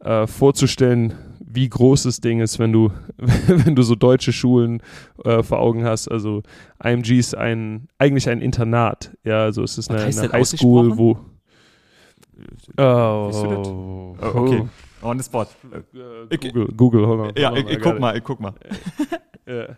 äh, 0.01 0.27
vorzustellen, 0.27 1.15
wie 1.41 1.69
groß 1.69 2.05
das 2.05 2.21
Ding 2.21 2.41
ist, 2.41 2.59
wenn 2.59 2.73
du, 2.73 2.93
wenn 3.17 3.75
du 3.75 3.83
so 3.83 3.95
deutsche 3.95 4.33
Schulen 4.33 4.83
äh, 5.25 5.43
vor 5.43 5.59
Augen 5.59 5.85
hast. 5.85 6.09
Also 6.09 6.43
IMG 6.83 7.19
ist 7.19 7.37
ein, 7.37 7.89
eigentlich 7.99 8.29
ein 8.29 8.41
Internat. 8.41 9.17
Ja, 9.25 9.43
also 9.43 9.63
es 9.63 9.79
ist 9.79 9.91
eine, 9.91 10.05
eine 10.05 10.33
Highschool, 10.33 10.97
wo. 10.99 11.19
Oh, 12.77 13.31
oh, 13.33 14.17
okay. 14.21 14.69
On 15.03 15.19
the 15.19 15.25
spot. 15.25 15.47
Äh, 16.31 16.37
Google, 16.37 16.69
Google, 16.77 17.07
hold 17.07 17.21
on. 17.21 17.33
Ja, 17.37 17.55
ich, 17.55 17.69
ich 17.69 17.81
guck 17.81 17.99
mal, 17.99 18.17
ich 18.17 18.23
guck 18.23 18.41
mal. 18.41 18.55
ja. 19.47 19.77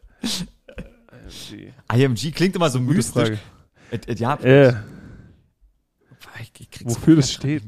IMG. 1.42 1.72
IMG 1.92 2.32
klingt 2.32 2.56
immer 2.56 2.68
so 2.68 2.80
mystisch. 2.80 3.38
Et, 3.90 4.08
et, 4.08 4.20
ja, 4.20 4.34
äh. 4.34 4.74
ich, 6.40 6.52
ich 6.60 6.86
Wofür 6.86 7.16
das 7.16 7.32
steht. 7.32 7.62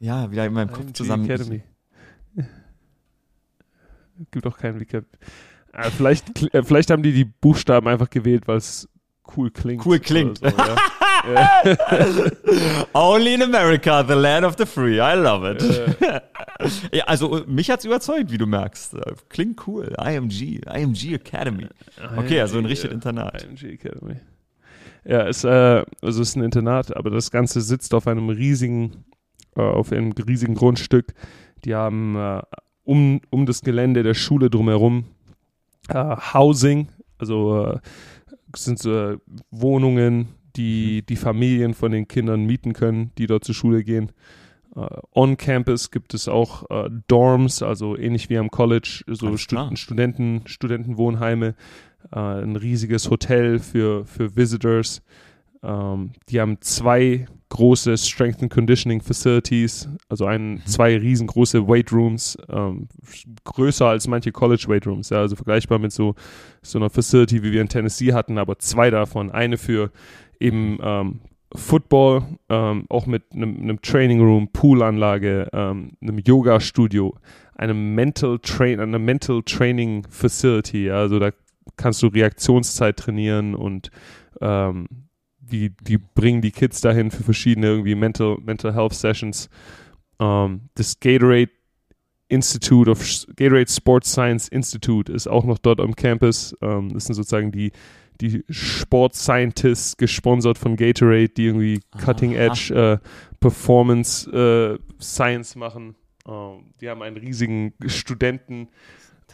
Ja, 0.00 0.30
wieder 0.30 0.46
in 0.46 0.52
meinem 0.52 0.72
Kopf 0.72 0.92
zusammen. 0.92 1.24
Academy 1.24 1.62
gibt 4.30 4.46
auch 4.46 4.56
keinen 4.56 4.78
Recap. 4.78 5.04
Äh, 5.72 5.90
vielleicht, 5.90 6.54
äh, 6.54 6.62
vielleicht 6.62 6.90
haben 6.90 7.02
die 7.02 7.12
die 7.12 7.24
Buchstaben 7.24 7.88
einfach 7.88 8.10
gewählt, 8.10 8.46
weil 8.46 8.56
es 8.56 8.88
cool 9.36 9.50
klingt. 9.50 9.84
Cool 9.84 9.98
klingt. 9.98 10.38
So, 10.38 10.46
ja. 10.46 10.76
Only 12.94 13.34
in 13.34 13.42
America, 13.42 14.02
the 14.02 14.14
land 14.14 14.46
of 14.46 14.56
the 14.56 14.64
free. 14.64 15.00
I 15.00 15.14
love 15.14 15.44
it. 15.44 15.62
ja, 16.92 17.04
also 17.06 17.44
mich 17.46 17.70
hat 17.70 17.80
es 17.80 17.84
überzeugt, 17.84 18.30
wie 18.30 18.38
du 18.38 18.46
merkst. 18.46 18.96
Klingt 19.28 19.66
cool. 19.66 19.94
IMG, 20.00 20.60
IMG 20.66 21.14
Academy. 21.14 21.66
Okay, 22.16 22.40
also 22.40 22.58
ein 22.58 22.66
richtiges 22.66 22.94
Internat. 22.94 23.42
IMG 23.42 23.74
Academy. 23.74 24.16
Ja, 25.04 25.26
es, 25.26 25.44
äh, 25.44 25.48
also 26.02 26.22
es 26.22 26.30
ist 26.30 26.36
ein 26.36 26.42
Internat, 26.42 26.96
aber 26.96 27.10
das 27.10 27.30
Ganze 27.30 27.60
sitzt 27.60 27.94
auf 27.94 28.06
einem 28.06 28.28
riesigen, 28.28 29.04
äh, 29.56 29.60
auf 29.60 29.92
einem 29.92 30.12
riesigen 30.12 30.54
Grundstück. 30.54 31.14
Die 31.64 31.74
haben 31.74 32.16
äh, 32.16 32.42
um, 32.88 33.20
um 33.28 33.44
das 33.44 33.60
Gelände 33.60 34.02
der 34.02 34.14
Schule 34.14 34.48
drumherum. 34.48 35.04
Äh, 35.88 36.16
Housing, 36.32 36.88
also 37.18 37.66
äh, 37.66 37.78
sind 38.56 38.82
äh, 38.86 39.18
Wohnungen, 39.50 40.28
die 40.56 41.04
die 41.04 41.16
Familien 41.16 41.74
von 41.74 41.92
den 41.92 42.08
Kindern 42.08 42.46
mieten 42.46 42.72
können, 42.72 43.12
die 43.18 43.26
dort 43.26 43.44
zur 43.44 43.54
Schule 43.54 43.84
gehen. 43.84 44.10
Uh, 44.74 44.86
on 45.14 45.36
Campus 45.36 45.90
gibt 45.90 46.14
es 46.14 46.28
auch 46.28 46.62
uh, 46.70 46.88
Dorms, 47.08 47.62
also 47.62 47.96
ähnlich 47.96 48.30
wie 48.30 48.38
am 48.38 48.50
College, 48.50 49.02
so 49.06 49.36
Stu 49.36 49.74
Studenten, 49.74 50.42
Studentenwohnheime, 50.46 51.54
uh, 52.14 52.18
ein 52.18 52.54
riesiges 52.54 53.10
Hotel 53.10 53.58
für, 53.58 54.04
für 54.04 54.36
Visitors. 54.36 55.02
Ähm, 55.62 56.12
die 56.28 56.40
haben 56.40 56.60
zwei 56.60 57.26
große 57.48 57.96
Strength 57.96 58.42
and 58.42 58.52
Conditioning 58.52 59.00
Facilities, 59.00 59.88
also 60.08 60.26
ein, 60.26 60.54
mhm. 60.54 60.66
zwei 60.66 60.96
riesengroße 60.96 61.66
Weight 61.66 61.92
Rooms, 61.92 62.36
ähm, 62.48 62.88
größer 63.44 63.86
als 63.86 64.06
manche 64.06 64.32
College 64.32 64.64
Weight 64.68 64.86
Rooms, 64.86 65.10
ja, 65.10 65.18
also 65.18 65.36
vergleichbar 65.36 65.78
mit 65.78 65.92
so, 65.92 66.14
so 66.62 66.78
einer 66.78 66.90
Facility, 66.90 67.42
wie 67.42 67.52
wir 67.52 67.60
in 67.60 67.68
Tennessee 67.68 68.12
hatten, 68.12 68.38
aber 68.38 68.58
zwei 68.58 68.90
davon. 68.90 69.30
Eine 69.30 69.56
für 69.56 69.90
eben 70.38 70.78
ähm, 70.82 71.20
Football, 71.54 72.24
ähm, 72.50 72.84
auch 72.90 73.06
mit 73.06 73.24
einem, 73.32 73.56
einem 73.58 73.80
Training 73.80 74.20
Room, 74.20 74.48
Poolanlage, 74.52 75.48
ähm, 75.52 75.92
einem 76.02 76.18
Yoga-Studio, 76.18 77.16
einem 77.54 77.94
Mental 77.94 78.38
Train, 78.40 78.80
einer 78.80 78.98
Mental 78.98 79.42
Training 79.42 80.06
Facility, 80.10 80.86
ja, 80.86 80.98
also 80.98 81.18
da 81.18 81.30
kannst 81.76 82.02
du 82.02 82.08
Reaktionszeit 82.08 82.98
trainieren 82.98 83.54
und 83.54 83.90
ähm, 84.40 85.07
die, 85.50 85.70
die 85.80 85.98
bringen 85.98 86.40
die 86.40 86.50
Kids 86.50 86.80
dahin 86.80 87.10
für 87.10 87.22
verschiedene 87.22 87.68
irgendwie 87.68 87.94
Mental, 87.94 88.38
Mental 88.42 88.74
Health 88.74 88.94
Sessions. 88.94 89.48
Um, 90.18 90.26
ähm, 90.26 90.60
das 90.74 90.98
Gatorade 90.98 91.50
Institute 92.28 92.90
of 92.90 93.00
Gatorade 93.36 93.70
Sports 93.70 94.12
Science 94.12 94.48
Institute 94.48 95.10
ist 95.10 95.26
auch 95.26 95.44
noch 95.44 95.58
dort 95.58 95.80
am 95.80 95.94
Campus. 95.94 96.52
Um, 96.54 96.68
ähm, 96.68 96.94
das 96.94 97.04
sind 97.04 97.14
sozusagen 97.14 97.52
die, 97.52 97.72
die 98.20 98.44
Sport 98.50 99.14
Scientists 99.14 99.96
gesponsert 99.96 100.58
von 100.58 100.76
Gatorade, 100.76 101.28
die 101.28 101.46
irgendwie 101.46 101.80
Cutting 102.02 102.34
Edge 102.34 102.72
uh, 102.74 102.98
Performance 103.40 104.28
uh, 104.30 104.78
Science 105.00 105.56
machen. 105.56 105.94
Um, 106.24 106.34
ähm, 106.34 106.74
die 106.80 106.88
haben 106.88 107.02
einen 107.02 107.16
riesigen 107.16 107.72
Studenten 107.86 108.68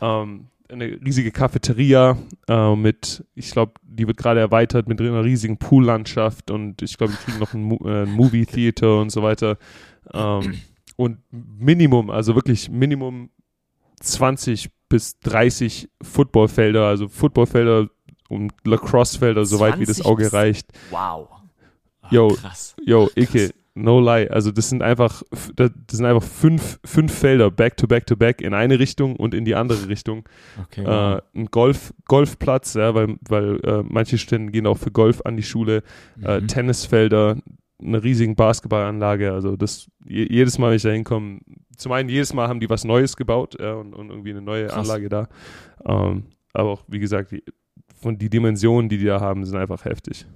um, 0.01 0.49
eine 0.69 0.85
riesige 1.05 1.31
Cafeteria 1.31 2.17
äh, 2.49 2.77
mit, 2.77 3.25
ich 3.35 3.51
glaube, 3.51 3.73
die 3.83 4.07
wird 4.07 4.17
gerade 4.17 4.41
erweitert 4.41 4.89
mit 4.89 5.01
einer 5.01 5.25
riesigen 5.25 5.59
Poollandschaft 5.59 6.51
und 6.51 6.83
ich 6.83 6.97
glaube, 6.97 7.13
die 7.13 7.19
kriegen 7.19 7.39
noch 7.39 7.55
ein, 7.55 7.71
äh, 7.85 8.03
ein 8.03 8.13
Movie 8.13 8.47
Theater 8.47 9.01
und 9.01 9.11
so 9.11 9.23
weiter. 9.23 9.59
Ähm, 10.13 10.61
und 10.97 11.19
Minimum, 11.31 12.11
also 12.11 12.35
wirklich 12.35 12.71
Minimum 12.71 13.31
20 14.01 14.71
bis 14.89 15.19
30 15.21 15.89
Footballfelder, 16.03 16.87
also 16.87 17.09
Footballfelder 17.09 17.89
und 18.29 18.53
Lacrossefelder, 18.65 19.45
soweit 19.45 19.79
wie 19.79 19.87
das 19.87 20.05
Auge 20.05 20.33
reicht. 20.33 20.67
Wow. 20.91 21.29
Yo, 22.11 22.29
krass. 22.29 22.77
Yo, 22.85 23.09
Ike, 23.17 23.51
No 23.77 24.01
lie. 24.01 24.31
Also 24.31 24.53
das 24.53 24.69
sind 24.69 24.83
einfach, 24.83 25.23
das 25.57 25.71
sind 25.91 26.07
einfach 26.07 26.23
fünf, 26.23 26.79
fünf 26.85 27.13
Felder 27.13 27.51
back 27.51 27.77
to 27.77 27.89
back 27.89 28.07
to 28.07 28.17
back 28.17 28.41
in 28.41 28.55
eine 28.55 28.79
Richtung 28.79 29.17
und 29.17 29.35
in 29.35 29.45
die 29.45 29.57
andere 29.57 29.89
Richtung. 29.89 30.29
Okay. 30.63 30.85
Äh, 30.85 31.21
ein 31.35 31.47
Golf, 31.47 31.93
Golfplatz, 32.07 32.75
ja, 32.75 32.95
weil, 32.95 33.17
weil 33.29 33.59
äh, 33.65 33.83
manche 33.83 34.17
Studenten 34.17 34.53
gehen 34.53 34.69
auch 34.69 34.79
für 34.79 34.93
Golf 34.93 35.23
an 35.25 35.37
die 35.37 35.43
Schule. 35.43 35.83
Äh, 36.23 36.39
mhm. 36.39 36.45
Äh, 36.45 36.47
Tennisfelder, 36.47 37.37
eine 37.83 38.03
riesige 38.05 38.35
Basketballanlage. 38.35 39.33
Also 39.33 39.57
das 39.57 39.91
jedes 40.07 40.59
Mal, 40.59 40.71
wenn 40.71 40.77
ich 40.77 40.83
da 40.83 40.91
hinkomme, 40.91 41.41
zum 41.77 41.91
einen 41.91 42.09
jedes 42.09 42.33
Mal 42.33 42.47
haben 42.47 42.61
die 42.61 42.71
was 42.71 42.85
Neues 42.85 43.17
gebaut 43.17 43.57
ja, 43.59 43.75
und, 43.75 43.93
und 43.93 44.11
irgendwie 44.11 44.31
eine 44.31 44.43
neue 44.43 44.67
Krass. 44.67 44.89
Anlage 44.89 45.09
da. 45.09 45.29
Ähm, 45.85 46.27
aber 46.53 46.71
auch, 46.71 46.85
wie 46.87 47.01
gesagt, 47.01 47.33
die, 47.33 47.43
von 48.01 48.19
die 48.19 48.31
Dimensionen, 48.31 48.89
die 48.89 48.99
die 48.99 49.07
da 49.07 49.21
haben, 49.21 49.45
sind 49.45 49.57
einfach 49.57 49.85
heftig. 49.85 50.27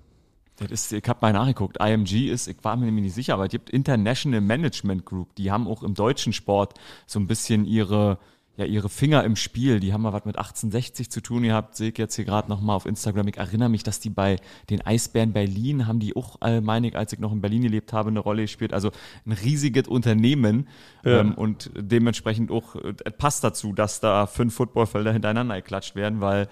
Das 0.58 0.70
ist, 0.70 0.92
ich 0.92 1.08
habe 1.08 1.18
mal 1.22 1.32
nachgeguckt. 1.32 1.78
IMG 1.80 2.30
ist, 2.30 2.48
ich 2.48 2.56
war 2.62 2.76
mir 2.76 2.86
nämlich 2.86 3.04
nicht 3.04 3.14
sicher, 3.14 3.34
aber 3.34 3.44
es 3.44 3.50
gibt 3.50 3.70
International 3.70 4.40
Management 4.40 5.04
Group. 5.04 5.34
Die 5.36 5.50
haben 5.50 5.68
auch 5.68 5.82
im 5.82 5.94
deutschen 5.94 6.32
Sport 6.32 6.74
so 7.06 7.20
ein 7.20 7.26
bisschen 7.26 7.64
ihre, 7.64 8.18
ja, 8.56 8.64
ihre 8.64 8.88
Finger 8.88 9.22
im 9.22 9.36
Spiel. 9.36 9.78
Die 9.78 9.92
haben 9.92 10.02
mal 10.02 10.12
was 10.12 10.24
mit 10.24 10.36
1860 10.36 11.10
zu 11.10 11.20
tun 11.20 11.44
gehabt. 11.44 11.76
Sehe 11.76 11.90
ich 11.90 11.98
jetzt 11.98 12.16
hier 12.16 12.24
gerade 12.24 12.48
nochmal 12.48 12.74
auf 12.74 12.86
Instagram. 12.86 13.28
Ich 13.28 13.36
erinnere 13.36 13.68
mich, 13.68 13.84
dass 13.84 14.00
die 14.00 14.10
bei 14.10 14.40
den 14.68 14.84
Eisbären 14.84 15.32
Berlin 15.32 15.86
haben 15.86 16.00
die 16.00 16.16
auch, 16.16 16.42
äh, 16.42 16.60
meine 16.60 16.88
ich, 16.88 16.96
als 16.96 17.12
ich 17.12 17.20
noch 17.20 17.32
in 17.32 17.40
Berlin 17.40 17.62
gelebt 17.62 17.92
habe, 17.92 18.10
eine 18.10 18.18
Rolle 18.18 18.42
gespielt. 18.42 18.72
Also 18.72 18.90
ein 19.26 19.32
riesiges 19.32 19.86
Unternehmen. 19.86 20.66
Ja. 21.04 21.20
Ähm, 21.20 21.34
und 21.34 21.70
dementsprechend 21.76 22.50
auch, 22.50 22.74
äh, 22.74 22.94
es 23.04 23.12
passt 23.16 23.44
dazu, 23.44 23.72
dass 23.72 24.00
da 24.00 24.26
fünf 24.26 24.54
Footballfelder 24.56 25.12
hintereinander 25.12 25.54
geklatscht 25.54 25.94
werden, 25.94 26.20
weil 26.20 26.48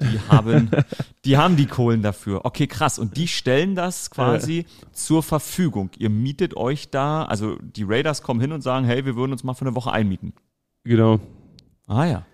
die 0.00 0.20
haben, 0.28 0.70
die 1.24 1.36
haben 1.36 1.56
die 1.56 1.66
Kohlen 1.66 2.02
dafür. 2.02 2.44
Okay, 2.44 2.66
krass. 2.66 2.98
Und 2.98 3.16
die 3.16 3.26
stellen 3.26 3.74
das 3.74 4.10
quasi 4.10 4.66
zur 4.92 5.22
Verfügung. 5.22 5.90
Ihr 5.98 6.10
mietet 6.10 6.56
euch 6.56 6.90
da, 6.90 7.24
also 7.24 7.56
die 7.56 7.84
Raiders 7.84 8.22
kommen 8.22 8.40
hin 8.40 8.52
und 8.52 8.62
sagen, 8.62 8.86
hey, 8.86 9.04
wir 9.04 9.16
würden 9.16 9.32
uns 9.32 9.44
mal 9.44 9.54
für 9.54 9.64
eine 9.64 9.74
Woche 9.74 9.92
einmieten. 9.92 10.32
Genau. 10.84 11.20
Ah 11.86 12.04
ja. 12.04 12.26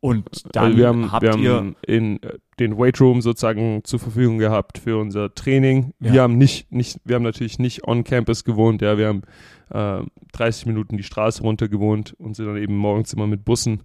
Und 0.00 0.26
dann 0.56 0.64
also 0.64 0.78
wir 0.78 0.88
haben, 0.88 1.12
habt 1.12 1.22
wir 1.22 1.36
ihr, 1.36 1.54
haben 1.54 1.76
in 1.86 2.20
äh, 2.24 2.38
den 2.58 2.76
Weightroom 2.76 3.22
sozusagen 3.22 3.84
zur 3.84 4.00
Verfügung 4.00 4.38
gehabt 4.38 4.78
für 4.78 4.98
unser 4.98 5.32
Training. 5.32 5.94
Ja. 6.00 6.12
Wir 6.12 6.22
haben 6.22 6.38
nicht, 6.38 6.72
nicht, 6.72 6.98
wir 7.04 7.14
haben 7.14 7.22
natürlich 7.22 7.60
nicht 7.60 7.86
on 7.86 8.02
Campus 8.02 8.42
gewohnt, 8.42 8.82
ja, 8.82 8.98
wir 8.98 9.06
haben 9.06 9.22
äh, 9.70 10.04
30 10.32 10.66
Minuten 10.66 10.96
die 10.96 11.04
Straße 11.04 11.42
runter 11.42 11.68
gewohnt 11.68 12.14
und 12.18 12.34
sind 12.34 12.46
dann 12.46 12.56
eben 12.56 12.76
morgens 12.76 13.12
immer 13.12 13.28
mit 13.28 13.44
Bussen 13.44 13.82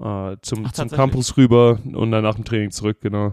äh, 0.00 0.36
zum, 0.42 0.64
Ach, 0.66 0.72
zum? 0.72 0.88
Campus 0.88 1.36
rüber 1.36 1.78
und 1.84 2.10
dann 2.10 2.22
nach 2.24 2.34
dem 2.34 2.44
Training 2.44 2.70
zurück, 2.70 2.98
genau. 3.00 3.32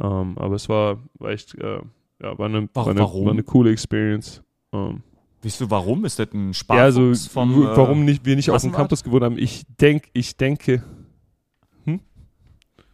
Ähm, 0.00 0.36
aber 0.38 0.56
es 0.56 0.68
war, 0.68 0.98
war 1.18 1.30
echt, 1.30 1.54
äh, 1.56 1.78
ja, 2.22 2.38
war 2.38 2.46
eine, 2.46 2.62
Wa- 2.74 2.86
war 2.86 2.88
eine, 2.88 3.00
war 3.00 3.30
eine 3.30 3.42
coole 3.42 3.70
Experience. 3.70 4.42
Ähm, 4.72 5.02
weißt 5.42 5.60
du, 5.60 5.70
warum? 5.70 6.04
Ist 6.04 6.18
das 6.18 6.28
ein 6.32 6.52
ja, 6.70 6.82
also 6.82 7.14
vom, 7.14 7.54
w- 7.54 7.76
warum 7.76 8.02
äh, 8.02 8.04
nicht, 8.04 8.24
wir 8.24 8.36
nicht 8.36 8.50
auf 8.50 8.62
dem? 8.62 8.72
Campus 8.72 9.04
gewohnt 9.04 9.22
haben, 9.24 9.38
ich 9.38 9.64
denk, 9.80 10.08
ich 10.12 10.36
denke, 10.36 10.82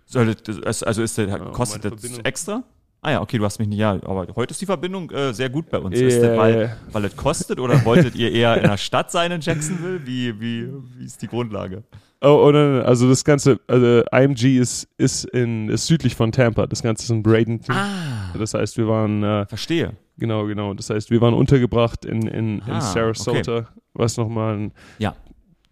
soll 0.07 0.35
das, 0.35 0.83
also 0.83 1.03
ist 1.03 1.17
das, 1.19 1.53
kostet 1.53 1.85
meine 1.85 1.97
das 1.97 2.19
extra? 2.25 2.65
Ah 3.01 3.13
ja, 3.13 3.23
okay, 3.23 3.39
du 3.39 3.45
hast 3.45 3.61
mich 3.61 3.69
nicht, 3.69 3.79
ja, 3.79 3.93
aber 3.93 4.27
heute 4.35 4.51
ist 4.51 4.61
die 4.61 4.67
Verbindung 4.67 5.09
äh, 5.11 5.33
sehr 5.33 5.49
gut 5.49 5.71
bei 5.71 5.79
uns. 5.79 5.97
Ist 5.97 6.21
das, 6.23 6.31
äh, 6.33 6.37
weil, 6.37 6.77
weil 6.93 7.05
es 7.05 7.17
kostet 7.17 7.61
oder 7.61 7.83
wolltet 7.85 8.15
ihr 8.17 8.31
eher 8.33 8.57
in 8.57 8.65
der 8.65 8.77
Stadt 8.77 9.11
sein 9.13 9.31
in 9.31 9.41
Jacksonville? 9.41 10.05
Wie, 10.05 10.39
wie, 10.41 10.69
wie 10.99 11.05
ist 11.05 11.23
die 11.23 11.29
Grundlage? 11.29 11.85
Oh, 12.23 12.45
oh 12.47 12.51
nein, 12.53 12.75
nein, 12.77 12.83
also 12.83 13.09
das 13.09 13.25
Ganze, 13.25 13.61
also 13.67 14.03
IMG 14.13 14.59
ist, 14.59 14.87
ist, 14.99 15.25
in, 15.25 15.69
ist 15.71 15.87
südlich 15.87 16.15
von 16.15 16.33
Tampa. 16.33 16.67
Das 16.67 16.83
Ganze 16.83 17.05
ist 17.05 17.11
in 17.11 17.23
Bradenton. 17.23 17.75
Ah, 17.75 18.33
Das 18.39 18.53
heißt, 18.53 18.77
wir 18.77 18.87
waren, 18.89 19.23
äh, 19.23 19.47
verstehe. 19.47 19.95
genau, 20.19 20.45
genau. 20.47 20.75
Das 20.75 20.91
heißt, 20.91 21.11
wir 21.11 21.21
waren 21.23 21.33
untergebracht 21.35 22.05
in, 22.05 22.27
in, 22.27 22.63
Ah, 22.67 22.75
in 22.75 22.81
Sarasota, 22.83 23.69
was 23.95 24.17
nochmal 24.19 24.71
Ja. 24.99 25.15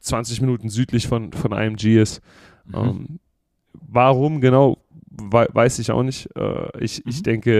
20 0.01 0.41
Minuten 0.41 0.71
südlich 0.71 1.07
von, 1.07 1.33
von 1.33 1.53
IMG 1.53 2.01
ist. 2.01 2.23
Mhm. 2.65 2.75
Ähm, 2.75 3.19
warum 3.87 4.41
genau, 4.41 4.79
wei 5.11 5.47
weiß 5.53 5.79
ich 5.81 5.91
auch 5.91 6.03
nicht. 6.03 6.29
Äh, 6.37 6.83
ich, 6.83 7.05
ich 7.07 7.19
Mhm. 7.19 7.23
denke, 7.25 7.51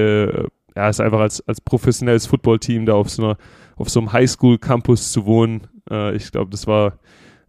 äh, 0.75 0.79
ja, 0.79 0.89
es 0.89 0.97
ist 0.97 1.01
einfach 1.01 1.21
als, 1.21 1.47
als 1.47 1.61
professionelles 1.61 2.27
Footballteam 2.27 2.87
da 2.87 2.95
auf 2.95 3.11
so 3.11 3.23
einer, 3.25 3.37
auf 3.77 3.91
so 3.91 4.01
einem 4.01 4.13
Highschool-Campus 4.13 5.13
zu 5.13 5.27
wohnen. 5.27 5.67
Äh, 5.91 6.15
ich 6.17 6.31
glaube, 6.31 6.51
das 6.51 6.67
war, 6.67 6.99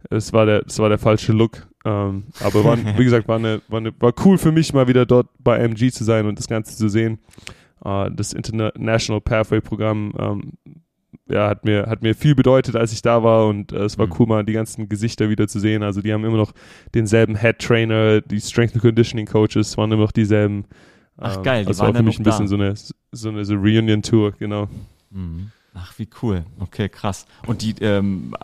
das 0.08 0.32
war 0.32 0.46
der, 0.46 0.62
das 0.62 0.78
war 0.78 0.88
der 0.88 0.98
falsche 0.98 1.32
Look. 1.32 1.66
Ähm, 1.84 2.24
aber 2.40 2.64
war, 2.64 2.76
wie 2.98 3.04
gesagt, 3.04 3.28
war 3.28 3.36
eine, 3.36 3.60
war 3.68 3.78
eine, 3.78 3.92
war 4.00 4.12
cool 4.24 4.38
für 4.38 4.52
mich 4.52 4.72
mal 4.72 4.88
wieder 4.88 5.06
dort 5.06 5.28
bei 5.38 5.62
IMG 5.64 5.90
zu 5.92 6.04
sein 6.04 6.26
und 6.26 6.38
das 6.38 6.46
Ganze 6.48 6.76
zu 6.76 6.88
sehen. 6.88 7.18
Äh, 7.84 8.10
das 8.12 8.32
International 8.32 9.20
Pathway 9.20 9.60
Programm, 9.60 10.12
ähm, 10.18 10.52
ja, 11.28 11.48
hat 11.48 11.64
mir, 11.64 11.86
hat 11.86 12.02
mir 12.02 12.14
viel 12.14 12.34
bedeutet, 12.34 12.74
als 12.76 12.92
ich 12.92 13.02
da 13.02 13.22
war 13.22 13.46
und 13.46 13.72
äh, 13.72 13.84
es 13.84 13.98
war 13.98 14.06
Mhm. 14.06 14.12
cool, 14.18 14.26
mal 14.26 14.44
die 14.44 14.52
ganzen 14.52 14.88
Gesichter 14.88 15.28
wieder 15.28 15.46
zu 15.48 15.60
sehen. 15.60 15.82
Also 15.82 16.02
die 16.02 16.12
haben 16.12 16.24
immer 16.24 16.36
noch 16.36 16.52
denselben 16.94 17.36
Head 17.36 17.60
Trainer, 17.60 18.20
die 18.20 18.40
Strength 18.40 18.74
and 18.74 18.82
Conditioning 18.82 19.26
Coaches 19.26 19.76
waren 19.78 19.92
immer 19.92 20.02
noch 20.02 20.12
dieselben. 20.12 20.64
Ach, 21.16 21.36
Ähm, 21.36 21.42
geil, 21.42 21.62
die 21.64 21.68
also 21.68 21.82
waren 21.82 21.94
war 21.94 22.00
für 22.00 22.02
mich 22.04 22.18
ein 22.18 22.24
bisschen 22.24 22.46
da. 22.46 22.48
so 22.48 22.54
eine, 22.56 22.74
so 23.12 23.28
eine 23.28 23.44
so 23.44 23.54
Reunion-Tour, 23.54 24.32
genau. 24.38 24.68
Mhm. 25.10 25.50
Ach, 25.74 25.96
wie 25.98 26.08
cool. 26.20 26.44
Okay, 26.58 26.88
krass. 26.88 27.26
Und 27.46 27.62
die, 27.62 27.74
ähm, 27.80 28.34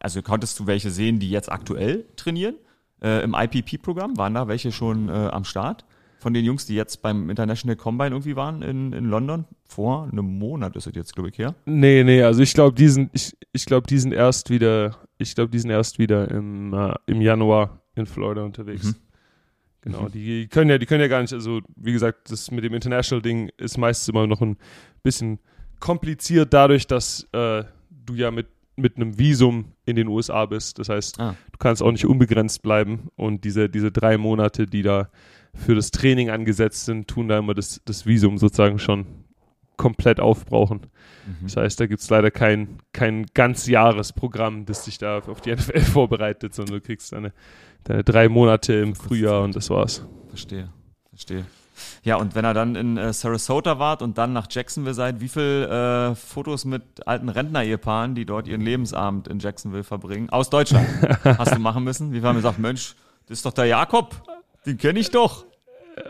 also 0.00 0.22
konntest 0.22 0.58
du 0.60 0.66
welche 0.66 0.90
sehen, 0.90 1.18
die 1.18 1.30
jetzt 1.30 1.50
aktuell 1.50 2.04
trainieren 2.16 2.56
äh, 3.02 3.22
im 3.22 3.34
IPP-Programm? 3.34 4.16
Waren 4.16 4.34
da 4.34 4.48
welche 4.48 4.72
schon 4.72 5.08
äh, 5.08 5.12
am 5.12 5.44
Start? 5.44 5.84
Von 6.18 6.32
den 6.32 6.44
Jungs, 6.44 6.64
die 6.64 6.74
jetzt 6.74 7.02
beim 7.02 7.28
International 7.28 7.76
Combine 7.76 8.10
irgendwie 8.10 8.34
waren 8.34 8.62
in, 8.62 8.92
in 8.94 9.04
London? 9.10 9.44
Vor 9.68 10.08
einem 10.10 10.38
Monat 10.38 10.74
ist 10.74 10.86
es 10.86 10.94
jetzt, 10.94 11.14
glaube 11.14 11.28
ich, 11.28 11.38
her. 11.38 11.54
Nee, 11.66 12.02
nee, 12.02 12.22
also 12.22 12.40
ich 12.40 12.54
glaube, 12.54 12.74
die 12.74 12.88
sind, 12.88 13.10
ich, 13.12 13.36
ich 13.52 13.66
glaube, 13.66 13.86
die 13.86 13.98
sind 13.98 14.12
erst 14.12 14.48
wieder, 14.48 14.96
ich 15.18 15.34
glaube, 15.34 15.50
die 15.50 15.58
sind 15.58 15.70
erst 15.70 15.98
wieder 15.98 16.30
im, 16.30 16.72
äh, 16.72 16.94
im 17.06 17.20
Januar 17.20 17.80
in 17.94 18.06
Florida 18.06 18.42
unterwegs. 18.42 18.84
Mhm. 18.84 18.94
Genau, 19.82 20.02
Mhm. 20.04 20.12
die 20.12 20.48
können 20.48 20.70
ja, 20.70 20.78
die 20.78 20.86
können 20.86 21.02
ja 21.02 21.08
gar 21.08 21.20
nicht, 21.20 21.34
also 21.34 21.60
wie 21.76 21.92
gesagt, 21.92 22.30
das 22.30 22.50
mit 22.50 22.64
dem 22.64 22.72
International-Ding 22.72 23.50
ist 23.58 23.76
meistens 23.76 24.08
immer 24.08 24.26
noch 24.26 24.40
ein 24.40 24.56
bisschen 25.02 25.40
kompliziert 25.78 26.54
dadurch, 26.54 26.86
dass 26.86 27.28
äh, 27.32 27.64
du 27.90 28.14
ja 28.14 28.30
mit, 28.30 28.46
mit 28.76 28.96
einem 28.96 29.18
Visum 29.18 29.66
in 29.86 29.96
den 29.96 30.08
USA 30.08 30.46
bist. 30.46 30.78
Das 30.78 30.88
heißt, 30.88 31.20
Ah. 31.20 31.36
du 31.52 31.58
kannst 31.58 31.82
auch 31.82 31.92
nicht 31.92 32.06
unbegrenzt 32.06 32.62
bleiben 32.62 33.08
und 33.16 33.44
diese, 33.44 33.68
diese 33.68 33.92
drei 33.92 34.18
Monate, 34.18 34.66
die 34.66 34.82
da 34.82 35.08
für 35.54 35.74
das 35.74 35.90
Training 35.92 36.30
angesetzt 36.30 36.84
sind, 36.84 37.06
tun 37.06 37.28
da 37.28 37.38
immer 37.38 37.54
das, 37.54 37.80
das 37.84 38.06
Visum 38.06 38.38
sozusagen 38.38 38.78
schon 38.78 39.06
komplett 39.76 40.20
aufbrauchen. 40.20 40.80
Mhm. 41.26 41.36
Das 41.44 41.56
heißt, 41.56 41.80
da 41.80 41.86
gibt 41.86 42.00
es 42.00 42.10
leider 42.10 42.30
kein, 42.30 42.78
kein 42.92 43.26
Ganzjahresprogramm, 43.34 44.66
das 44.66 44.84
dich 44.84 44.98
da 44.98 45.18
auf 45.18 45.40
die 45.40 45.52
NFL 45.54 45.80
vorbereitet, 45.80 46.54
sondern 46.54 46.76
du 46.76 46.80
kriegst 46.80 47.12
deine, 47.12 47.32
deine 47.84 48.04
drei 48.04 48.28
Monate 48.28 48.74
im 48.74 48.94
Frühjahr 48.94 49.42
und 49.42 49.54
das 49.56 49.70
war's. 49.70 50.06
Verstehe, 50.28 50.70
verstehe. 51.10 51.44
Ja, 52.02 52.16
und 52.16 52.34
wenn 52.34 52.44
er 52.44 52.54
dann 52.54 52.74
in 52.76 52.96
äh, 52.96 53.12
Sarasota 53.12 53.78
wart 53.78 54.02
und 54.02 54.18
dann 54.18 54.32
nach 54.32 54.46
Jacksonville 54.50 54.94
seid, 54.94 55.20
wie 55.20 55.28
viel 55.28 55.42
äh, 55.70 56.14
Fotos 56.14 56.64
mit 56.64 56.82
alten 57.06 57.28
Rentner-Ehepaaren, 57.28 58.14
die 58.14 58.24
dort 58.26 58.46
ihren 58.48 58.60
Lebensabend 58.60 59.28
in 59.28 59.38
Jacksonville 59.38 59.84
verbringen, 59.84 60.30
aus 60.30 60.50
Deutschland, 60.50 60.86
hast 61.24 61.54
du 61.54 61.58
machen 61.58 61.84
müssen? 61.84 62.12
Wie 62.12 62.18
viel 62.20 62.28
haben 62.28 62.36
gesagt, 62.36 62.58
Mensch, 62.58 62.94
das 63.26 63.38
ist 63.38 63.46
doch 63.46 63.52
der 63.52 63.66
Jakob, 63.66 64.14
den 64.66 64.76
kenne 64.78 64.98
ich 65.00 65.10
doch. 65.10 65.44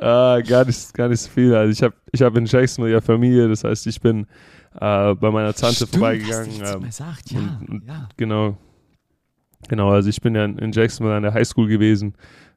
Äh, 0.00 0.42
gar, 0.42 0.64
nicht, 0.64 0.94
gar 0.94 1.08
nicht 1.08 1.20
so 1.20 1.30
viel. 1.30 1.54
Also 1.54 1.70
ich 1.70 1.82
habe 1.82 1.94
ich 2.10 2.22
hab 2.22 2.34
in 2.36 2.46
Jacksonville 2.46 2.94
ja 2.94 3.00
Familie, 3.00 3.48
das 3.48 3.64
heißt, 3.64 3.86
ich 3.86 4.00
bin 4.00 4.26
äh, 4.80 5.14
bei 5.14 5.30
meiner 5.30 5.52
Tante 5.54 5.74
Stimmt, 5.76 5.90
vorbeigegangen. 5.92 6.50
Hast 6.50 6.58
du 6.58 6.62
jetzt 6.64 6.74
ähm, 6.74 6.82
gesagt, 6.82 7.30
ja, 7.30 7.38
und- 7.38 7.68
und- 7.68 7.86
ja. 7.86 8.08
Genau. 8.16 8.56
Genau, 9.68 9.90
also 9.90 10.08
ich 10.10 10.20
bin 10.20 10.34
ja 10.34 10.44
in 10.44 10.58
in 10.58 10.72
Jacksonville 10.72 11.16
an 11.16 11.22
der 11.22 11.32
Highschool 11.32 11.68
gewesen. 11.68 12.14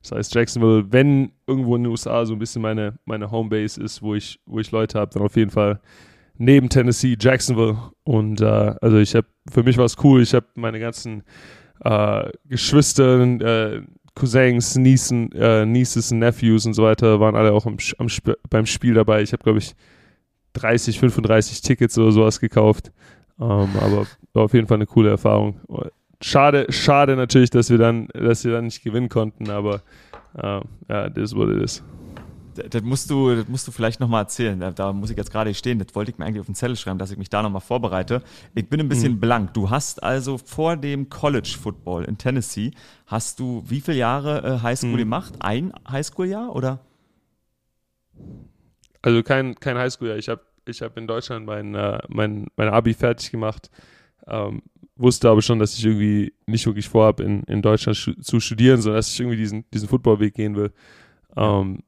Das 0.10 0.18
heißt, 0.18 0.36
Jacksonville, 0.36 0.86
wenn 0.90 1.32
irgendwo 1.48 1.76
in 1.76 1.84
den 1.84 1.92
USA 1.92 2.26
so 2.26 2.34
ein 2.34 2.40
bisschen 2.40 2.62
meine, 2.62 2.98
meine 3.06 3.30
Homebase 3.30 3.82
ist, 3.82 4.02
wo 4.02 4.16
ich, 4.16 4.40
wo 4.46 4.60
ich 4.60 4.72
Leute 4.72 5.00
habe, 5.00 5.12
dann 5.14 5.24
auf 5.24 5.36
jeden 5.36 5.52
Fall 5.52 5.82
neben 6.38 6.70
Tennessee, 6.70 7.18
Jacksonville. 7.20 7.78
Und 8.04 8.40
äh, 8.40 8.46
also 8.82 8.98
ich 8.98 9.16
habe, 9.16 9.28
für 9.52 9.64
mich 9.64 9.78
war 9.78 9.86
es 9.86 9.98
cool, 10.04 10.22
ich 10.22 10.34
habe 10.34 10.46
meine 10.56 10.80
ganzen 10.80 11.24
äh, 11.84 12.30
Geschwister, 12.46 13.22
äh, 13.22 13.82
Cousins, 14.16 14.78
Niesen, 14.78 15.32
äh, 15.34 15.66
Nieces 15.66 16.12
Nephews 16.12 16.66
und 16.66 16.74
so 16.74 16.84
weiter 16.84 17.20
waren 17.20 17.36
alle 17.36 17.52
auch 17.52 17.66
am, 17.66 17.78
am 17.98 18.08
Sp 18.08 18.40
beim 18.50 18.66
Spiel 18.66 18.94
dabei. 18.94 19.22
Ich 19.22 19.34
habe, 19.34 19.44
glaube 19.44 19.60
ich, 19.60 19.76
30, 20.54 21.00
35 21.00 21.62
Tickets 21.62 21.98
oder 21.98 22.12
sowas 22.12 22.40
gekauft. 22.40 22.92
Ähm, 23.40 23.70
aber 23.80 24.08
war 24.34 24.44
auf 24.44 24.54
jeden 24.54 24.68
Fall 24.68 24.78
eine 24.78 24.88
coole 24.88 25.10
Erfahrung. 25.10 25.60
Schade, 26.22 26.66
schade 26.70 27.16
natürlich, 27.16 27.50
dass 27.52 27.70
wir 27.70 27.78
dann, 27.78 28.08
dass 28.14 28.44
wir 28.44 28.52
dann 28.54 28.66
nicht 28.66 28.84
gewinnen 28.84 29.10
konnten, 29.10 29.50
aber 29.50 29.82
äh, 30.36 30.62
ja, 30.90 31.10
das 31.10 31.36
wurde 31.36 31.60
das. 31.60 31.84
Das, 32.56 32.70
das 32.70 32.82
musst 32.82 33.12
du, 33.12 33.36
das 33.36 33.48
musst 33.48 33.68
du 33.68 33.72
vielleicht 33.72 34.00
nochmal 34.00 34.24
erzählen. 34.24 34.60
Da, 34.60 34.72
da 34.72 34.94
muss 34.94 35.12
ich 35.12 35.18
jetzt 35.18 35.32
gerade 35.32 35.54
stehen. 35.54 35.78
Das 35.78 35.94
wollte 35.94 36.10
ich 36.10 36.18
mir 36.18 36.26
eigentlich 36.26 36.40
auf 36.40 36.48
den 36.48 36.56
Zettel 36.56 36.76
schreiben, 36.76 36.98
dass 36.98 37.12
ich 37.12 37.18
mich 37.20 37.30
da 37.30 37.44
nochmal 37.44 37.62
vorbereite. 37.62 38.24
Ich 38.56 38.68
bin 38.68 38.80
ein 38.80 38.90
bisschen 38.90 39.14
Mhm. 39.14 39.20
blank. 39.20 39.54
Du 39.54 39.70
hast 39.70 40.02
also 40.02 40.40
vor 40.40 40.76
dem 40.76 41.08
College 41.10 41.56
Football 41.62 42.06
in 42.06 42.18
Tennessee, 42.18 42.72
hast 43.06 43.40
du 43.40 43.64
wie 43.68 43.80
viele 43.80 43.98
Jahre 43.98 44.44
äh, 44.44 44.64
Highschool 44.64 44.94
Mhm. 44.94 44.98
gemacht? 44.98 45.36
Ein 45.40 45.72
Highschool-Jahr 45.88 46.56
oder? 46.56 46.80
Also 49.04 49.22
kein, 49.24 49.56
kein 49.56 49.78
Highschool-Jahr. 49.78 50.18
Ich 50.18 50.30
habe 50.30 50.42
ich 50.66 50.82
hab 50.82 50.98
in 50.98 51.06
Deutschland 51.08 51.46
mein, 51.46 51.76
äh, 51.76 52.00
mein, 52.10 52.48
mein 52.56 52.70
Abi 52.70 52.94
fertig 52.94 53.32
gemacht. 53.32 53.70
Ähm, 54.26 54.64
wusste 54.98 55.30
aber 55.30 55.42
schon, 55.42 55.60
dass 55.60 55.78
ich 55.78 55.86
irgendwie 55.86 56.34
nicht 56.46 56.66
wirklich 56.66 56.90
vorhabe, 56.90 57.24
in, 57.24 57.44
in 57.44 57.62
Deutschland 57.62 57.98
stu 57.98 58.14
zu 58.14 58.40
studieren, 58.40 58.82
sondern 58.82 59.00
dass 59.00 59.12
ich 59.12 59.20
irgendwie 59.20 59.38
diesen, 59.38 59.66
diesen 59.74 59.88
Footballweg 59.90 60.34
gehen 60.34 60.56
will. 60.56 60.72
Ähm, 61.36 61.84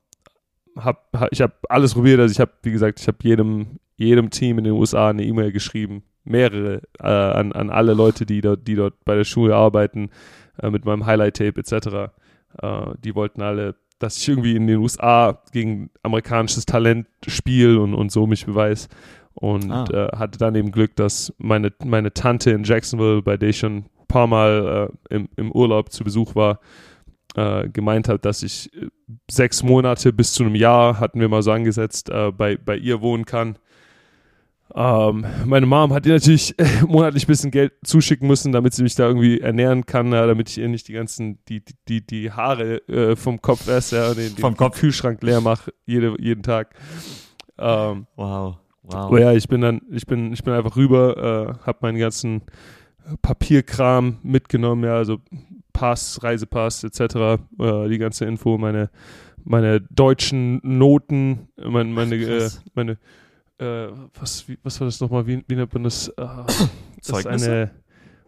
hab, 0.76 1.10
ha- 1.18 1.28
ich 1.32 1.42
habe 1.42 1.54
alles 1.70 1.94
probiert. 1.94 2.20
Also 2.20 2.32
ich 2.32 2.40
habe, 2.40 2.52
wie 2.64 2.72
gesagt, 2.72 3.00
ich 3.00 3.08
habe 3.08 3.18
jedem, 3.24 3.80
jedem 3.98 4.30
Team 4.30 4.58
in 4.60 4.64
den 4.66 4.74
USA 4.74 5.10
eine 5.10 5.24
E-Mail 5.24 5.52
geschrieben, 5.52 6.04
mehrere 6.24 6.82
äh, 7.00 7.08
an, 7.08 7.52
an 7.52 7.70
alle 7.70 7.94
Leute, 7.94 8.26
die 8.26 8.42
dort, 8.42 8.68
die 8.68 8.76
dort 8.76 9.04
bei 9.06 9.16
der 9.16 9.24
Schule 9.24 9.56
arbeiten, 9.56 10.10
äh, 10.62 10.70
mit 10.70 10.86
meinem 10.86 11.06
Highlight-Tape 11.06 11.60
etc. 11.60 12.12
Äh, 12.62 12.94
die 13.04 13.16
wollten 13.16 13.42
alle 13.42 13.76
dass 14.00 14.18
ich 14.18 14.30
irgendwie 14.30 14.56
in 14.56 14.66
den 14.66 14.78
USA 14.78 15.44
gegen 15.52 15.90
amerikanisches 16.04 16.66
Talent 16.66 17.06
spiele 17.28 17.82
und, 17.82 17.94
und 17.94 18.12
so 18.14 18.26
mich 18.28 18.46
beweise. 18.46 18.88
Und 19.34 19.72
Ah. 19.72 19.86
äh, 19.92 20.18
hatte 20.18 20.38
dann 20.38 20.56
eben 20.56 20.72
Glück, 20.72 20.96
dass 20.96 21.34
meine, 21.38 21.72
meine 21.86 22.14
Tante 22.14 22.52
in 22.52 22.64
Jacksonville, 22.64 23.22
bei 23.22 23.38
der 23.38 23.50
ich 23.50 23.60
schon 23.60 23.78
ein 23.78 23.86
paar 24.08 24.28
Mal 24.28 24.90
äh, 25.10 25.16
im, 25.16 25.30
im 25.38 25.52
Urlaub 25.52 25.92
zu 25.92 26.04
Besuch 26.04 26.36
war, 26.36 26.60
äh, 27.36 27.70
gemeint 27.70 28.10
hat, 28.10 28.26
dass 28.26 28.44
ich 28.44 28.74
äh, 28.76 28.88
sechs 29.32 29.64
Monate 29.64 30.12
bis 30.12 30.34
zu 30.34 30.44
einem 30.44 30.56
Jahr, 30.56 31.00
hatten 31.00 31.20
wir 31.22 31.30
mal 31.30 31.42
so 31.44 31.52
angesetzt, 31.52 32.10
äh, 32.10 32.32
bei, 32.32 32.58
bei 32.58 32.76
ihr 32.76 33.02
wohnen 33.02 33.26
kann. 33.26 33.58
Ähm, 34.76 35.26
meine 35.46 35.66
Mom 35.66 35.94
hat 35.94 36.06
ihr 36.06 36.14
natürlich 36.14 36.54
monatlich 36.88 37.24
ein 37.24 37.28
bisschen 37.28 37.50
Geld 37.52 37.74
zuschicken 37.84 38.28
müssen, 38.28 38.52
damit 38.52 38.74
sie 38.74 38.84
mich 38.84 38.94
da 38.96 39.08
irgendwie 39.08 39.40
ernähren 39.40 39.86
kann, 39.86 40.12
ja, 40.12 40.28
damit 40.28 40.50
ich 40.50 40.58
ihr 40.60 40.68
nicht 40.68 40.88
die 40.88 40.94
ganzen, 40.94 41.40
die, 41.48 41.64
die, 41.88 42.06
die, 42.06 42.32
Haare 42.32 42.88
äh, 42.88 43.16
vom 43.16 43.42
Kopf 43.42 43.68
esse, 43.68 43.96
ja, 43.96 44.14
den, 44.14 44.36
den 44.36 44.38
Vom 44.38 44.56
Kopf. 44.58 44.80
Kühlschrank 44.80 45.24
leer 45.24 45.42
mache, 45.42 45.74
jede, 45.86 46.16
jeden 46.20 46.44
Tag. 46.44 46.76
Ähm, 47.58 48.06
Wow. 48.16 48.58
Wow. 48.90 48.96
aber 49.06 49.20
ja, 49.22 49.34
ich 49.34 49.48
bin 49.48 49.62
dann, 49.62 49.82
ich 49.92 50.06
bin, 50.06 50.34
ich 50.34 50.44
bin 50.44 50.54
einfach 50.54 50.76
rüber, 50.76 51.58
äh, 51.62 51.66
habe 51.66 51.78
meinen 51.82 51.98
ganzen 52.00 52.42
Papierkram 53.22 54.18
mitgenommen, 54.24 54.84
ja, 54.84 54.96
also 54.96 55.20
Pass, 55.74 56.22
Reisepass 56.24 56.84
etc., 56.84 57.00
äh, 57.60 57.88
die 57.90 57.98
ganze 57.98 58.26
Info, 58.26 58.58
meine, 58.58 58.90
meine 59.44 59.82
deutschen 59.82 60.60
Noten, 60.64 61.48
mein, 61.58 61.92
meine, 61.94 62.16
äh, 62.16 62.50
meine, 62.74 62.98
äh, 63.60 63.88
was, 64.20 64.48
wie, 64.48 64.58
was 64.64 64.80
war 64.80 64.86
das 64.86 65.00
nochmal, 65.00 65.26
wie, 65.28 65.44
wie 65.48 65.56
nennt 65.56 65.74
man 65.74 65.84
das? 65.84 66.08
Äh, 66.10 66.14
das 66.98 67.10
ist 67.20 67.26
eine 67.26 67.72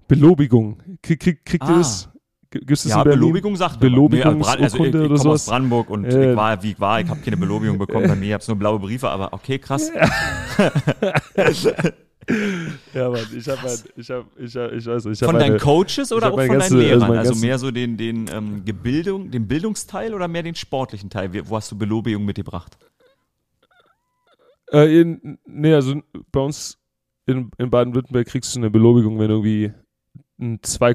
Belobigung. 0.08 0.78
Krieg, 1.02 1.20
krieg, 1.20 1.46
kriegt 1.46 1.64
ihr 1.64 1.70
Ah. 1.70 1.78
das? 1.80 2.10
Gibt 2.52 2.70
es 2.70 2.84
ja, 2.84 3.02
Belobigung 3.02 3.56
sagt 3.56 3.80
Belobigung 3.80 4.40
nee, 4.40 4.44
also, 4.46 4.64
also 4.64 4.84
ich, 4.84 4.94
ich 4.94 4.96
oder 4.96 5.18
sowas? 5.18 5.44
aus 5.44 5.46
Brandenburg 5.46 5.90
und 5.90 6.04
äh. 6.04 6.32
ich 6.32 6.36
war, 6.36 6.62
wie 6.62 6.72
ich 6.72 6.80
war, 6.82 7.00
ich 7.00 7.08
habe 7.08 7.22
keine 7.22 7.38
Belobigung 7.38 7.78
bekommen 7.78 8.10
bei 8.10 8.16
mir, 8.16 8.28
ich 8.28 8.34
habe 8.34 8.44
nur 8.46 8.58
blaue 8.58 8.78
Briefe, 8.78 9.10
aber 9.10 9.32
okay, 9.32 9.58
krass. 9.58 9.90
Ja, 12.94 13.10
Mann, 13.10 13.26
ich 13.34 13.48
habe 13.48 13.62
halt, 13.62 13.84
ich 13.96 14.12
hab, 14.12 14.26
ich 14.38 14.56
hab, 14.58 14.74
ich 14.74 14.86
weiß, 14.86 15.06
ich 15.06 15.20
Von 15.20 15.40
deinen 15.40 15.60
Coaches 15.60 16.12
oder 16.12 16.34
auch 16.34 16.38
von 16.38 16.46
ganze, 16.46 16.76
deinen 16.76 16.80
Lehrern? 16.80 17.04
Also, 17.04 17.32
also, 17.32 17.36
mehr 17.46 17.58
so 17.58 17.72
den, 17.72 17.96
den, 17.96 18.30
ähm, 18.30 18.66
Gebildung, 18.66 19.32
den 19.32 19.48
Bildungsteil 19.48 20.14
oder 20.14 20.28
mehr 20.28 20.44
den 20.44 20.56
sportlichen 20.56 21.10
Teil? 21.10 21.32
Wo 21.48 21.56
hast 21.56 21.72
du 21.72 21.78
Belobigung 21.78 22.26
mitgebracht? 22.26 22.78
Äh, 24.74 25.02
in, 25.02 25.40
nee, 25.46 25.74
also 25.74 26.02
bei 26.34 26.42
uns 26.42 26.78
in, 27.26 27.50
in 27.58 27.70
Baden-Württemberg 27.70 28.28
kriegst 28.28 28.54
du 28.56 28.60
eine 28.60 28.70
Belobigung, 28.70 29.20
wenn 29.20 29.30
du 29.30 29.36
irgendwie 29.36 29.72
ein 30.38 30.60
2, 30.62 30.94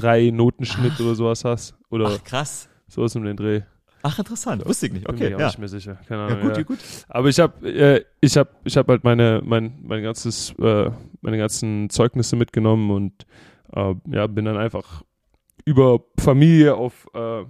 drei 0.00 0.30
Notenschnitt 0.30 1.00
oder 1.00 1.14
sowas 1.14 1.44
hast. 1.44 1.74
Oder 1.90 2.06
Ach, 2.08 2.24
krass. 2.24 2.68
Sowas 2.88 3.14
um 3.16 3.24
den 3.24 3.36
Dreh. 3.36 3.62
Ach, 4.02 4.18
interessant. 4.18 4.64
Wusste 4.64 4.86
ich 4.86 4.92
nicht. 4.92 5.08
Okay, 5.08 5.24
Bin 5.24 5.32
ich 5.32 5.38
ja. 5.38 5.46
nicht 5.46 5.58
mehr 5.58 5.68
sicher. 5.68 5.98
Keine 6.06 6.22
Ahnung. 6.22 6.38
Ja, 6.38 6.44
gut, 6.44 6.56
ja. 6.56 6.62
gut. 6.62 6.78
Aber 7.08 7.28
ich 7.28 7.40
habe 7.40 7.68
äh, 7.68 8.04
ich 8.20 8.36
hab, 8.36 8.54
ich 8.64 8.76
hab 8.76 8.88
halt 8.88 9.04
meine, 9.04 9.42
mein, 9.44 9.78
mein 9.82 10.02
ganzes, 10.02 10.54
äh, 10.58 10.90
meine 11.20 11.38
ganzen 11.38 11.90
Zeugnisse 11.90 12.36
mitgenommen 12.36 12.90
und 12.90 13.26
äh, 13.74 13.94
ja, 14.10 14.26
bin 14.26 14.44
dann 14.44 14.56
einfach 14.56 15.02
über 15.64 16.00
Familie 16.18 16.74
auf, 16.74 17.08
äh, 17.14 17.42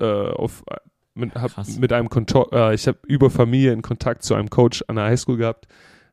äh 0.00 0.30
auf 0.32 0.64
mit, 1.14 1.34
hab 1.34 1.52
mit 1.78 1.92
einem 1.92 2.08
Kontor, 2.08 2.52
äh, 2.52 2.74
ich 2.74 2.86
habe 2.86 2.98
über 3.06 3.30
Familie 3.30 3.72
in 3.72 3.82
Kontakt 3.82 4.22
zu 4.22 4.34
einem 4.34 4.50
Coach 4.50 4.84
an 4.88 4.96
der 4.96 5.06
Highschool 5.06 5.36
gehabt, 5.36 5.66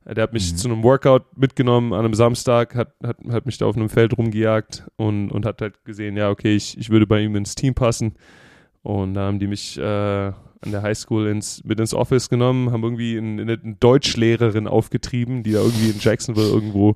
der 0.08 0.24
hat 0.24 0.34
mich 0.34 0.52
Mhm. 0.52 0.58
zu 0.58 0.68
einem 0.68 0.84
Workout 0.84 1.24
mitgenommen 1.36 1.92
an 1.94 2.06
einem 2.06 2.14
Samstag, 2.14 2.76
hat, 2.76 2.94
hat, 3.04 3.18
hat 3.30 3.46
mich 3.46 3.58
da 3.58 3.66
auf 3.66 3.76
einem 3.76 3.90
Feld 3.90 4.18
rumgejagt 4.18 4.86
und, 4.98 5.32
und 5.32 5.46
hat 5.46 5.62
halt 5.62 5.84
gesehen, 5.84 6.16
ja, 6.16 6.30
okay, 6.30 6.56
ich, 6.56 6.78
ich 6.78 6.90
würde 6.92 7.08
bei 7.08 7.22
ihm 7.22 7.36
ins 7.36 7.56
Team 7.56 7.74
passen. 7.74 8.14
Und 8.84 9.16
da 9.16 9.22
haben 9.22 9.40
die 9.40 9.48
mich 9.48 9.80
äh, 9.80 9.82
an 9.84 10.72
der 10.72 10.84
Highschool 10.84 11.28
ins, 11.28 11.64
mit 11.64 11.80
ins 11.80 11.94
Office 11.96 12.30
genommen, 12.30 12.72
haben 12.72 12.84
irgendwie 12.84 13.18
eine, 13.18 13.42
eine 13.42 13.58
Deutschlehrerin 13.58 14.68
aufgetrieben, 14.68 15.42
die 15.42 15.54
da 15.54 15.60
irgendwie 15.60 15.90
in 15.90 16.00
Jacksonville 16.00 16.50
irgendwo 16.50 16.96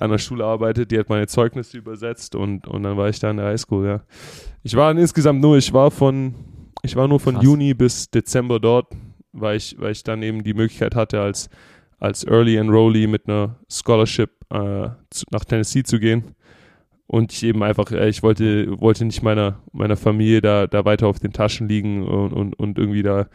an 0.00 0.10
der 0.10 0.18
Schule 0.18 0.44
arbeitet. 0.44 0.90
Die 0.90 0.98
hat 0.98 1.10
meine 1.10 1.26
Zeugnisse 1.26 1.76
übersetzt 1.76 2.34
und, 2.34 2.66
und 2.66 2.82
dann 2.82 2.96
war 2.96 3.10
ich 3.10 3.18
da 3.18 3.28
an 3.30 3.36
der 3.36 3.46
Highschool, 3.46 3.86
ja. 3.86 4.00
Ich 4.62 4.74
war 4.74 4.90
insgesamt 4.92 5.40
nur, 5.42 5.58
ich 5.58 5.72
war 5.72 5.90
von, 5.90 6.34
ich 6.82 6.96
war 6.96 7.08
nur 7.08 7.20
von 7.20 7.34
Krass. 7.34 7.44
Juni 7.44 7.74
bis 7.74 8.10
Dezember 8.10 8.58
dort, 8.58 8.92
weil 9.32 9.58
ich, 9.58 9.76
weil 9.78 9.92
ich 9.92 10.02
dann 10.02 10.22
eben 10.22 10.42
die 10.44 10.54
Möglichkeit 10.54 10.94
hatte, 10.94 11.20
als, 11.20 11.50
als 11.98 12.24
Early 12.26 12.56
Enrollee 12.56 13.06
mit 13.06 13.28
einer 13.28 13.56
Scholarship 13.70 14.30
äh, 14.50 14.88
zu, 15.10 15.24
nach 15.30 15.44
Tennessee 15.44 15.82
zu 15.82 15.98
gehen. 15.98 16.34
Und 17.10 17.32
ich 17.32 17.42
eben 17.42 17.62
einfach, 17.62 17.90
äh, 17.90 18.08
ich 18.08 18.22
wollte, 18.22 18.78
wollte 18.80 19.04
nicht 19.06 19.22
meiner, 19.22 19.60
meiner 19.72 19.96
Familie 19.96 20.42
da, 20.42 20.66
da 20.66 20.84
weiter 20.84 21.06
auf 21.06 21.18
den 21.18 21.32
Taschen 21.32 21.66
liegen 21.68 22.06
und, 22.06 22.32
und, 22.34 22.58
und 22.58 22.78
irgendwie 22.78 23.02
da 23.02 23.28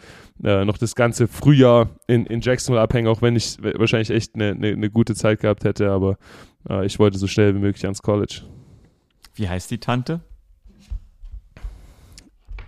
äh, 0.44 0.64
noch 0.64 0.78
das 0.78 0.94
ganze 0.94 1.28
Frühjahr 1.28 1.90
in, 2.08 2.26
in 2.28 2.42
Jacksonville 2.42 2.82
abhängen, 2.82 3.08
auch 3.08 3.22
wenn 3.24 3.36
ich 3.36 3.58
wahrscheinlich 3.62 4.12
echt 4.12 4.36
eine, 4.36 4.52
eine, 4.52 4.68
eine 4.68 4.90
gute 4.92 5.16
Zeit 5.16 5.40
gehabt 5.40 5.64
hätte, 5.64 5.90
aber 5.92 6.18
äh, 6.70 6.86
ich 6.86 7.00
wollte 7.00 7.18
so 7.18 7.26
schnell 7.28 7.56
wie 7.56 7.60
möglich 7.60 7.84
ans 7.86 8.04
College. 8.04 8.42
Wie 9.34 9.50
heißt 9.50 9.72
die 9.72 9.80
Tante? 9.80 10.22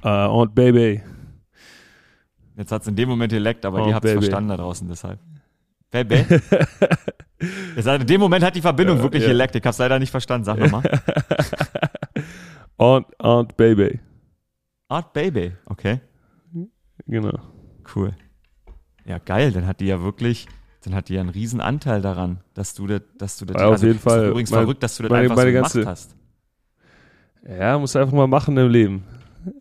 Äh, 0.04 0.08
Aunt 0.10 0.56
Baby. 0.56 1.02
Jetzt 2.58 2.72
hat 2.72 2.82
es 2.82 2.88
in 2.88 2.96
dem 2.96 3.10
Moment 3.10 3.32
geleckt, 3.32 3.64
aber 3.66 3.84
Oh, 3.84 3.88
die 3.88 3.94
habt 3.94 4.06
es 4.06 4.12
Baby. 4.12 4.24
verstanden 4.24 4.50
da 4.50 4.58
draußen 4.58 4.88
deshalb. 4.88 5.20
Baby? 6.04 6.26
In 7.76 8.06
dem 8.08 8.20
Moment 8.22 8.44
hat 8.44 8.56
die 8.56 8.62
Verbindung 8.62 8.98
Ja, 8.98 9.04
wirklich 9.04 9.24
ja. 9.24 9.30
geleckt. 9.30 9.56
Ich 9.56 9.64
hab's 9.66 9.78
leider 9.78 10.00
nicht 10.00 10.12
verstanden. 10.12 10.46
Sag 10.46 10.58
nochmal. 10.60 10.84
Aunt, 12.78 13.08
Aunt 13.20 13.56
Baby. 13.58 14.00
Art 14.88 15.14
Baby. 15.14 15.54
Okay, 15.66 16.00
Genau. 17.08 17.38
cool. 17.96 18.14
Ja, 19.06 19.20
geil. 19.20 19.52
Dann 19.52 19.66
hat 19.68 19.80
die 19.80 19.86
ja 19.88 20.02
wirklich, 20.02 20.48
dann 20.84 20.96
hat 20.96 21.10
die 21.10 21.14
ja 21.16 21.22
einen 21.22 21.30
riesen 21.30 21.62
Anteil 21.62 22.02
daran, 22.02 22.40
dass 22.54 22.74
du 22.74 22.88
das, 22.88 23.02
dass 23.18 23.38
du 23.38 23.46
das, 23.46 23.62
Ja, 23.62 23.68
auf 23.70 23.82
jeden 23.82 23.96
ist 23.98 24.06
doch 24.06 24.12
Fall. 24.12 24.28
übrigens 24.30 24.52
Meine- 24.52 24.64
verrückt, 24.64 24.84
dass 24.84 24.98
du 24.98 25.04
das 25.04 25.10
meine- 25.12 25.24
einfach 25.24 25.36
meine 25.36 25.52
so 25.52 25.54
ganze- 25.62 25.80
gemacht 25.82 25.92
hast. 25.92 26.16
Ja, 27.48 27.78
muss 27.78 27.96
einfach 27.96 28.14
mal 28.14 28.28
machen 28.28 28.58
im 28.58 28.70
Leben. 28.70 29.04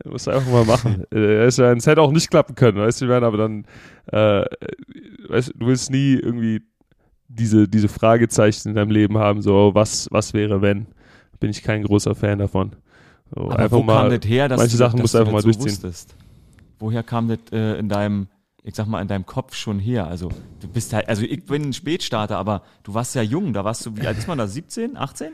Muss 0.04 0.28
einfach 0.28 0.50
mal 0.50 0.64
machen. 0.64 1.04
Äh, 1.12 1.44
es 1.44 1.58
es 1.58 1.86
hätte 1.86 2.00
auch 2.00 2.12
nicht 2.12 2.30
klappen 2.30 2.54
können, 2.54 2.78
weißt 2.78 3.02
du, 3.02 3.12
aber 3.12 3.36
dann, 3.36 3.66
äh, 4.06 4.44
weißt, 5.28 5.48
du, 5.48 5.58
du 5.58 5.66
willst 5.66 5.90
nie 5.90 6.14
irgendwie 6.14 6.62
diese, 7.28 7.68
diese 7.68 7.88
Fragezeichen 7.88 8.68
in 8.70 8.74
deinem 8.74 8.90
Leben 8.90 9.18
haben, 9.18 9.42
so, 9.42 9.70
was, 9.74 10.08
was 10.10 10.34
wäre, 10.34 10.62
wenn? 10.62 10.86
Bin 11.40 11.50
ich 11.50 11.62
kein 11.62 11.82
großer 11.82 12.14
Fan 12.14 12.38
davon. 12.38 12.76
So, 13.34 13.50
Aber 13.50 13.58
einfach 13.58 13.78
wo 13.78 13.82
mal, 13.82 14.08
kam 14.08 14.20
das 14.20 14.28
her, 14.28 14.48
dass 14.48 14.58
manche 14.58 14.72
du, 14.72 14.76
Sachen 14.78 14.96
dass 14.96 15.02
musst 15.02 15.14
du 15.14 15.18
du 15.18 15.24
einfach 15.24 15.32
das 15.32 15.32
mal 15.32 15.42
so 15.42 15.48
durchziehen. 15.48 15.72
wusstest? 15.72 16.16
Woher 16.78 17.02
kam 17.02 17.28
das 17.28 17.38
äh, 17.52 17.78
in 17.78 17.88
deinem, 17.88 18.28
ich 18.62 18.74
sag 18.74 18.86
mal, 18.86 19.00
in 19.00 19.08
deinem 19.08 19.26
Kopf 19.26 19.54
schon 19.54 19.78
her? 19.78 20.06
Also 20.06 20.28
du 20.60 20.68
bist 20.68 20.92
halt, 20.92 21.08
also 21.08 21.22
ich 21.22 21.44
bin 21.44 21.62
ein 21.62 21.72
Spätstarter, 21.72 22.36
aber 22.36 22.62
du 22.82 22.94
warst 22.94 23.14
ja 23.14 23.22
jung, 23.22 23.52
da 23.52 23.64
warst 23.64 23.84
du, 23.86 23.96
wie 23.96 24.06
alt 24.06 24.18
ist 24.18 24.28
man 24.28 24.38
da, 24.38 24.46
17, 24.46 24.96
18? 24.96 25.32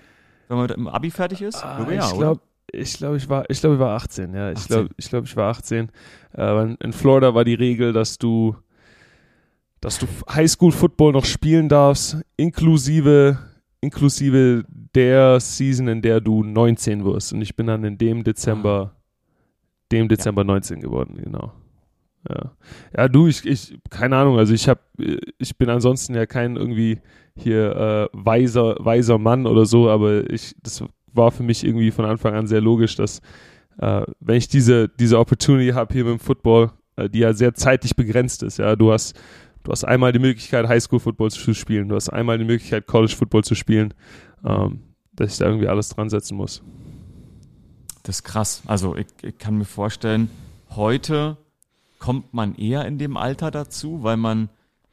Wenn 0.49 0.57
man 0.57 0.67
mit 0.67 0.77
dem 0.77 0.89
Abi 0.89 1.11
fertig 1.11 1.43
ist? 1.43 1.65
Ah, 1.65 1.87
ja, 1.91 2.09
ich 2.11 2.19
glaube, 2.19 2.41
ich 2.73 2.95
glaube, 2.95 3.17
ich 3.17 3.29
war, 3.29 3.49
ich 3.49 3.61
glaube, 3.61 3.77
ich 3.77 3.81
war 3.81 3.97
18, 3.97 4.35
ja. 4.35 4.51
Ich 4.51 4.59
18. 4.59 4.69
glaube, 4.69 4.95
ich 4.97 5.09
glaube, 5.09 5.27
ich 5.27 5.37
war 5.37 5.51
18. 5.51 5.91
Äh, 6.37 6.75
in 6.81 6.93
Florida 6.93 7.35
war 7.35 7.45
die 7.45 7.55
Regel, 7.55 7.93
dass 7.93 8.19
du, 8.19 8.57
dass 9.81 9.99
du 9.99 10.07
Highschool 10.33 10.73
Football 10.73 11.13
noch 11.13 11.25
spielen 11.25 11.69
darfst, 11.69 12.19
inklusive, 12.37 13.39
inklusive 13.81 14.65
der 14.95 15.41
Season, 15.41 15.89
in 15.89 16.03
der 16.03 16.21
du 16.21 16.43
19 16.43 17.05
wirst. 17.05 17.33
Und 17.33 17.43
ich 17.43 17.57
bin 17.57 17.67
dann 17.67 17.85
in 17.85 17.99
dem 17.99 18.25
Dezember, 18.25 18.97
dem 19.93 20.09
Dezember 20.09 20.45
19 20.45 20.81
geworden, 20.81 21.21
genau. 21.23 21.53
Ja, 22.29 22.53
ja 22.97 23.09
du, 23.09 23.27
ich, 23.27 23.45
ich, 23.47 23.79
keine 23.89 24.17
Ahnung, 24.17 24.39
also 24.39 24.53
ich 24.53 24.69
habe, 24.69 24.81
ich 25.39 25.57
bin 25.57 25.71
ansonsten 25.71 26.15
ja 26.15 26.27
kein 26.27 26.57
irgendwie 26.57 27.01
hier 27.37 27.77
äh, 27.77 28.09
weiser, 28.13 28.77
weiser 28.79 29.19
Mann 29.19 29.47
oder 29.47 29.65
so, 29.65 29.89
aber 29.89 30.29
ich, 30.31 30.55
das 30.63 30.85
war 31.13 31.31
für 31.31 31.43
mich 31.43 31.65
irgendwie 31.65 31.91
von 31.91 32.05
Anfang 32.05 32.35
an 32.35 32.47
sehr 32.47 32.61
logisch, 32.61 32.97
dass 32.97 33.21
äh, 33.79 34.03
wenn 34.21 34.37
ich 34.37 34.49
diese, 34.49 34.89
diese 34.89 35.19
Opportunity 35.19 35.71
habe 35.71 35.93
hier 35.93 36.05
mit 36.05 36.13
dem 36.13 36.21
Football, 36.21 36.73
äh, 36.97 37.09
die 37.09 37.21
ja 37.21 37.33
sehr 37.33 37.55
zeitlich 37.55 37.97
begrenzt 37.97 38.43
ist, 38.43 38.59
ja, 38.59 38.77
du 38.77 38.93
hast, 38.93 39.19
du 39.65 39.73
hast 39.73 39.85
einmal 39.85 40.13
die 40.13 40.19
Möglichkeit, 40.19 40.69
Highschool-Football 40.69 41.31
zu 41.31 41.55
spielen, 41.55 41.89
du 41.89 41.95
hast 41.95 42.09
einmal 42.11 42.39
die 42.39 42.45
Möglichkeit, 42.45 42.87
College-Football 42.87 43.45
zu 43.45 43.55
spielen, 43.55 43.95
ähm, 44.45 44.81
dass 45.15 45.33
ich 45.33 45.39
da 45.39 45.47
irgendwie 45.47 45.69
alles 45.69 45.89
dran 45.89 46.11
setzen 46.11 46.37
muss. 46.37 46.63
Das 48.03 48.17
ist 48.17 48.25
krass. 48.25 48.63
Also 48.67 48.97
ich, 48.97 49.07
ich 49.23 49.39
kann 49.39 49.59
mir 49.59 49.65
vorstellen, 49.65 50.31
heute 50.71 51.37
kommt 51.99 52.33
man 52.33 52.55
eher 52.55 52.87
in 52.87 52.99
dem 52.99 53.17
Alter 53.17 53.51
dazu, 53.51 54.03
weil 54.03 54.17
man 54.17 54.49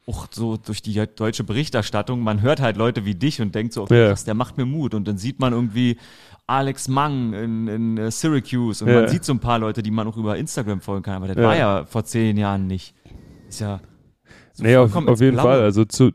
auch 0.08 0.26
so 0.30 0.56
durch 0.56 0.82
die 0.82 0.94
deutsche 1.14 1.44
Berichterstattung, 1.44 2.20
man 2.20 2.40
hört 2.40 2.60
halt 2.60 2.76
Leute 2.76 3.04
wie 3.04 3.14
dich 3.14 3.40
und 3.40 3.54
denkt 3.54 3.74
so, 3.74 3.82
okay, 3.82 4.08
krass, 4.08 4.24
der 4.24 4.34
macht 4.34 4.56
mir 4.56 4.64
Mut. 4.64 4.94
Und 4.94 5.06
dann 5.06 5.18
sieht 5.18 5.38
man 5.38 5.52
irgendwie 5.52 5.98
Alex 6.46 6.88
Mang 6.88 7.34
in, 7.34 7.68
in 7.68 7.98
äh, 7.98 8.10
Syracuse 8.10 8.84
und 8.84 8.92
man 8.92 9.08
sieht 9.08 9.24
so 9.24 9.34
ein 9.34 9.40
paar 9.40 9.58
Leute, 9.58 9.82
die 9.82 9.90
man 9.90 10.08
auch 10.08 10.16
über 10.16 10.38
Instagram 10.38 10.80
folgen 10.80 11.02
kann. 11.02 11.14
Aber 11.16 11.28
das 11.28 11.36
war 11.36 11.56
ja 11.56 11.84
vor 11.84 12.04
zehn 12.04 12.38
Jahren 12.38 12.66
nicht. 12.66 12.94
Ist 13.48 13.60
ja 13.60 13.80
so 14.54 14.64
nee, 14.64 14.76
auf, 14.76 14.94
auf 14.96 15.20
jeden 15.20 15.34
Blaue. 15.34 15.46
Fall. 15.46 15.60
Also 15.60 15.84
zu, 15.84 16.10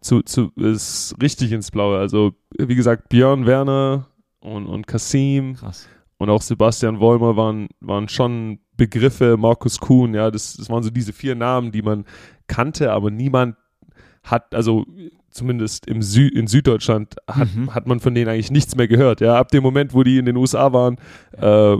zu, 0.00 0.22
zu, 0.22 0.50
ist 0.56 1.14
richtig 1.22 1.52
ins 1.52 1.70
Blaue. 1.70 1.98
Also, 1.98 2.32
wie 2.58 2.74
gesagt, 2.74 3.08
Björn 3.10 3.46
Werner 3.46 4.06
und, 4.40 4.66
und 4.66 4.86
Kasim 4.86 5.54
Krass. 5.54 5.86
und 6.16 6.30
auch 6.30 6.42
Sebastian 6.42 6.98
Wollmer 6.98 7.36
waren, 7.36 7.68
waren 7.80 8.08
schon 8.08 8.60
Begriffe, 8.78 9.36
Markus 9.36 9.78
Kuhn, 9.78 10.14
ja, 10.14 10.30
das, 10.30 10.54
das 10.56 10.70
waren 10.70 10.82
so 10.82 10.88
diese 10.88 11.12
vier 11.12 11.34
Namen, 11.34 11.72
die 11.72 11.82
man 11.82 12.06
kannte, 12.46 12.92
aber 12.92 13.10
niemand 13.10 13.56
hat, 14.22 14.54
also 14.54 14.86
zumindest 15.30 15.86
im 15.86 16.00
Sü 16.00 16.26
in 16.28 16.46
Süddeutschland 16.46 17.16
hat, 17.28 17.54
mhm. 17.54 17.74
hat 17.74 17.86
man 17.86 18.00
von 18.00 18.14
denen 18.14 18.28
eigentlich 18.28 18.50
nichts 18.50 18.74
mehr 18.76 18.88
gehört. 18.88 19.20
Ja, 19.20 19.36
ab 19.38 19.50
dem 19.50 19.62
Moment, 19.62 19.92
wo 19.94 20.02
die 20.02 20.18
in 20.18 20.24
den 20.24 20.36
USA 20.36 20.72
waren, 20.72 20.96
äh, 21.36 21.44
äh, 21.44 21.78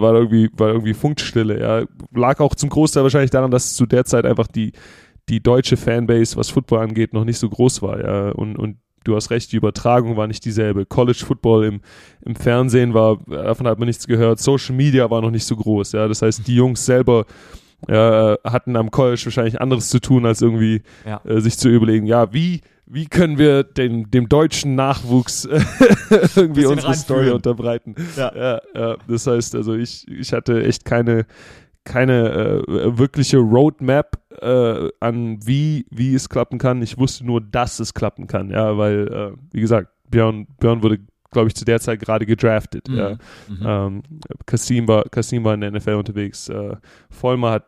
war 0.00 0.14
irgendwie 0.14 0.50
war 0.56 0.68
irgendwie 0.68 0.94
Funkstille. 0.94 1.60
Ja, 1.60 1.84
lag 2.14 2.40
auch 2.40 2.54
zum 2.54 2.68
Großteil 2.68 3.02
wahrscheinlich 3.02 3.30
daran, 3.30 3.50
dass 3.50 3.74
zu 3.74 3.86
der 3.86 4.04
Zeit 4.04 4.26
einfach 4.26 4.46
die 4.46 4.72
die 5.28 5.42
deutsche 5.42 5.76
Fanbase, 5.76 6.36
was 6.36 6.50
Football 6.50 6.80
angeht, 6.80 7.14
noch 7.14 7.24
nicht 7.24 7.38
so 7.38 7.48
groß 7.48 7.82
war. 7.82 8.00
Ja, 8.00 8.30
und 8.32 8.56
und 8.56 8.76
du 9.04 9.16
hast 9.16 9.30
recht, 9.30 9.52
die 9.52 9.56
Übertragung 9.56 10.16
war 10.16 10.26
nicht 10.26 10.44
dieselbe. 10.44 10.86
College 10.86 11.24
Football 11.24 11.64
im, 11.64 11.80
im 12.22 12.36
Fernsehen 12.36 12.94
war, 12.94 13.18
davon 13.26 13.66
hat 13.66 13.78
man 13.78 13.86
nichts 13.86 14.06
gehört. 14.06 14.40
Social 14.40 14.74
Media 14.74 15.10
war 15.10 15.20
noch 15.20 15.30
nicht 15.30 15.44
so 15.44 15.56
groß. 15.56 15.92
Ja, 15.92 16.08
das 16.08 16.22
heißt, 16.22 16.46
die 16.46 16.56
Jungs 16.56 16.84
selber 16.84 17.26
äh, 17.88 18.36
hatten 18.44 18.76
am 18.76 18.90
College 18.90 19.22
wahrscheinlich 19.24 19.60
anderes 19.60 19.88
zu 19.88 20.00
tun, 20.00 20.26
als 20.26 20.42
irgendwie 20.42 20.82
ja. 21.06 21.20
äh, 21.24 21.40
sich 21.40 21.56
zu 21.58 21.68
überlegen, 21.68 22.06
ja, 22.06 22.32
wie, 22.32 22.60
wie 22.86 23.06
können 23.06 23.38
wir 23.38 23.62
den, 23.64 24.10
dem 24.10 24.28
deutschen 24.28 24.74
Nachwuchs 24.74 25.44
irgendwie 26.36 26.66
unsere 26.66 26.94
Story 26.94 27.30
unterbreiten. 27.30 27.94
Ja. 28.16 28.32
Ja, 28.34 28.60
ja. 28.74 28.96
Das 29.08 29.26
heißt, 29.26 29.54
also 29.54 29.74
ich, 29.74 30.06
ich 30.08 30.32
hatte 30.32 30.62
echt 30.62 30.84
keine, 30.84 31.26
keine 31.84 32.28
äh, 32.68 32.98
wirkliche 32.98 33.38
Roadmap 33.38 34.19
äh, 34.40 34.88
an 35.00 35.38
wie, 35.46 35.86
wie 35.90 36.14
es 36.14 36.28
klappen 36.28 36.58
kann. 36.58 36.82
Ich 36.82 36.98
wusste 36.98 37.24
nur, 37.24 37.40
dass 37.40 37.80
es 37.80 37.94
klappen 37.94 38.26
kann, 38.26 38.50
ja, 38.50 38.76
weil, 38.76 39.08
äh, 39.08 39.36
wie 39.52 39.60
gesagt, 39.60 39.90
Björn, 40.10 40.46
Björn 40.58 40.82
wurde 40.82 40.98
glaube 41.30 41.48
ich, 41.48 41.54
zu 41.54 41.64
der 41.64 41.80
Zeit 41.80 42.00
gerade 42.00 42.26
gedraftet. 42.26 42.88
Mhm. 42.88 42.96
Ja. 42.96 43.18
Mhm. 43.48 43.62
Ähm, 43.64 44.02
Kasim, 44.46 44.88
war, 44.88 45.04
Kasim 45.04 45.44
war 45.44 45.54
in 45.54 45.60
der 45.60 45.70
NFL 45.70 45.94
unterwegs. 45.94 46.48
Äh, 46.48 46.76
Vollmer 47.08 47.52
hat 47.52 47.66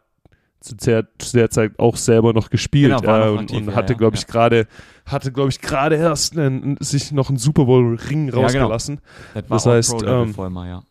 zu 0.61 0.77
der, 0.77 1.07
zu 1.19 1.37
der 1.37 1.51
Zeit 1.51 1.79
auch 1.79 1.97
selber 1.97 2.33
noch 2.33 2.51
gespielt 2.51 3.01
genau, 3.01 3.13
ja, 3.13 3.27
noch 3.27 3.39
und, 3.39 3.53
und, 3.53 3.75
hatte, 3.75 3.97
glaube 3.97 4.17
ich, 4.17 4.27
gerade 4.27 4.67
hatte, 5.05 5.33
glaube 5.33 5.51
ich, 5.51 5.61
gerade 5.61 5.97
erst 5.97 6.39
einen, 6.39 6.77
sich 6.79 7.11
noch 7.11 7.29
einen 7.29 7.39
Super 7.39 7.65
Bowl 7.65 7.97
Ring 7.97 8.31
rausgelassen. 8.31 9.01
Genau. 9.35 9.47
Das, 9.49 9.67
heißt, 9.67 9.95
ähm, 10.07 10.35
Vollmer, 10.35 10.69
ja. 10.69 10.83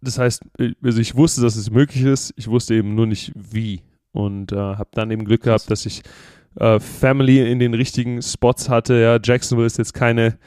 das 0.00 0.18
heißt, 0.18 0.42
also 0.82 1.00
ich 1.00 1.16
wusste, 1.16 1.42
dass 1.42 1.56
es 1.56 1.70
möglich 1.70 2.04
ist. 2.04 2.32
Ich 2.36 2.48
wusste 2.48 2.74
eben 2.74 2.94
nur 2.94 3.06
nicht 3.06 3.32
wie 3.34 3.82
und 4.14 4.52
äh, 4.52 4.56
habe 4.56 4.88
dann 4.92 5.10
eben 5.10 5.24
Glück 5.24 5.42
gehabt, 5.42 5.70
dass 5.70 5.84
ich 5.84 6.02
äh, 6.58 6.78
Family 6.80 7.50
in 7.50 7.58
den 7.58 7.74
richtigen 7.74 8.22
Spots 8.22 8.70
hatte. 8.70 8.94
Ja, 8.94 9.18
Jacksonville 9.22 9.66
ist 9.66 9.76
jetzt 9.76 9.92
keine 9.92 10.38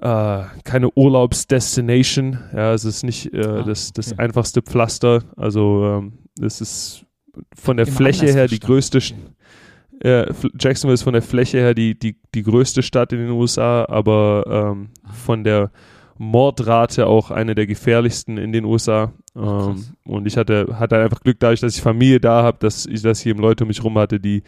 äh, 0.00 0.42
keine 0.64 0.90
Urlaubsdestination. 0.94 2.38
Ja, 2.52 2.74
es 2.74 2.84
ist 2.84 3.02
nicht 3.02 3.32
äh, 3.32 3.46
ah, 3.46 3.62
das, 3.62 3.92
das 3.92 4.12
okay. 4.12 4.22
einfachste 4.22 4.62
Pflaster. 4.62 5.22
Also 5.36 5.84
ähm, 5.84 6.18
es 6.40 6.60
ist 6.60 7.06
von 7.54 7.76
der 7.76 7.86
Fläche 7.86 8.26
her 8.26 8.48
die 8.48 8.60
größte. 8.60 8.98
Äh, 10.00 10.26
Jacksonville 10.58 10.94
ist 10.94 11.04
von 11.04 11.14
der 11.14 11.22
Fläche 11.22 11.58
her 11.58 11.72
die, 11.72 11.98
die, 11.98 12.18
die 12.34 12.42
größte 12.42 12.82
Stadt 12.82 13.12
in 13.12 13.20
den 13.20 13.30
USA, 13.30 13.86
aber 13.88 14.44
ähm, 14.74 14.90
ah. 15.04 15.12
von 15.12 15.44
der 15.44 15.70
Mordrate 16.18 17.06
auch 17.06 17.30
eine 17.30 17.54
der 17.54 17.66
gefährlichsten 17.66 18.36
in 18.38 18.52
den 18.52 18.64
USA. 18.64 19.12
Ähm, 19.36 19.84
und 20.04 20.26
ich 20.26 20.36
hatte, 20.36 20.78
hatte 20.78 20.96
einfach 20.96 21.20
Glück 21.20 21.38
dadurch, 21.38 21.60
dass 21.60 21.76
ich 21.76 21.82
Familie 21.82 22.20
da 22.20 22.42
habe, 22.42 22.58
dass 22.58 22.86
ich, 22.86 23.02
dass 23.02 23.20
ich 23.20 23.26
eben 23.26 23.40
Leute 23.40 23.64
um 23.64 23.68
mich 23.68 23.84
rum 23.84 23.98
hatte, 23.98 24.18
die 24.18 24.42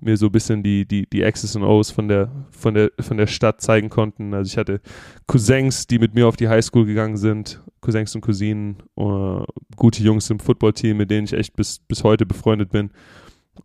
mir 0.00 0.16
so 0.16 0.26
ein 0.26 0.32
bisschen 0.32 0.62
die, 0.62 0.86
die, 0.86 1.08
die 1.08 1.22
X's 1.22 1.54
und 1.56 1.62
O's 1.62 1.90
von 1.90 2.08
der, 2.08 2.30
von, 2.50 2.74
der, 2.74 2.90
von 2.98 3.16
der 3.16 3.26
Stadt 3.26 3.60
zeigen 3.60 3.88
konnten. 3.90 4.34
Also 4.34 4.50
ich 4.50 4.58
hatte 4.58 4.80
Cousins, 5.26 5.86
die 5.86 5.98
mit 5.98 6.14
mir 6.14 6.26
auf 6.26 6.36
die 6.36 6.48
Highschool 6.48 6.84
gegangen 6.84 7.16
sind, 7.16 7.62
Cousins 7.80 8.14
und 8.14 8.20
Cousinen, 8.20 8.82
uh, 8.96 9.44
gute 9.76 10.02
Jungs 10.02 10.28
im 10.30 10.40
Footballteam, 10.40 10.96
mit 10.96 11.10
denen 11.10 11.24
ich 11.24 11.32
echt 11.32 11.54
bis, 11.54 11.78
bis 11.78 12.02
heute 12.02 12.26
befreundet 12.26 12.70
bin. 12.70 12.90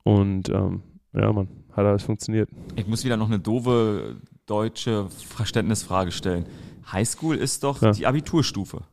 Und 0.04 0.50
ähm, 0.50 0.84
ja, 1.14 1.34
man, 1.34 1.48
hat 1.72 1.86
alles 1.86 2.04
funktioniert. 2.04 2.50
Ich 2.76 2.88
muss 2.88 3.04
wieder 3.04 3.18
noch 3.18 3.28
eine 3.28 3.40
doofe 3.40 4.18
deutsche 4.46 5.08
Verständnisfrage 5.10 6.12
stellen. 6.12 6.46
Highschool 6.92 7.36
ist 7.36 7.64
doch 7.64 7.82
ja. 7.82 7.92
die 7.92 8.06
Abiturstufe. 8.08 8.84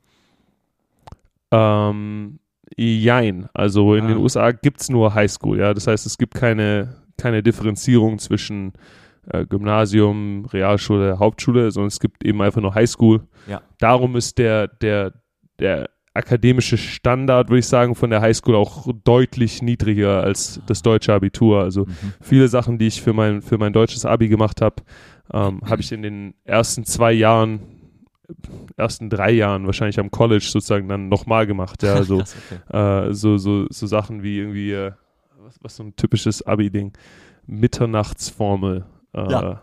Ähm, 1.51 2.39
jein. 2.77 3.49
Also 3.55 3.95
in 3.95 4.05
ah. 4.05 4.09
den 4.09 4.17
USA 4.19 4.53
gibt 4.53 4.81
es 4.81 4.89
nur 4.89 5.15
Highschool, 5.15 5.59
ja. 5.59 5.75
Das 5.75 5.87
heißt, 5.87 6.07
es 6.07 6.19
gibt 6.19 6.35
keine, 6.35 6.97
keine 7.17 7.43
Differenzierung 7.43 8.19
zwischen 8.19 8.73
äh, 9.31 9.45
Gymnasium, 9.47 10.47
Realschule, 10.47 11.19
Hauptschule, 11.19 11.71
sondern 11.71 11.89
es 11.89 12.01
gibt 12.01 12.25
eben 12.25 12.41
einfach 12.43 12.61
nur 12.61 12.75
Highschool. 12.75 13.27
Ja. 13.47 13.63
Darum 13.79 14.17
ist 14.17 14.39
der, 14.39 14.69
der, 14.69 15.13
der 15.59 15.91
akademische 16.17 16.79
Standard, 16.79 17.49
würde 17.49 17.59
ich 17.61 17.67
sagen, 17.67 17.95
von 17.95 18.11
der 18.11 18.21
Highschool 18.21 18.57
auch 18.57 18.89
deutlich 19.05 19.63
niedriger 19.63 20.23
als 20.23 20.61
das 20.67 20.83
deutsche 20.83 21.13
Abitur. 21.13 21.63
Also 21.63 21.85
mhm. 21.85 22.15
viele 22.21 22.49
Sachen, 22.49 22.79
die 22.79 22.87
ich 22.87 23.03
für 23.03 23.13
mein, 23.13 23.43
für 23.43 23.59
mein 23.59 23.73
deutsches 23.73 24.05
Abi 24.05 24.29
gemacht 24.29 24.61
habe, 24.63 24.77
ähm, 25.33 25.61
habe 25.69 25.83
ich 25.83 25.93
in 25.93 26.03
den 26.03 26.35
ersten 26.45 26.85
zwei 26.85 27.13
Jahren, 27.13 27.61
ersten 28.77 29.11
drei 29.11 29.31
Jahren 29.31 29.67
wahrscheinlich 29.67 29.99
am 29.99 30.11
College 30.11 30.45
sozusagen 30.49 30.89
dann 30.89 31.09
nochmal 31.09 31.47
gemacht. 31.47 31.83
Ja, 31.83 31.95
also 31.97 32.23
okay. 32.23 33.09
äh, 33.09 33.13
so, 33.13 33.39
so, 33.39 33.67
so 33.71 33.87
Sachen 33.87 34.23
wie 34.23 34.39
irgendwie 34.39 34.73
äh, 34.73 34.93
was, 35.39 35.59
was 35.63 35.77
so 35.77 35.85
ein 35.85 35.97
typisches 35.97 36.43
Abi-Ding, 36.43 36.93
Mitternachtsformel, 37.47 38.85
äh, 39.15 39.31
ja. 39.31 39.63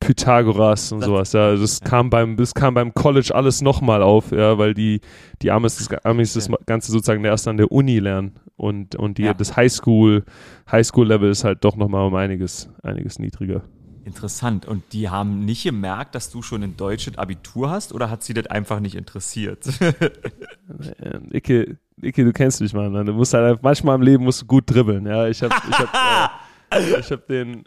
Pythagoras 0.00 0.90
und 0.92 1.00
das 1.00 1.06
sowas. 1.06 1.32
Ja, 1.32 1.54
das 1.54 1.80
ja. 1.80 1.86
kam 1.86 2.10
beim, 2.10 2.36
das 2.36 2.54
kam 2.54 2.74
beim 2.74 2.92
College 2.92 3.30
alles 3.34 3.62
nochmal 3.62 4.02
auf, 4.02 4.32
ja, 4.32 4.58
weil 4.58 4.74
die, 4.74 5.00
die 5.42 5.50
Amis, 5.50 5.88
Amis 6.02 6.34
das 6.34 6.50
Ganze 6.66 6.90
sozusagen 6.90 7.24
erst 7.24 7.46
an 7.46 7.56
der 7.56 7.70
Uni 7.70 7.98
lernen 7.98 8.32
und, 8.56 8.96
und 8.96 9.18
die, 9.18 9.24
ja. 9.24 9.34
das 9.34 9.56
Highschool, 9.56 10.24
Highschool-Level 10.70 11.30
ist 11.30 11.44
halt 11.44 11.64
doch 11.64 11.76
nochmal 11.76 12.06
um 12.06 12.14
einiges, 12.14 12.68
einiges 12.82 13.18
niedriger. 13.18 13.62
Interessant. 14.04 14.66
Und 14.66 14.92
die 14.92 15.08
haben 15.08 15.44
nicht 15.44 15.62
gemerkt, 15.62 16.14
dass 16.14 16.30
du 16.30 16.42
schon 16.42 16.62
ein 16.62 16.76
deutsches 16.76 17.18
Abitur 17.18 17.70
hast 17.70 17.92
oder 17.92 18.10
hat 18.10 18.22
sie 18.22 18.34
das 18.34 18.46
einfach 18.46 18.80
nicht 18.80 18.96
interessiert? 18.96 19.64
Icke, 21.32 21.78
Icke, 22.00 22.24
du 22.24 22.32
kennst 22.32 22.60
mich, 22.60 22.72
Mann. 22.72 23.06
Du 23.06 23.12
musst 23.12 23.32
halt 23.32 23.62
manchmal 23.62 23.96
im 23.96 24.02
Leben 24.02 24.24
musst 24.24 24.42
du 24.42 24.46
gut 24.46 24.64
dribbeln. 24.66 25.06
Ja, 25.06 25.28
ich 25.28 25.42
habe 25.42 25.54
ich 25.70 25.78
hab, 25.78 26.34
äh, 26.70 26.98
ich 26.98 27.12
hab 27.12 27.26
den, 27.28 27.64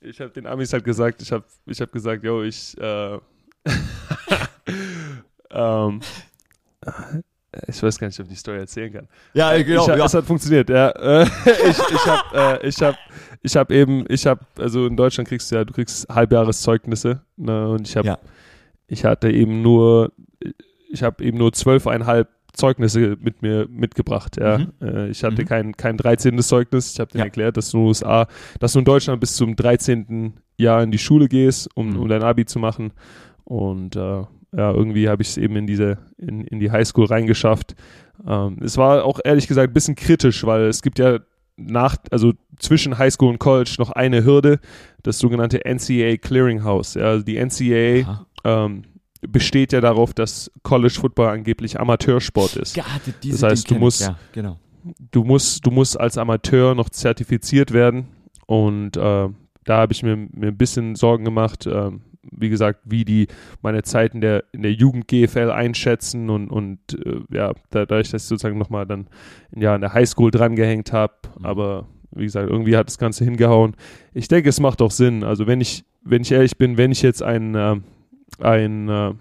ich 0.00 0.20
hab 0.20 0.32
den 0.32 0.46
Amis 0.46 0.72
halt 0.72 0.84
gesagt, 0.84 1.20
ich 1.20 1.30
habe 1.30 1.44
ich 1.66 1.80
hab 1.80 1.92
gesagt, 1.92 2.24
yo, 2.24 2.42
ich, 2.42 2.76
äh, 2.78 3.18
ähm, 5.50 6.00
ich 7.68 7.82
weiß 7.82 7.98
gar 7.98 8.06
nicht, 8.06 8.18
ob 8.20 8.26
ich 8.26 8.32
die 8.32 8.38
Story 8.38 8.58
erzählen 8.58 8.92
kann. 8.92 9.08
Ja, 9.32 9.56
genau. 9.62 9.82
Ich, 9.82 9.88
ja. 9.88 10.04
Es 10.04 10.14
hat 10.14 10.24
funktioniert, 10.24 10.70
ja. 10.70 11.22
ich 11.22 11.78
ich 11.78 12.06
habe 12.06 12.62
äh, 12.62 12.68
ich 12.68 12.80
hab, 12.82 12.96
ich 13.44 13.56
hab 13.56 13.70
eben, 13.70 14.06
ich 14.08 14.26
habe, 14.26 14.40
also 14.58 14.86
in 14.86 14.96
Deutschland 14.96 15.28
kriegst 15.28 15.52
du 15.52 15.56
ja, 15.56 15.64
du 15.64 15.74
kriegst 15.74 16.08
Halbjahreszeugnisse. 16.08 17.20
Ne, 17.36 17.68
und 17.68 17.86
ich 17.86 17.96
habe, 17.96 18.08
ja. 18.08 18.18
ich 18.88 19.04
hatte 19.04 19.30
eben 19.30 19.60
nur, 19.60 20.12
ich 20.90 21.02
habe 21.02 21.22
eben 21.22 21.36
nur 21.38 21.52
zwölfeinhalb 21.52 22.28
Zeugnisse 22.54 23.18
mit 23.20 23.42
mir 23.42 23.68
mitgebracht. 23.68 24.38
Ja. 24.40 24.58
Mhm. 24.58 24.72
Äh, 24.80 25.08
ich 25.10 25.22
hatte 25.24 25.42
mhm. 25.42 25.46
kein, 25.46 25.76
kein 25.76 25.96
13. 25.98 26.38
Zeugnis. 26.38 26.94
Ich 26.94 27.00
habe 27.00 27.12
dir 27.12 27.18
ja. 27.18 27.24
erklärt, 27.24 27.58
dass 27.58 27.70
du 27.70 27.78
in 27.78 27.84
USA, 27.84 28.26
dass 28.60 28.72
du 28.72 28.78
in 28.78 28.86
Deutschland 28.86 29.20
bis 29.20 29.36
zum 29.36 29.56
13. 29.56 30.32
Jahr 30.56 30.82
in 30.82 30.90
die 30.90 30.98
Schule 30.98 31.28
gehst, 31.28 31.68
um, 31.74 31.90
mhm. 31.90 32.00
um 32.00 32.08
dein 32.08 32.22
Abi 32.22 32.46
zu 32.46 32.58
machen. 32.58 32.92
Und 33.44 33.94
äh, 33.94 34.00
ja, 34.00 34.72
irgendwie 34.72 35.08
habe 35.10 35.20
ich 35.20 35.28
es 35.28 35.36
eben 35.36 35.56
in 35.56 35.66
diese, 35.66 35.98
in, 36.16 36.46
in 36.46 36.60
die 36.60 36.70
Highschool 36.70 37.06
reingeschafft. 37.06 37.74
Ähm, 38.26 38.58
es 38.62 38.78
war 38.78 39.04
auch 39.04 39.20
ehrlich 39.22 39.48
gesagt 39.48 39.70
ein 39.70 39.74
bisschen 39.74 39.96
kritisch, 39.96 40.46
weil 40.46 40.62
es 40.62 40.80
gibt 40.80 40.98
ja 40.98 41.18
nach, 41.56 41.96
also 42.10 42.32
zwischen 42.58 42.98
Highschool 42.98 43.30
und 43.30 43.38
College 43.38 43.76
noch 43.78 43.90
eine 43.90 44.24
Hürde, 44.24 44.60
das 45.02 45.18
sogenannte 45.18 45.60
NCAA 45.64 46.16
Clearinghouse. 46.16 46.94
Ja, 46.94 47.04
also 47.04 47.24
die 47.24 47.36
NCAA 47.36 48.26
ähm, 48.44 48.82
besteht 49.20 49.72
ja 49.72 49.80
darauf, 49.80 50.14
dass 50.14 50.50
College 50.62 50.94
Football 50.94 51.28
angeblich 51.28 51.78
Amateursport 51.78 52.56
ist. 52.56 52.76
Ja, 52.76 52.84
das 53.24 53.42
heißt, 53.42 53.70
du 53.70 53.76
musst, 53.76 54.02
ja, 54.02 54.18
genau. 54.32 54.58
du 55.10 55.24
musst, 55.24 55.64
du 55.64 55.70
musst 55.70 55.98
als 55.98 56.18
Amateur 56.18 56.74
noch 56.74 56.88
zertifiziert 56.88 57.72
werden 57.72 58.08
und 58.46 58.96
äh, 58.96 59.28
da 59.64 59.78
habe 59.78 59.92
ich 59.92 60.02
mir, 60.02 60.16
mir 60.16 60.48
ein 60.48 60.56
bisschen 60.56 60.94
Sorgen 60.94 61.24
gemacht. 61.24 61.66
Äh, 61.66 61.90
wie 62.30 62.48
gesagt, 62.48 62.80
wie 62.84 63.04
die 63.04 63.28
meine 63.62 63.82
Zeit 63.82 64.14
in 64.14 64.20
der, 64.20 64.44
in 64.52 64.62
der 64.62 64.72
Jugend 64.72 65.08
GFL 65.08 65.50
einschätzen 65.50 66.30
und, 66.30 66.48
und 66.48 66.78
äh, 67.04 67.20
ja, 67.30 67.52
dadurch, 67.70 68.10
dass 68.10 68.22
ich 68.22 68.28
sozusagen 68.28 68.58
nochmal 68.58 68.86
dann 68.86 69.06
ja, 69.54 69.74
in 69.74 69.80
der 69.80 69.92
Highschool 69.92 70.30
drangehängt 70.30 70.92
habe, 70.92 71.14
mhm. 71.38 71.46
aber 71.46 71.86
wie 72.14 72.24
gesagt, 72.24 72.48
irgendwie 72.48 72.76
hat 72.76 72.86
das 72.86 72.98
Ganze 72.98 73.24
hingehauen. 73.24 73.74
Ich 74.12 74.28
denke, 74.28 74.48
es 74.48 74.60
macht 74.60 74.80
auch 74.82 74.90
Sinn. 74.90 75.24
Also 75.24 75.46
wenn 75.46 75.60
ich, 75.60 75.84
wenn 76.02 76.22
ich 76.22 76.32
ehrlich 76.32 76.56
bin, 76.56 76.76
wenn 76.76 76.92
ich 76.92 77.02
jetzt 77.02 77.22
ein, 77.22 77.54
äh, 77.54 77.76
ein 78.40 78.88
äh, 78.88 79.12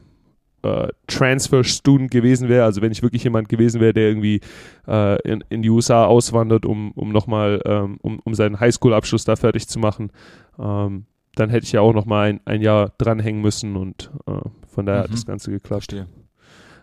äh 0.64 0.88
Transfer-Student 1.08 2.12
gewesen 2.12 2.50
wäre, 2.50 2.66
also 2.66 2.82
wenn 2.82 2.92
ich 2.92 3.02
wirklich 3.02 3.24
jemand 3.24 3.50
gewesen 3.50 3.82
wäre, 3.82 3.94
der 3.94 4.08
irgendwie 4.08 4.42
äh, 4.88 5.20
in, 5.28 5.44
in 5.50 5.62
die 5.62 5.70
USA 5.70 6.06
auswandert, 6.06 6.66
um, 6.66 6.92
um 6.92 7.12
nochmal, 7.12 7.62
ähm, 7.66 7.98
um, 8.02 8.20
um 8.20 8.34
seinen 8.36 8.60
Highschool-Abschluss 8.60 9.26
da 9.26 9.36
fertig 9.36 9.68
zu 9.68 9.80
machen, 9.80 10.12
ähm, 10.60 11.06
dann 11.36 11.50
hätte 11.50 11.66
ich 11.66 11.72
ja 11.72 11.82
auch 11.82 11.94
noch 11.94 12.06
mal 12.06 12.30
ein, 12.30 12.40
ein 12.46 12.62
Jahr 12.62 12.92
dranhängen 12.98 13.42
müssen 13.42 13.76
und 13.76 14.12
äh, 14.28 14.34
von 14.68 14.86
daher 14.86 15.02
mhm. 15.02 15.04
hat 15.06 15.14
das 15.14 15.26
Ganze 15.26 15.52
geklappt. 15.52 15.92
Verstehe. 15.92 16.08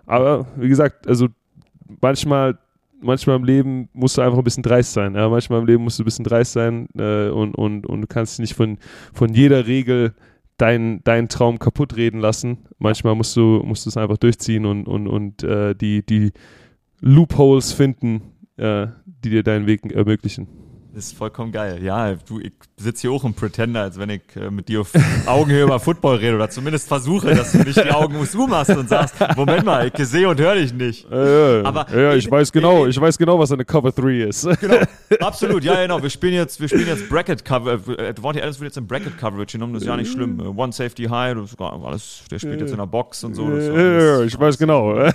Aber 0.06 0.46
wie 0.56 0.68
gesagt, 0.68 1.06
also 1.06 1.28
manchmal 2.00 2.58
manchmal 3.02 3.36
im 3.36 3.44
Leben 3.44 3.88
musst 3.92 4.18
du 4.18 4.22
einfach 4.22 4.38
ein 4.38 4.44
bisschen 4.44 4.62
dreist 4.62 4.92
sein. 4.92 5.14
Ja? 5.14 5.28
Manchmal 5.28 5.60
im 5.60 5.66
Leben 5.66 5.84
musst 5.84 5.98
du 5.98 6.02
ein 6.02 6.04
bisschen 6.04 6.24
dreist 6.24 6.52
sein 6.52 6.88
äh, 6.98 7.28
und, 7.28 7.54
und, 7.54 7.86
und 7.86 8.00
du 8.02 8.06
kannst 8.06 8.40
nicht 8.40 8.54
von, 8.54 8.78
von 9.12 9.32
jeder 9.34 9.66
Regel 9.66 10.14
deinen 10.56 11.02
dein 11.04 11.28
Traum 11.28 11.58
kaputt 11.58 11.96
reden 11.96 12.20
lassen. 12.20 12.58
Manchmal 12.78 13.14
musst 13.14 13.34
du, 13.36 13.62
musst 13.64 13.86
du 13.86 13.90
es 13.90 13.96
einfach 13.96 14.18
durchziehen 14.18 14.66
und, 14.66 14.86
und, 14.86 15.06
und 15.08 15.42
äh, 15.42 15.74
die, 15.74 16.04
die 16.04 16.32
Loopholes 17.00 17.72
finden, 17.72 18.22
äh, 18.56 18.88
die 19.06 19.30
dir 19.30 19.42
deinen 19.42 19.66
Weg 19.66 19.90
ermöglichen. 19.90 20.48
Das 20.92 21.06
ist 21.06 21.16
vollkommen 21.16 21.52
geil. 21.52 21.82
Ja, 21.82 22.14
du, 22.14 22.40
ich 22.40 22.52
sitze 22.80 23.02
hier 23.02 23.12
auch 23.12 23.24
im 23.24 23.34
Pretender, 23.34 23.82
als 23.82 23.98
wenn 23.98 24.10
ich 24.10 24.22
äh, 24.36 24.50
mit 24.50 24.68
dir 24.68 24.80
auf 24.80 24.90
Augenhöhe 25.26 25.64
über 25.64 25.78
Football 25.78 26.16
rede 26.16 26.36
oder 26.36 26.50
zumindest 26.50 26.88
versuche, 26.88 27.34
dass 27.34 27.52
du 27.52 27.58
nicht 27.58 27.76
die 27.76 27.90
Augen 27.90 28.26
zumachst 28.26 28.74
und 28.74 28.88
sagst, 28.88 29.14
Moment 29.36 29.64
mal, 29.64 29.90
ich 29.94 30.06
sehe 30.06 30.28
und 30.28 30.40
höre 30.40 30.54
dich 30.54 30.72
nicht. 30.72 31.06
Ja, 31.10 31.62
Aber 31.64 31.86
ja, 31.94 32.14
ich, 32.14 32.26
ich 32.26 32.30
weiß 32.30 32.52
genau, 32.52 32.86
ich, 32.86 32.96
ich, 32.96 33.00
weiß 33.00 33.18
genau, 33.18 33.38
was 33.38 33.52
eine 33.52 33.64
Cover 33.64 33.92
3 33.92 34.22
ist. 34.22 34.48
Genau, 34.60 34.76
absolut, 35.20 35.64
ja, 35.64 35.82
genau. 35.82 36.02
Wir 36.02 36.10
spielen 36.10 36.34
jetzt, 36.34 36.60
wir 36.60 36.68
spielen 36.68 36.86
jetzt 36.86 37.08
Bracket 37.08 37.44
Cover. 37.44 37.80
Äh, 37.98 38.14
Devontae 38.14 38.40
Adams 38.40 38.60
wird 38.60 38.70
jetzt 38.70 38.78
im 38.78 38.86
Bracket 38.86 39.18
Coverage 39.18 39.52
genommen, 39.52 39.74
das 39.74 39.82
ist 39.82 39.88
ja 39.88 39.96
nicht 39.96 40.12
schlimm. 40.12 40.40
One 40.56 40.72
Safety 40.72 41.04
High, 41.04 41.34
das 41.36 41.52
ist 41.52 41.60
alles, 41.60 42.22
der 42.30 42.38
spielt 42.38 42.60
jetzt 42.60 42.72
in 42.72 42.78
der 42.78 42.86
Box 42.86 43.24
und 43.24 43.34
so. 43.34 43.50
ja, 43.50 44.18
ja, 44.18 44.22
ich 44.22 44.38
weiß 44.38 44.58
genau. 44.58 45.10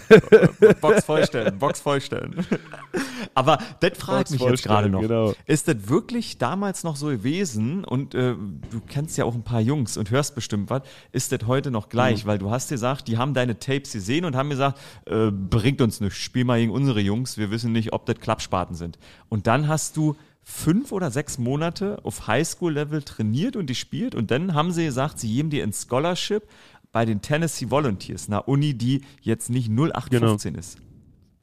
Box 0.82 1.04
vollstellen, 1.04 1.58
Box 1.58 1.80
vollstellen. 1.80 2.46
Aber 3.34 3.58
das 3.80 3.98
fragt 3.98 4.32
mich 4.32 4.42
jetzt 4.42 4.64
gerade 4.64 4.90
noch. 4.90 5.02
Genau. 5.02 5.34
Ist 5.46 5.68
das 5.68 5.76
wirklich 5.88 6.38
damals 6.38 6.84
noch 6.84 6.96
so 6.96 7.08
gewesen 7.08 7.55
und 7.58 8.16
äh, 8.16 8.36
du 8.70 8.82
kennst 8.88 9.18
ja 9.18 9.26
auch 9.26 9.36
ein 9.36 9.44
paar 9.44 9.62
Jungs 9.62 9.98
und 9.98 10.12
hörst 10.12 10.36
bestimmt 10.36 10.70
was, 10.70 10.82
ist 11.12 11.32
das 11.32 11.48
heute 11.48 11.72
noch 11.72 11.90
gleich? 11.90 12.24
Mhm. 12.24 12.28
Weil 12.30 12.38
du 12.38 12.52
hast 12.52 12.70
gesagt, 12.70 13.08
die 13.08 13.18
haben 13.18 13.34
deine 13.34 13.60
Tapes 13.60 13.94
gesehen 13.94 14.26
und 14.26 14.36
haben 14.36 14.50
gesagt, 14.50 14.80
äh, 15.06 15.32
bringt 15.32 15.82
uns 15.82 16.02
nichts, 16.02 16.18
spiel 16.18 16.46
mal 16.46 16.60
gegen 16.60 16.72
unsere 16.72 17.00
Jungs, 17.00 17.38
wir 17.38 17.52
wissen 17.52 17.72
nicht, 17.72 17.94
ob 17.94 18.06
das 18.06 18.20
Klappspaten 18.20 18.76
sind. 18.76 18.98
Und 19.30 19.48
dann 19.48 19.68
hast 19.68 19.98
du 19.98 20.16
fünf 20.44 20.92
oder 20.92 21.10
sechs 21.10 21.38
Monate 21.38 22.00
auf 22.04 22.28
Highschool-Level 22.28 23.02
trainiert 23.02 23.56
und 23.56 23.66
gespielt 23.66 24.14
und 24.14 24.30
dann 24.30 24.54
haben 24.54 24.72
sie 24.72 24.86
gesagt, 24.86 25.20
sie 25.20 25.34
geben 25.34 25.50
dir 25.50 25.64
ein 25.64 25.74
Scholarship 25.74 26.44
bei 26.92 27.04
den 27.04 27.22
Tennessee 27.22 27.70
Volunteers, 27.70 28.28
einer 28.28 28.48
Uni, 28.48 28.74
die 28.74 29.02
jetzt 29.22 29.50
nicht 29.50 29.70
0815 29.70 30.54
genau. 30.54 30.60
ist. 30.60 30.78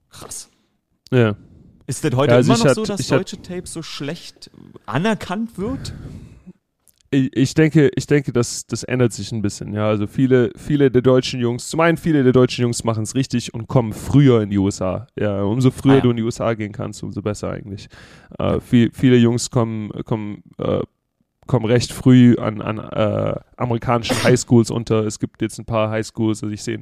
Krass. 0.08 0.48
Ja. 1.10 1.36
Ist 1.86 2.04
das 2.04 2.14
heute 2.14 2.32
ja, 2.32 2.36
also 2.36 2.52
immer 2.52 2.58
noch 2.58 2.70
hat, 2.70 2.74
so, 2.76 2.84
dass 2.84 3.06
deutsche 3.06 3.36
hat, 3.36 3.46
Tape 3.46 3.66
so 3.66 3.82
schlecht 3.82 4.50
anerkannt 4.86 5.58
wird? 5.58 5.92
Ich, 7.14 7.52
denke, 7.52 7.90
ich 7.94 8.06
denke, 8.06 8.32
das, 8.32 8.66
das 8.66 8.84
ändert 8.84 9.12
sich 9.12 9.32
ein 9.32 9.42
bisschen. 9.42 9.74
Ja, 9.74 9.86
also 9.86 10.06
viele, 10.06 10.50
viele 10.56 10.90
der 10.90 11.02
deutschen 11.02 11.40
Jungs, 11.40 11.68
zum 11.68 11.80
einen 11.80 11.98
viele 11.98 12.24
der 12.24 12.32
deutschen 12.32 12.62
Jungs 12.62 12.84
machen 12.84 13.02
es 13.02 13.14
richtig 13.14 13.52
und 13.52 13.68
kommen 13.68 13.92
früher 13.92 14.40
in 14.40 14.48
die 14.48 14.56
USA. 14.56 15.06
Ja, 15.14 15.42
umso 15.42 15.70
früher 15.70 15.92
ah, 15.92 15.96
ja. 15.96 16.00
du 16.00 16.10
in 16.12 16.16
die 16.16 16.22
USA 16.22 16.54
gehen 16.54 16.72
kannst, 16.72 17.02
umso 17.02 17.20
besser 17.20 17.50
eigentlich. 17.50 17.88
Äh, 18.38 18.60
viel, 18.60 18.90
viele 18.94 19.16
Jungs 19.16 19.50
kommen, 19.50 19.90
kommen, 20.06 20.42
äh, 20.56 20.80
kommen 21.46 21.66
recht 21.66 21.92
früh 21.92 22.34
an, 22.36 22.62
an 22.62 22.78
äh, 22.78 23.38
amerikanischen 23.58 24.16
Highschools 24.24 24.70
unter. 24.70 25.04
Es 25.04 25.18
gibt 25.18 25.42
jetzt 25.42 25.58
ein 25.58 25.66
paar 25.66 25.90
Highschools, 25.90 26.42
also 26.42 26.54
ich 26.54 26.62
sehe, 26.62 26.80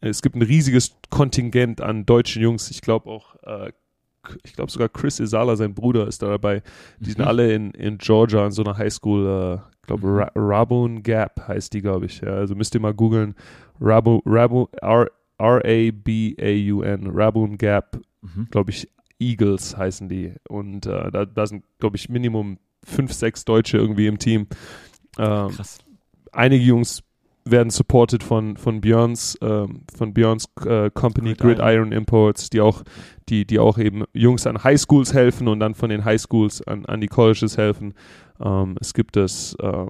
es 0.00 0.22
gibt 0.22 0.34
ein 0.34 0.42
riesiges 0.42 0.96
Kontingent 1.08 1.80
an 1.80 2.04
deutschen 2.04 2.42
Jungs. 2.42 2.68
Ich 2.72 2.80
glaube 2.80 3.08
auch 3.08 3.36
äh, 3.44 3.70
ich 4.44 4.54
glaube 4.54 4.70
sogar 4.70 4.88
Chris 4.88 5.20
Isala, 5.20 5.56
sein 5.56 5.74
Bruder, 5.74 6.06
ist 6.06 6.22
da 6.22 6.28
dabei. 6.28 6.62
Die 7.00 7.10
mhm. 7.10 7.12
sind 7.14 7.26
alle 7.26 7.52
in, 7.52 7.72
in 7.72 7.98
Georgia 7.98 8.46
in 8.46 8.52
so 8.52 8.62
einer 8.62 8.76
Highschool, 8.76 9.26
äh, 9.26 9.54
ich 9.80 9.86
glaube 9.86 10.06
mhm. 10.06 10.18
Ra 10.18 10.30
Rabun 10.34 11.02
Gap 11.02 11.46
heißt 11.48 11.72
die, 11.74 11.82
glaube 11.82 12.06
ich. 12.06 12.20
Ja, 12.20 12.34
also 12.34 12.54
müsst 12.54 12.74
ihr 12.74 12.80
mal 12.80 12.94
googeln. 12.94 13.34
Rabu, 13.80 14.20
Rabu, 14.24 14.66
R-A-B-A-U-N, 15.38 17.10
Rabun 17.12 17.58
Gap, 17.58 18.00
mhm. 18.22 18.48
glaube 18.50 18.70
ich, 18.70 18.88
Eagles 19.18 19.76
heißen 19.76 20.08
die. 20.08 20.34
Und 20.48 20.86
äh, 20.86 21.10
da, 21.10 21.24
da 21.24 21.46
sind, 21.46 21.64
glaube 21.78 21.96
ich, 21.96 22.08
Minimum 22.08 22.58
fünf, 22.84 23.12
sechs 23.12 23.44
Deutsche 23.44 23.76
irgendwie 23.78 24.06
im 24.06 24.18
Team. 24.18 24.46
Ähm, 25.18 25.48
Krass. 25.48 25.78
Einige 26.32 26.64
Jungs 26.64 27.02
werden 27.50 27.70
supported 27.70 28.22
von, 28.22 28.56
von 28.56 28.80
Björns, 28.80 29.38
ähm, 29.40 29.82
von 29.96 30.14
Björns 30.14 30.46
äh, 30.64 30.90
Company 30.90 31.34
Gridiron. 31.34 31.56
Gridiron 31.56 31.92
Imports, 31.92 32.50
die 32.50 32.60
auch, 32.60 32.82
die, 33.28 33.46
die 33.46 33.58
auch 33.58 33.78
eben 33.78 34.04
Jungs 34.12 34.46
an 34.46 34.62
Highschools 34.62 35.14
helfen 35.14 35.48
und 35.48 35.60
dann 35.60 35.74
von 35.74 35.90
den 35.90 36.04
Highschools 36.04 36.66
an, 36.66 36.86
an 36.86 37.00
die 37.00 37.08
Colleges 37.08 37.56
helfen. 37.56 37.94
Ähm, 38.40 38.76
es 38.80 38.94
gibt 38.94 39.16
das, 39.16 39.56
äh, 39.60 39.86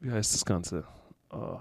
wie 0.00 0.10
heißt 0.10 0.34
das 0.34 0.44
Ganze? 0.44 0.84
Oh. 1.30 1.58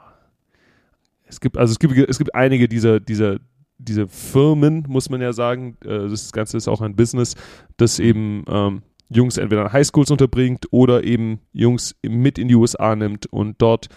Es 1.25 1.39
gibt, 1.39 1.57
also 1.57 1.71
es 1.71 1.79
gibt, 1.79 1.97
es 1.97 2.17
gibt 2.17 2.35
einige 2.35 2.67
dieser, 2.67 2.99
dieser, 2.99 3.39
diese 3.77 4.07
Firmen, 4.07 4.85
muss 4.87 5.09
man 5.09 5.21
ja 5.21 5.33
sagen, 5.33 5.77
äh, 5.83 6.07
das 6.09 6.31
Ganze 6.31 6.57
ist 6.57 6.67
auch 6.67 6.81
ein 6.81 6.95
Business, 6.95 7.35
das 7.77 7.99
eben 7.99 8.43
ähm, 8.47 8.83
Jungs 9.09 9.37
entweder 9.37 9.65
an 9.65 9.73
Highschools 9.73 10.11
unterbringt 10.11 10.67
oder 10.71 11.03
eben 11.03 11.39
Jungs 11.53 11.95
mit 12.03 12.37
in 12.37 12.47
die 12.47 12.55
USA 12.55 12.95
nimmt 12.95 13.27
und 13.27 13.61
dort 13.61 13.89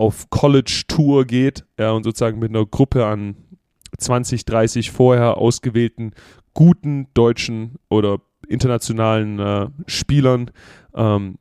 auf 0.00 0.30
College-Tour 0.30 1.26
geht 1.26 1.66
ja, 1.78 1.90
und 1.92 2.04
sozusagen 2.04 2.38
mit 2.38 2.48
einer 2.48 2.64
Gruppe 2.64 3.04
an 3.04 3.36
20, 3.98 4.46
30 4.46 4.90
vorher 4.90 5.36
ausgewählten 5.36 6.12
guten 6.54 7.08
deutschen 7.12 7.76
oder 7.90 8.18
internationalen 8.48 9.38
äh, 9.38 9.68
Spielern 9.86 10.50
ähm, 10.94 11.36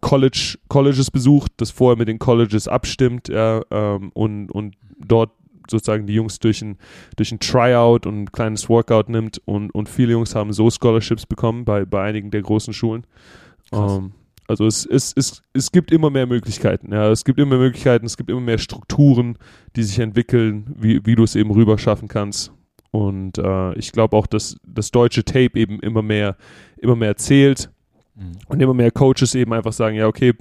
College, 0.00 0.58
Colleges 0.66 1.12
besucht, 1.12 1.52
das 1.58 1.70
vorher 1.70 1.96
mit 1.96 2.08
den 2.08 2.18
Colleges 2.18 2.66
abstimmt 2.66 3.28
ja, 3.28 3.62
ähm, 3.70 4.10
und, 4.12 4.50
und 4.50 4.74
dort 4.98 5.30
sozusagen 5.70 6.08
die 6.08 6.14
Jungs 6.14 6.40
durch 6.40 6.62
ein, 6.62 6.78
durch 7.14 7.30
ein 7.30 7.38
Tryout 7.38 8.06
und 8.06 8.22
ein 8.22 8.32
kleines 8.32 8.68
Workout 8.68 9.08
nimmt 9.08 9.40
und, 9.44 9.72
und 9.72 9.88
viele 9.88 10.12
Jungs 10.12 10.34
haben 10.34 10.52
so 10.52 10.68
Scholarships 10.68 11.26
bekommen 11.26 11.64
bei, 11.64 11.84
bei 11.84 12.02
einigen 12.02 12.32
der 12.32 12.42
großen 12.42 12.72
Schulen. 12.72 13.06
Ähm, 13.72 14.14
also 14.50 14.66
es, 14.66 14.84
es, 14.84 15.12
es, 15.16 15.42
es 15.52 15.70
gibt 15.70 15.92
immer 15.92 16.10
mehr 16.10 16.26
Möglichkeiten. 16.26 16.92
Ja. 16.92 17.08
Es 17.08 17.24
gibt 17.24 17.38
immer 17.38 17.50
mehr 17.50 17.60
Möglichkeiten, 17.60 18.04
es 18.04 18.16
gibt 18.16 18.30
immer 18.30 18.40
mehr 18.40 18.58
Strukturen, 18.58 19.38
die 19.76 19.84
sich 19.84 20.00
entwickeln, 20.00 20.74
wie, 20.76 21.06
wie 21.06 21.14
du 21.14 21.22
es 21.22 21.36
eben 21.36 21.52
rüber 21.52 21.78
schaffen 21.78 22.08
kannst. 22.08 22.52
Und 22.90 23.38
äh, 23.38 23.74
ich 23.74 23.92
glaube 23.92 24.16
auch, 24.16 24.26
dass 24.26 24.56
das 24.66 24.90
deutsche 24.90 25.24
Tape 25.24 25.52
eben 25.54 25.78
immer 25.78 26.02
mehr, 26.02 26.36
immer 26.78 26.96
mehr 26.96 27.16
zählt 27.16 27.70
mhm. 28.16 28.32
und 28.48 28.60
immer 28.60 28.74
mehr 28.74 28.90
Coaches 28.90 29.36
eben 29.36 29.52
einfach 29.52 29.72
sagen, 29.72 29.94
ja, 29.94 30.08
okay, 30.08 30.34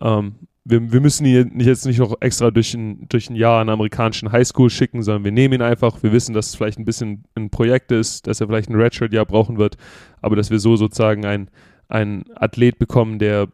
ähm, 0.00 0.34
wir, 0.64 0.92
wir 0.92 1.00
müssen 1.00 1.24
ihn 1.24 1.60
jetzt 1.60 1.86
nicht 1.86 2.00
noch 2.00 2.16
extra 2.20 2.50
durch 2.50 2.74
ein, 2.74 3.06
durch 3.08 3.30
ein 3.30 3.36
Jahr 3.36 3.60
an 3.60 3.68
amerikanischen 3.68 4.32
Highschool 4.32 4.68
schicken, 4.68 5.04
sondern 5.04 5.22
wir 5.22 5.30
nehmen 5.30 5.54
ihn 5.54 5.62
einfach. 5.62 6.02
Wir 6.02 6.10
wissen, 6.10 6.34
dass 6.34 6.48
es 6.48 6.54
vielleicht 6.56 6.80
ein 6.80 6.84
bisschen 6.84 7.22
ein 7.36 7.50
Projekt 7.50 7.92
ist, 7.92 8.26
dass 8.26 8.40
er 8.40 8.48
vielleicht 8.48 8.68
ein 8.68 8.74
Redshirt-Jahr 8.74 9.26
brauchen 9.26 9.58
wird, 9.58 9.76
aber 10.22 10.34
dass 10.34 10.50
wir 10.50 10.58
so 10.58 10.74
sozusagen 10.74 11.24
ein, 11.24 11.50
einen 11.88 12.24
Athlet 12.34 12.78
bekommen, 12.78 13.18
der 13.18 13.48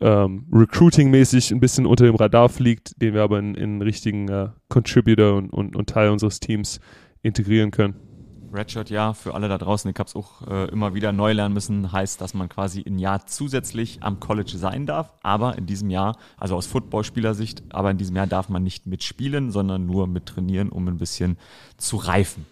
ähm, 0.00 0.46
recruiting-mäßig 0.52 1.52
ein 1.52 1.60
bisschen 1.60 1.86
unter 1.86 2.04
dem 2.04 2.16
Radar 2.16 2.48
fliegt, 2.48 3.00
den 3.00 3.14
wir 3.14 3.22
aber 3.22 3.38
in, 3.38 3.54
in 3.54 3.80
richtigen 3.80 4.28
äh, 4.28 4.48
Contributor 4.68 5.34
und, 5.36 5.50
und, 5.50 5.74
und, 5.74 5.88
Teil 5.88 6.10
unseres 6.10 6.40
Teams 6.40 6.80
integrieren 7.22 7.70
können. 7.70 7.94
Redshirt, 8.52 8.90
ja, 8.90 9.12
für 9.12 9.34
alle 9.34 9.48
da 9.48 9.58
draußen, 9.58 9.90
ich 9.90 9.98
habe 9.98 10.06
es 10.06 10.14
auch 10.14 10.46
äh, 10.46 10.68
immer 10.70 10.94
wieder 10.94 11.12
neu 11.12 11.32
lernen 11.32 11.54
müssen, 11.54 11.92
heißt, 11.92 12.20
dass 12.20 12.32
man 12.32 12.48
quasi 12.48 12.84
ein 12.86 12.98
Jahr 12.98 13.26
zusätzlich 13.26 14.02
am 14.02 14.20
College 14.20 14.52
sein 14.56 14.86
darf, 14.86 15.12
aber 15.22 15.58
in 15.58 15.66
diesem 15.66 15.90
Jahr, 15.90 16.16
also 16.36 16.56
aus 16.56 16.66
Footballspielersicht, 16.66 17.62
aber 17.70 17.90
in 17.90 17.98
diesem 17.98 18.16
Jahr 18.16 18.26
darf 18.26 18.48
man 18.48 18.62
nicht 18.62 18.86
mitspielen, 18.86 19.50
sondern 19.50 19.86
nur 19.86 20.06
mit 20.06 20.26
trainieren, 20.26 20.68
um 20.68 20.86
ein 20.88 20.98
bisschen 20.98 21.38
zu 21.76 21.96
reifen. 21.96 22.46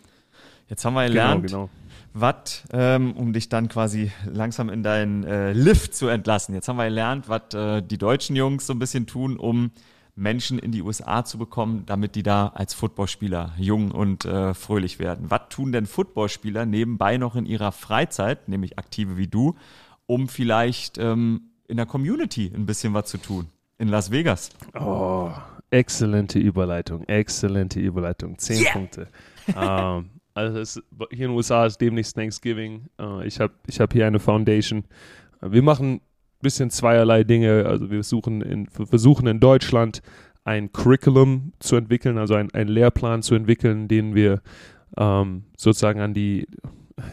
Jetzt 0.69 0.85
haben 0.85 0.95
wir 0.95 1.03
genau, 1.03 1.13
gelernt, 1.13 1.47
genau, 1.47 1.67
genau 1.67 1.84
was, 2.15 2.63
ähm, 2.73 3.13
um 3.13 3.33
dich 3.33 3.49
dann 3.49 3.69
quasi 3.69 4.13
langsam 4.25 4.71
in 4.71 4.83
deinen 4.83 5.25
äh, 5.25 5.53
Lift 5.53 5.95
zu 5.95 6.07
entlassen. 6.07 6.55
Jetzt 6.55 6.69
haben 6.69 6.77
wir 6.77 6.85
gelernt, 6.85 7.29
was 7.29 7.53
äh, 7.55 7.83
die 7.83 7.99
deutschen 7.99 8.37
Jungs 8.37 8.67
so 8.67 8.73
ein 8.73 8.79
bisschen 8.79 9.07
tun, 9.07 9.37
um 9.37 9.73
Menschen 10.15 10.61
in 10.61 10.71
die 10.71 10.83
USA 10.83 11.25
zu 11.25 11.39
bekommen, 11.39 11.83
damit 11.87 12.15
die 12.15 12.23
da 12.23 12.53
als 12.55 12.73
Footballspieler 12.73 13.55
jung 13.59 13.91
und 13.91 14.25
äh, 14.25 14.55
fröhlich 14.55 15.01
werden. 15.01 15.29
Was 15.29 15.49
tun 15.51 15.73
denn 15.73 15.87
Footballspieler 15.87 16.67
nebenbei 16.67 17.17
noch 17.17 17.35
in 17.35 17.47
ihrer 17.47 17.73
Freizeit, 17.73 18.49
nämlich 18.49 18.79
aktive 18.79 19.17
wie 19.17 19.27
du, 19.27 19.57
um 20.07 20.29
vielleicht 20.29 20.99
ähm, 20.99 21.51
in 21.67 21.77
der 21.77 21.87
Community 21.87 22.53
ein 22.55 22.65
bisschen 22.65 22.95
was 22.95 23.09
zu 23.09 23.19
tun? 23.19 23.49
In 23.77 23.89
Las 23.89 24.13
Vegas. 24.13 24.51
Oh, 24.79 25.33
exzellente 25.71 26.39
Überleitung, 26.39 27.03
exzellente 27.09 27.81
Überleitung. 27.81 28.39
Zehn 28.39 28.63
yeah. 28.63 28.73
Punkte. 28.73 29.09
ähm, 29.57 30.11
also 30.35 30.59
es, 30.59 30.83
hier 31.11 31.27
in 31.27 31.31
den 31.31 31.31
USA 31.31 31.65
ist 31.65 31.81
demnächst 31.81 32.17
Thanksgiving. 32.17 32.87
Uh, 33.01 33.21
ich 33.21 33.41
habe 33.41 33.55
ich 33.67 33.81
hab 33.81 33.93
hier 33.93 34.07
eine 34.07 34.19
Foundation. 34.19 34.85
Wir 35.41 35.63
machen 35.63 35.95
ein 35.95 36.01
bisschen 36.43 36.71
zweierlei 36.71 37.25
Dinge. 37.25 37.67
Also 37.67 37.91
wir 37.91 38.03
suchen 38.03 38.43
in, 38.43 38.67
versuchen 38.67 39.27
in 39.27 39.41
Deutschland 39.41 40.03
ein 40.45 40.73
Curriculum 40.73 41.53
zu 41.59 41.77
entwickeln, 41.77 42.19
also 42.19 42.35
ein, 42.35 42.53
einen 42.53 42.69
Lehrplan 42.69 43.23
zu 43.23 43.35
entwickeln, 43.35 43.89
den 43.89 44.15
wir 44.15 44.43
ähm, 44.99 45.45
sozusagen 45.57 46.01
an 46.01 46.13
die, 46.13 46.47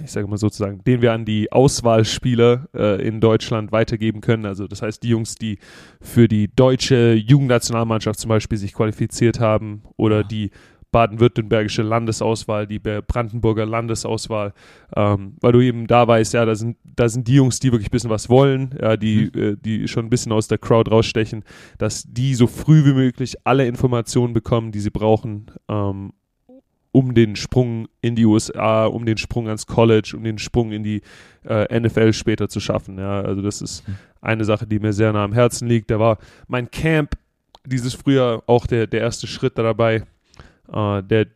ich 0.04 0.12
sage 0.12 0.28
mal 0.28 0.38
sozusagen, 0.38 0.84
den 0.84 1.02
wir 1.02 1.14
an 1.14 1.24
die 1.24 1.52
Auswahlspieler 1.52 2.68
äh, 2.74 3.08
in 3.08 3.22
Deutschland 3.22 3.72
weitergeben 3.72 4.20
können. 4.20 4.46
Also 4.46 4.68
das 4.68 4.82
heißt, 4.82 5.02
die 5.04 5.10
Jungs, 5.10 5.36
die 5.36 5.60
für 6.02 6.28
die 6.28 6.54
deutsche 6.54 7.14
Jugendnationalmannschaft 7.14 8.20
zum 8.20 8.30
Beispiel 8.30 8.58
sich 8.58 8.74
qualifiziert 8.74 9.40
haben 9.40 9.84
oder 9.96 10.18
ja. 10.18 10.24
die 10.24 10.52
baden-württembergische 10.92 11.82
Landesauswahl, 11.82 12.68
die 12.68 12.80
Brandenburger 12.80 13.66
Landesauswahl, 13.66 14.54
ähm, 14.96 15.36
weil 15.40 15.52
du 15.54 15.62
eben 15.62 15.88
da 15.88 16.08
weißt, 16.08 16.34
ja, 16.34 16.46
da 16.46 16.56
sind, 16.56 16.78
da 16.84 17.08
sind 17.08 17.28
die 17.28 17.36
Jungs, 17.36 17.60
die 17.60 17.72
wirklich 17.72 17.88
ein 17.90 17.92
bisschen 17.92 18.10
was 18.10 18.30
wollen, 18.30 18.76
ja, 18.80 18.98
die, 18.98 19.32
mhm. 19.34 19.42
äh, 19.42 19.56
die 19.58 19.88
schon 19.88 20.06
ein 20.06 20.10
bisschen 20.10 20.32
aus 20.32 20.48
der 20.48 20.58
Crowd 20.58 20.92
rausstechen, 20.92 21.44
dass 21.78 22.04
die 22.08 22.36
so 22.36 22.48
früh 22.48 22.86
wie 22.86 22.94
möglich 22.94 23.36
alle 23.46 23.66
Informationen 23.68 24.34
bekommen, 24.34 24.72
die 24.72 24.80
sie 24.80 24.90
brauchen, 24.90 25.48
ähm, 25.70 26.12
um 26.94 27.14
den 27.14 27.38
Sprung 27.38 27.88
in 28.02 28.16
die 28.16 28.26
USA, 28.26 28.86
um 28.86 29.06
den 29.06 29.18
Sprung 29.18 29.48
ans 29.48 29.66
College, 29.66 30.14
um 30.18 30.24
den 30.24 30.38
Sprung 30.38 30.74
in 30.74 30.84
die 30.84 31.02
äh, 31.46 31.80
NFL 31.80 32.12
später 32.12 32.50
zu 32.50 32.60
schaffen. 32.60 32.98
Ja, 32.98 33.22
also 33.22 33.42
das 33.42 33.62
ist 33.62 33.88
mhm. 33.88 33.96
eine 34.22 34.44
Sache, 34.44 34.68
die 34.68 34.80
mir 34.80 34.92
sehr 34.92 35.14
nah 35.14 35.24
am 35.24 35.32
Herzen 35.34 35.70
liegt. 35.70 35.90
Da 35.90 36.00
war 36.00 36.18
mein 36.48 36.70
Camp 36.70 37.16
dieses 37.66 37.94
Frühjahr 37.94 38.44
auch 38.48 38.68
der, 38.68 38.88
der 38.88 39.02
erste 39.02 39.28
Schritt 39.28 39.58
dabei. 39.58 40.04
Äh, 40.72 41.04
der, 41.04 41.28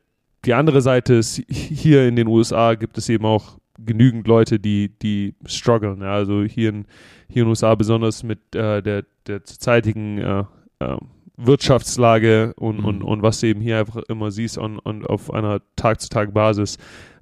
die 0.45 0.53
andere 0.53 0.81
Seite 0.81 1.15
ist, 1.15 1.41
hier 1.49 2.07
in 2.07 2.15
den 2.15 2.27
USA 2.27 2.75
gibt 2.75 2.97
es 2.97 3.09
eben 3.09 3.25
auch 3.25 3.57
genügend 3.77 4.27
Leute, 4.27 4.59
die, 4.59 4.89
die 4.99 5.35
strugglen. 5.45 6.01
Ja, 6.01 6.13
also 6.13 6.43
hier 6.43 6.69
in, 6.69 6.85
hier 7.27 7.41
in 7.41 7.45
den 7.45 7.49
USA 7.49 7.75
besonders 7.75 8.23
mit 8.23 8.55
äh, 8.55 8.81
der, 8.81 9.05
der 9.27 9.43
zurzeitigen 9.43 10.17
äh, 10.17 10.43
äh, 10.79 10.97
Wirtschaftslage 11.37 12.53
und, 12.55 12.79
mhm. 12.79 12.85
und, 12.85 13.03
und 13.03 13.21
was 13.21 13.41
du 13.41 13.47
eben 13.47 13.61
hier 13.61 13.79
einfach 13.79 14.03
immer 14.07 14.31
siehst 14.31 14.57
und, 14.57 14.79
und 14.79 15.05
auf 15.05 15.33
einer 15.33 15.61
Tag-zu-Tag-Basis, 15.75 16.77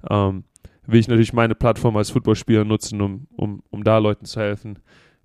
ähm, 0.08 0.44
will 0.86 1.00
ich 1.00 1.08
natürlich 1.08 1.32
meine 1.32 1.54
Plattform 1.54 1.96
als 1.96 2.10
Footballspieler 2.10 2.64
nutzen, 2.64 3.00
um, 3.00 3.26
um, 3.36 3.62
um 3.70 3.84
da 3.84 3.98
Leuten 3.98 4.26
zu 4.26 4.40
helfen. 4.40 4.78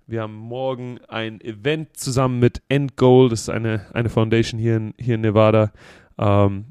Wir 0.06 0.22
haben 0.22 0.34
morgen 0.34 0.98
ein 1.06 1.40
Event 1.40 1.96
zusammen 1.96 2.40
mit 2.40 2.62
Endgoal, 2.68 3.28
das 3.28 3.42
ist 3.42 3.50
eine, 3.50 3.86
eine 3.92 4.08
Foundation 4.08 4.58
hier 4.58 4.76
in, 4.76 4.94
hier 4.98 5.14
in 5.14 5.20
Nevada, 5.20 5.70
ähm, 6.20 6.66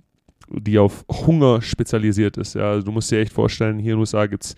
die 0.49 0.79
auf 0.79 1.05
Hunger 1.09 1.61
spezialisiert 1.61 2.37
ist. 2.37 2.55
Ja. 2.55 2.71
Also 2.71 2.85
du 2.85 2.91
musst 2.91 3.11
dir 3.11 3.19
echt 3.19 3.33
vorstellen, 3.33 3.79
hier 3.79 3.93
in 3.93 3.97
den 3.97 3.99
USA 3.99 4.25
gibt 4.27 4.45
es 4.45 4.55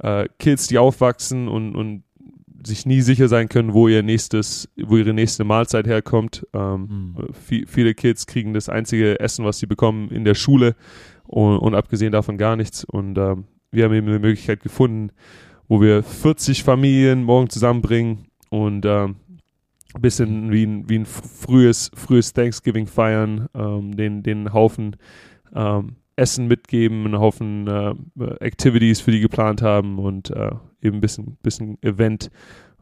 äh, 0.00 0.28
Kids, 0.38 0.66
die 0.68 0.78
aufwachsen 0.78 1.48
und, 1.48 1.74
und 1.74 2.04
sich 2.64 2.86
nie 2.86 3.00
sicher 3.00 3.28
sein 3.28 3.48
können, 3.48 3.72
wo 3.72 3.88
ihr 3.88 4.02
nächstes, 4.02 4.68
wo 4.76 4.96
ihre 4.96 5.14
nächste 5.14 5.44
Mahlzeit 5.44 5.86
herkommt. 5.86 6.46
Ähm, 6.52 7.14
mhm. 7.16 7.34
viel, 7.34 7.66
viele 7.66 7.94
Kids 7.94 8.26
kriegen 8.26 8.54
das 8.54 8.68
einzige 8.68 9.18
Essen, 9.18 9.44
was 9.44 9.58
sie 9.58 9.66
bekommen, 9.66 10.10
in 10.10 10.24
der 10.24 10.34
Schule 10.34 10.76
und, 11.24 11.58
und 11.58 11.74
abgesehen 11.74 12.12
davon 12.12 12.38
gar 12.38 12.56
nichts. 12.56 12.84
Und 12.84 13.18
ähm, 13.18 13.44
wir 13.72 13.84
haben 13.84 13.94
eben 13.94 14.06
eine 14.06 14.18
Möglichkeit 14.18 14.62
gefunden, 14.62 15.10
wo 15.66 15.80
wir 15.80 16.02
40 16.02 16.62
Familien 16.62 17.24
morgen 17.24 17.50
zusammenbringen 17.50 18.26
und 18.50 18.84
ähm, 18.86 19.16
bisschen 20.00 20.50
wie 20.52 20.64
ein, 20.64 20.88
wie 20.88 20.98
ein 20.98 21.06
frühes, 21.06 21.90
frühes 21.94 22.32
Thanksgiving 22.32 22.86
feiern, 22.86 23.48
ähm, 23.54 23.96
den, 23.96 24.22
den 24.22 24.52
Haufen 24.52 24.96
ähm, 25.54 25.96
Essen 26.16 26.46
mitgeben, 26.46 27.06
einen 27.06 27.18
Haufen 27.18 27.66
äh, 27.66 27.94
Activities 28.40 29.00
für 29.00 29.10
die 29.10 29.20
geplant 29.20 29.62
haben 29.62 29.98
und 29.98 30.30
äh, 30.30 30.50
eben 30.82 30.98
ein 30.98 31.00
bisschen, 31.00 31.36
bisschen 31.42 31.82
Event 31.82 32.30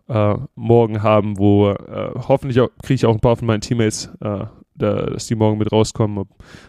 äh, 0.08 0.34
morgen 0.56 1.02
haben, 1.02 1.38
wo 1.38 1.70
äh, 1.70 2.10
hoffentlich 2.16 2.56
kriege 2.82 2.94
ich 2.94 3.06
auch 3.06 3.14
ein 3.14 3.20
paar 3.20 3.36
von 3.36 3.46
meinen 3.46 3.60
Teammates, 3.60 4.10
äh, 4.20 4.46
da, 4.74 5.06
dass 5.06 5.26
die 5.26 5.36
morgen 5.36 5.58
mit 5.58 5.70
rauskommen, 5.70 6.18
ob, 6.18 6.28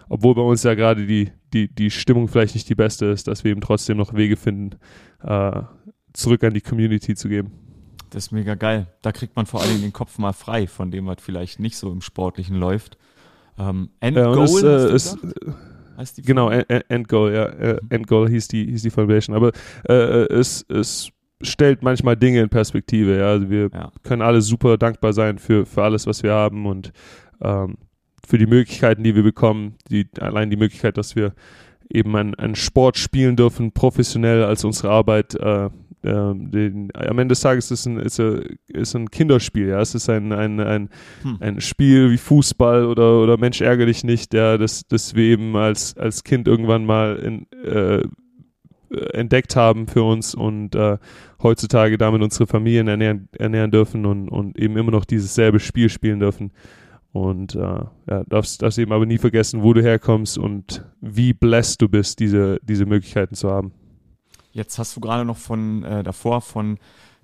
obwohl 0.10 0.36
bei 0.36 0.42
uns 0.42 0.64
ja 0.64 0.76
gerade 0.76 1.06
die, 1.06 1.32
die, 1.54 1.68
die 1.68 1.90
Stimmung 1.90 2.28
vielleicht 2.28 2.56
nicht 2.56 2.70
die 2.70 2.76
beste 2.76 3.08
ist, 3.08 3.28
dass 3.28 3.44
wir 3.44 3.52
eben 3.52 3.62
trotzdem 3.62 3.98
noch 3.98 4.14
Wege 4.14 4.36
finden, 4.36 4.78
äh, 5.24 5.62
zurück 6.14 6.44
an 6.44 6.54
die 6.54 6.62
Community 6.62 7.16
zu 7.16 7.30
geben. 7.30 7.52
Das 8.12 8.26
ist 8.26 8.32
mega 8.32 8.56
geil. 8.56 8.88
Da 9.02 9.12
kriegt 9.12 9.36
man 9.36 9.46
vor 9.46 9.62
allem 9.62 9.82
den 9.82 9.94
Kopf 9.94 10.18
mal 10.20 10.34
frei 10.34 10.68
von 10.68 10.92
dem, 10.92 11.08
was 11.08 11.18
vielleicht 11.22 11.60
nicht 11.60 11.78
so 11.78 11.92
im 11.92 12.02
Sportlichen 12.02 12.58
läuft. 12.58 12.98
Ähm, 13.58 13.90
Endgoal 14.02 14.38
ja, 14.38 14.44
ist, 14.44 14.64
äh, 14.64 14.96
ist, 14.96 15.18
heißt 15.98 16.18
die 16.18 16.22
Genau, 16.22 16.50
Endgoal, 16.50 17.34
ja. 17.34 17.46
Äh, 17.46 17.74
mhm. 17.74 17.88
Endgoal 17.90 18.30
hieß 18.30 18.50
die, 18.50 18.66
hieß 18.66 18.82
die 18.82 18.90
Foundation. 18.90 19.36
Aber 19.36 19.52
äh, 19.88 20.26
es, 20.34 20.66
es 20.70 21.10
stellt 21.42 21.84
manchmal 21.84 22.18
Dinge 22.18 22.42
in 22.42 22.50
Perspektive. 22.50 23.18
Ja. 23.18 23.28
Also 23.28 23.50
wir 23.50 23.70
ja. 23.74 23.92
können 24.04 24.22
alle 24.22 24.42
super 24.42 24.78
dankbar 24.78 25.14
sein 25.14 25.40
für, 25.40 25.66
für 25.66 25.84
alles, 25.84 26.06
was 26.06 26.22
wir 26.22 26.34
haben 26.34 26.66
und 26.66 26.92
ähm, 27.42 27.78
für 28.28 28.38
die 28.38 28.46
Möglichkeiten, 28.46 29.04
die 29.04 29.16
wir 29.16 29.24
bekommen. 29.24 29.76
Die, 29.90 30.10
allein 30.20 30.50
die 30.50 30.58
Möglichkeit, 30.58 30.98
dass 30.98 31.16
wir 31.16 31.34
eben 31.94 32.16
einen, 32.16 32.36
einen 32.36 32.56
Sport 32.56 32.98
spielen 32.98 33.36
dürfen, 33.36 33.72
professionell 33.72 34.44
als 34.44 34.64
unsere 34.64 34.90
Arbeit. 34.92 35.36
Äh, 35.36 35.70
ähm, 36.04 36.50
den, 36.50 36.90
am 36.96 37.20
Ende 37.20 37.34
des 37.34 37.42
Tages 37.42 37.70
ist 37.70 37.86
ein, 37.86 37.98
ist, 37.98 38.20
ein, 38.20 38.58
ist 38.68 38.96
ein 38.96 39.12
Kinderspiel, 39.12 39.68
ja. 39.68 39.80
Es 39.82 39.94
ist 39.94 40.10
ein, 40.10 40.32
ein, 40.34 40.60
ein, 40.60 40.90
hm. 41.22 41.38
ein 41.40 41.62
Spiel 41.62 42.10
wie 42.12 42.18
Fußball 42.18 42.86
oder, 42.86 43.22
oder 43.22 43.38
Mensch 43.38 43.62
ärgere 43.62 43.86
dich 43.86 44.04
nicht, 44.04 44.34
ja, 44.34 44.58
das, 44.58 44.88
das 44.88 45.14
wir 45.14 45.26
eben 45.26 45.56
als, 45.56 45.96
als 45.98 46.24
Kind 46.24 46.48
irgendwann 46.48 46.86
mal 46.86 47.18
in, 47.18 47.46
äh, 47.64 48.04
entdeckt 49.14 49.56
haben 49.56 49.88
für 49.88 50.04
uns 50.04 50.36
und 50.36 50.76
äh, 50.76 50.98
heutzutage 51.42 51.98
damit 51.98 52.22
unsere 52.22 52.48
Familien 52.48 52.88
ernähren, 52.88 53.30
ernähren 53.38 53.72
dürfen 53.72 54.06
und, 54.06 54.28
und 54.30 54.58
eben 54.58 54.78
immer 54.78 54.92
noch 54.92 55.06
dieses 55.06 55.36
selbe 55.36 55.60
Spiel 55.60 55.90
spielen 55.90 56.20
dürfen. 56.20 56.52
Und 57.14 57.56
äh, 57.56 57.60
ja, 57.60 58.24
darfst, 58.28 58.62
darfst 58.62 58.80
eben 58.80 58.94
aber 58.94 59.06
nie 59.06 59.18
vergessen, 59.18 59.64
wo 59.64 59.74
du 59.74 59.82
herkommst 59.82 60.38
und 60.38 60.86
wie 61.02 61.34
blessed 61.34 61.82
du 61.82 61.90
bist, 61.90 62.20
diese, 62.20 62.60
diese 62.64 62.86
Möglichkeiten 62.86 63.36
zu 63.36 63.50
haben. 63.50 63.74
Jetzt 64.54 64.80
hast 64.80 64.96
du 64.96 65.02
gerade 65.02 65.26
noch 65.26 65.38
von 65.38 65.84
äh, 65.84 66.04
davor 66.04 66.42
von 66.42 66.78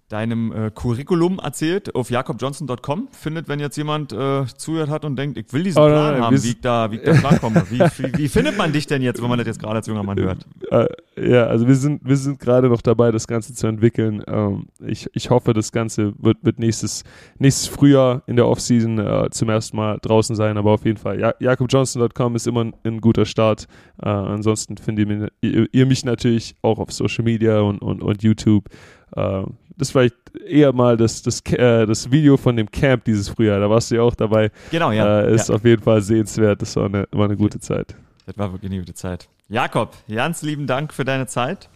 deinem 0.09 0.51
äh, 0.51 0.71
Curriculum 0.73 1.39
erzählt 1.39 1.93
auf 1.93 2.09
jakobjohnson.com. 2.09 3.09
Findet, 3.11 3.49
wenn 3.49 3.59
jetzt 3.59 3.75
jemand 3.75 4.13
äh, 4.13 4.45
zuhört 4.57 4.89
hat 4.89 5.03
und 5.03 5.17
denkt, 5.17 5.37
ich 5.37 5.51
will 5.51 5.63
diesen 5.63 5.81
oh, 5.81 5.87
Plan 5.87 6.13
nein, 6.13 6.21
haben, 6.23 6.43
wie 6.43 6.49
ich, 6.49 6.61
da, 6.61 6.91
wie 6.91 6.95
ich 6.95 7.03
da 7.03 7.13
klarkomme. 7.13 7.63
wie, 7.69 7.79
wie, 7.97 8.17
wie, 8.17 8.27
findet 8.29 8.57
man 8.57 8.71
dich 8.71 8.87
denn 8.87 9.01
jetzt, 9.01 9.21
wenn 9.21 9.29
man 9.29 9.37
das 9.37 9.47
jetzt 9.47 9.59
gerade 9.59 9.75
als 9.75 9.87
junger 9.87 10.03
Mann 10.03 10.17
hört? 10.17 10.45
Äh, 10.71 10.87
ja, 11.17 11.45
also 11.45 11.67
wir 11.67 11.75
sind, 11.75 12.01
wir 12.05 12.15
sind 12.15 12.39
gerade 12.39 12.69
noch 12.69 12.81
dabei, 12.81 13.11
das 13.11 13.27
Ganze 13.27 13.53
zu 13.53 13.67
entwickeln. 13.67 14.23
Ähm, 14.27 14.67
ich, 14.85 15.09
ich 15.13 15.29
hoffe, 15.29 15.53
das 15.53 15.71
Ganze 15.71 16.13
wird, 16.19 16.37
wird 16.41 16.59
nächstes, 16.59 17.03
nächstes 17.37 17.67
Frühjahr 17.67 18.23
in 18.27 18.37
der 18.37 18.47
Offseason 18.47 18.99
äh, 18.99 19.29
zum 19.31 19.49
ersten 19.49 19.75
Mal 19.75 19.97
draußen 20.01 20.35
sein, 20.35 20.57
aber 20.57 20.71
auf 20.71 20.85
jeden 20.85 20.97
Fall. 20.97 21.19
Ja, 21.19 21.33
jakobjohnson.com 21.39 22.35
ist 22.35 22.47
immer 22.47 22.63
ein, 22.63 22.73
ein 22.85 23.01
guter 23.01 23.25
Start. 23.25 23.67
Äh, 24.01 24.07
ansonsten 24.07 24.77
findet 24.77 25.31
ihr, 25.41 25.67
ihr, 25.71 25.85
mich 25.85 26.05
natürlich 26.05 26.55
auch 26.61 26.79
auf 26.79 26.91
Social 26.91 27.25
Media 27.25 27.59
und, 27.59 27.79
und, 27.81 28.01
und 28.01 28.23
YouTube. 28.23 28.69
Äh, 29.15 29.43
das 29.77 29.91
vielleicht 29.91 30.15
eher 30.47 30.73
mal 30.73 30.97
das, 30.97 31.21
das, 31.21 31.41
äh, 31.51 31.85
das 31.85 32.09
Video 32.11 32.35
von 32.37 32.55
dem 32.55 32.69
Camp 32.69 33.05
dieses 33.05 33.29
Frühjahr. 33.29 33.59
Da 33.59 33.69
warst 33.69 33.91
du 33.91 33.95
ja 33.95 34.01
auch 34.01 34.15
dabei. 34.15 34.51
Genau, 34.71 34.91
ja. 34.91 35.21
Äh, 35.21 35.35
ist 35.35 35.49
ja. 35.49 35.55
auf 35.55 35.63
jeden 35.63 35.83
Fall 35.83 36.01
sehenswert. 36.01 36.61
Das 36.61 36.75
war 36.75 36.85
eine, 36.85 37.07
war 37.11 37.25
eine 37.25 37.37
gute 37.37 37.59
Zeit. 37.59 37.95
Das 38.25 38.37
war 38.37 38.51
wirklich 38.51 38.71
eine 38.71 38.79
gute 38.79 38.93
Zeit. 38.93 39.29
Jakob, 39.49 39.93
ganz 40.13 40.41
lieben 40.41 40.67
Dank 40.67 40.93
für 40.93 41.05
deine 41.05 41.27
Zeit. 41.27 41.69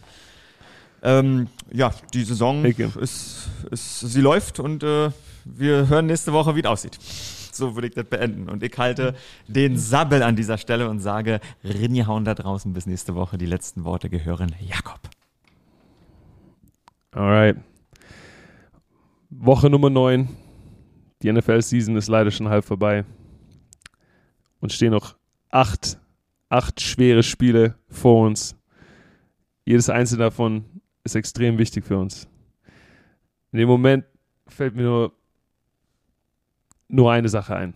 Ähm, 1.02 1.48
ja, 1.72 1.92
die 2.12 2.22
Saison 2.22 2.64
ist, 2.64 3.48
ist, 3.70 4.00
sie 4.00 4.20
läuft 4.20 4.60
und 4.60 4.82
äh, 4.84 5.10
wir 5.44 5.88
hören 5.88 6.06
nächste 6.06 6.32
Woche, 6.32 6.54
wie 6.54 6.60
es 6.60 6.66
aussieht. 6.66 6.98
So 7.52 7.74
würde 7.74 7.88
ich 7.88 7.94
das 7.94 8.04
beenden. 8.04 8.48
Und 8.48 8.62
ich 8.62 8.76
halte 8.78 9.14
den 9.48 9.76
Sabbel 9.76 10.22
an 10.22 10.36
dieser 10.36 10.58
Stelle 10.58 10.88
und 10.88 11.00
sage, 11.00 11.40
Rinjehauen 11.64 12.24
da 12.24 12.34
draußen 12.34 12.72
bis 12.72 12.86
nächste 12.86 13.14
Woche. 13.14 13.36
Die 13.36 13.46
letzten 13.46 13.84
Worte 13.84 14.08
gehören 14.08 14.54
Jakob. 14.60 15.00
Alright. 17.14 17.58
Woche 19.28 19.68
Nummer 19.68 19.90
9. 19.90 20.28
Die 21.20 21.30
NFL-Season 21.30 21.94
ist 21.96 22.08
leider 22.08 22.30
schon 22.30 22.48
halb 22.48 22.64
vorbei. 22.64 23.04
Und 24.60 24.72
stehen 24.72 24.92
noch 24.92 25.16
acht, 25.50 25.98
acht 26.48 26.80
schwere 26.80 27.22
Spiele 27.22 27.74
vor 27.88 28.26
uns. 28.26 28.56
Jedes 29.66 29.90
einzelne 29.90 30.24
davon 30.24 30.64
ist 31.04 31.14
extrem 31.14 31.58
wichtig 31.58 31.84
für 31.84 31.98
uns. 31.98 32.28
In 33.52 33.58
dem 33.58 33.68
Moment 33.68 34.06
fällt 34.46 34.74
mir 34.74 34.84
nur, 34.84 35.12
nur 36.88 37.12
eine 37.12 37.28
Sache 37.28 37.54
ein. 37.54 37.74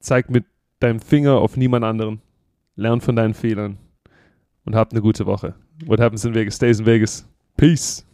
Zeig 0.00 0.30
mit 0.30 0.46
deinem 0.80 1.00
Finger 1.00 1.38
auf 1.38 1.58
niemand 1.58 1.84
anderen. 1.84 2.22
Lern 2.74 3.02
von 3.02 3.16
deinen 3.16 3.34
Fehlern. 3.34 3.76
Und 4.64 4.74
habt 4.74 4.92
eine 4.92 5.02
gute 5.02 5.26
Woche. 5.26 5.54
What 5.84 6.00
happens 6.00 6.24
in 6.24 6.34
Vegas 6.34 6.56
stays 6.56 6.80
in 6.80 6.86
Vegas. 6.86 7.28
Peace. 7.58 8.06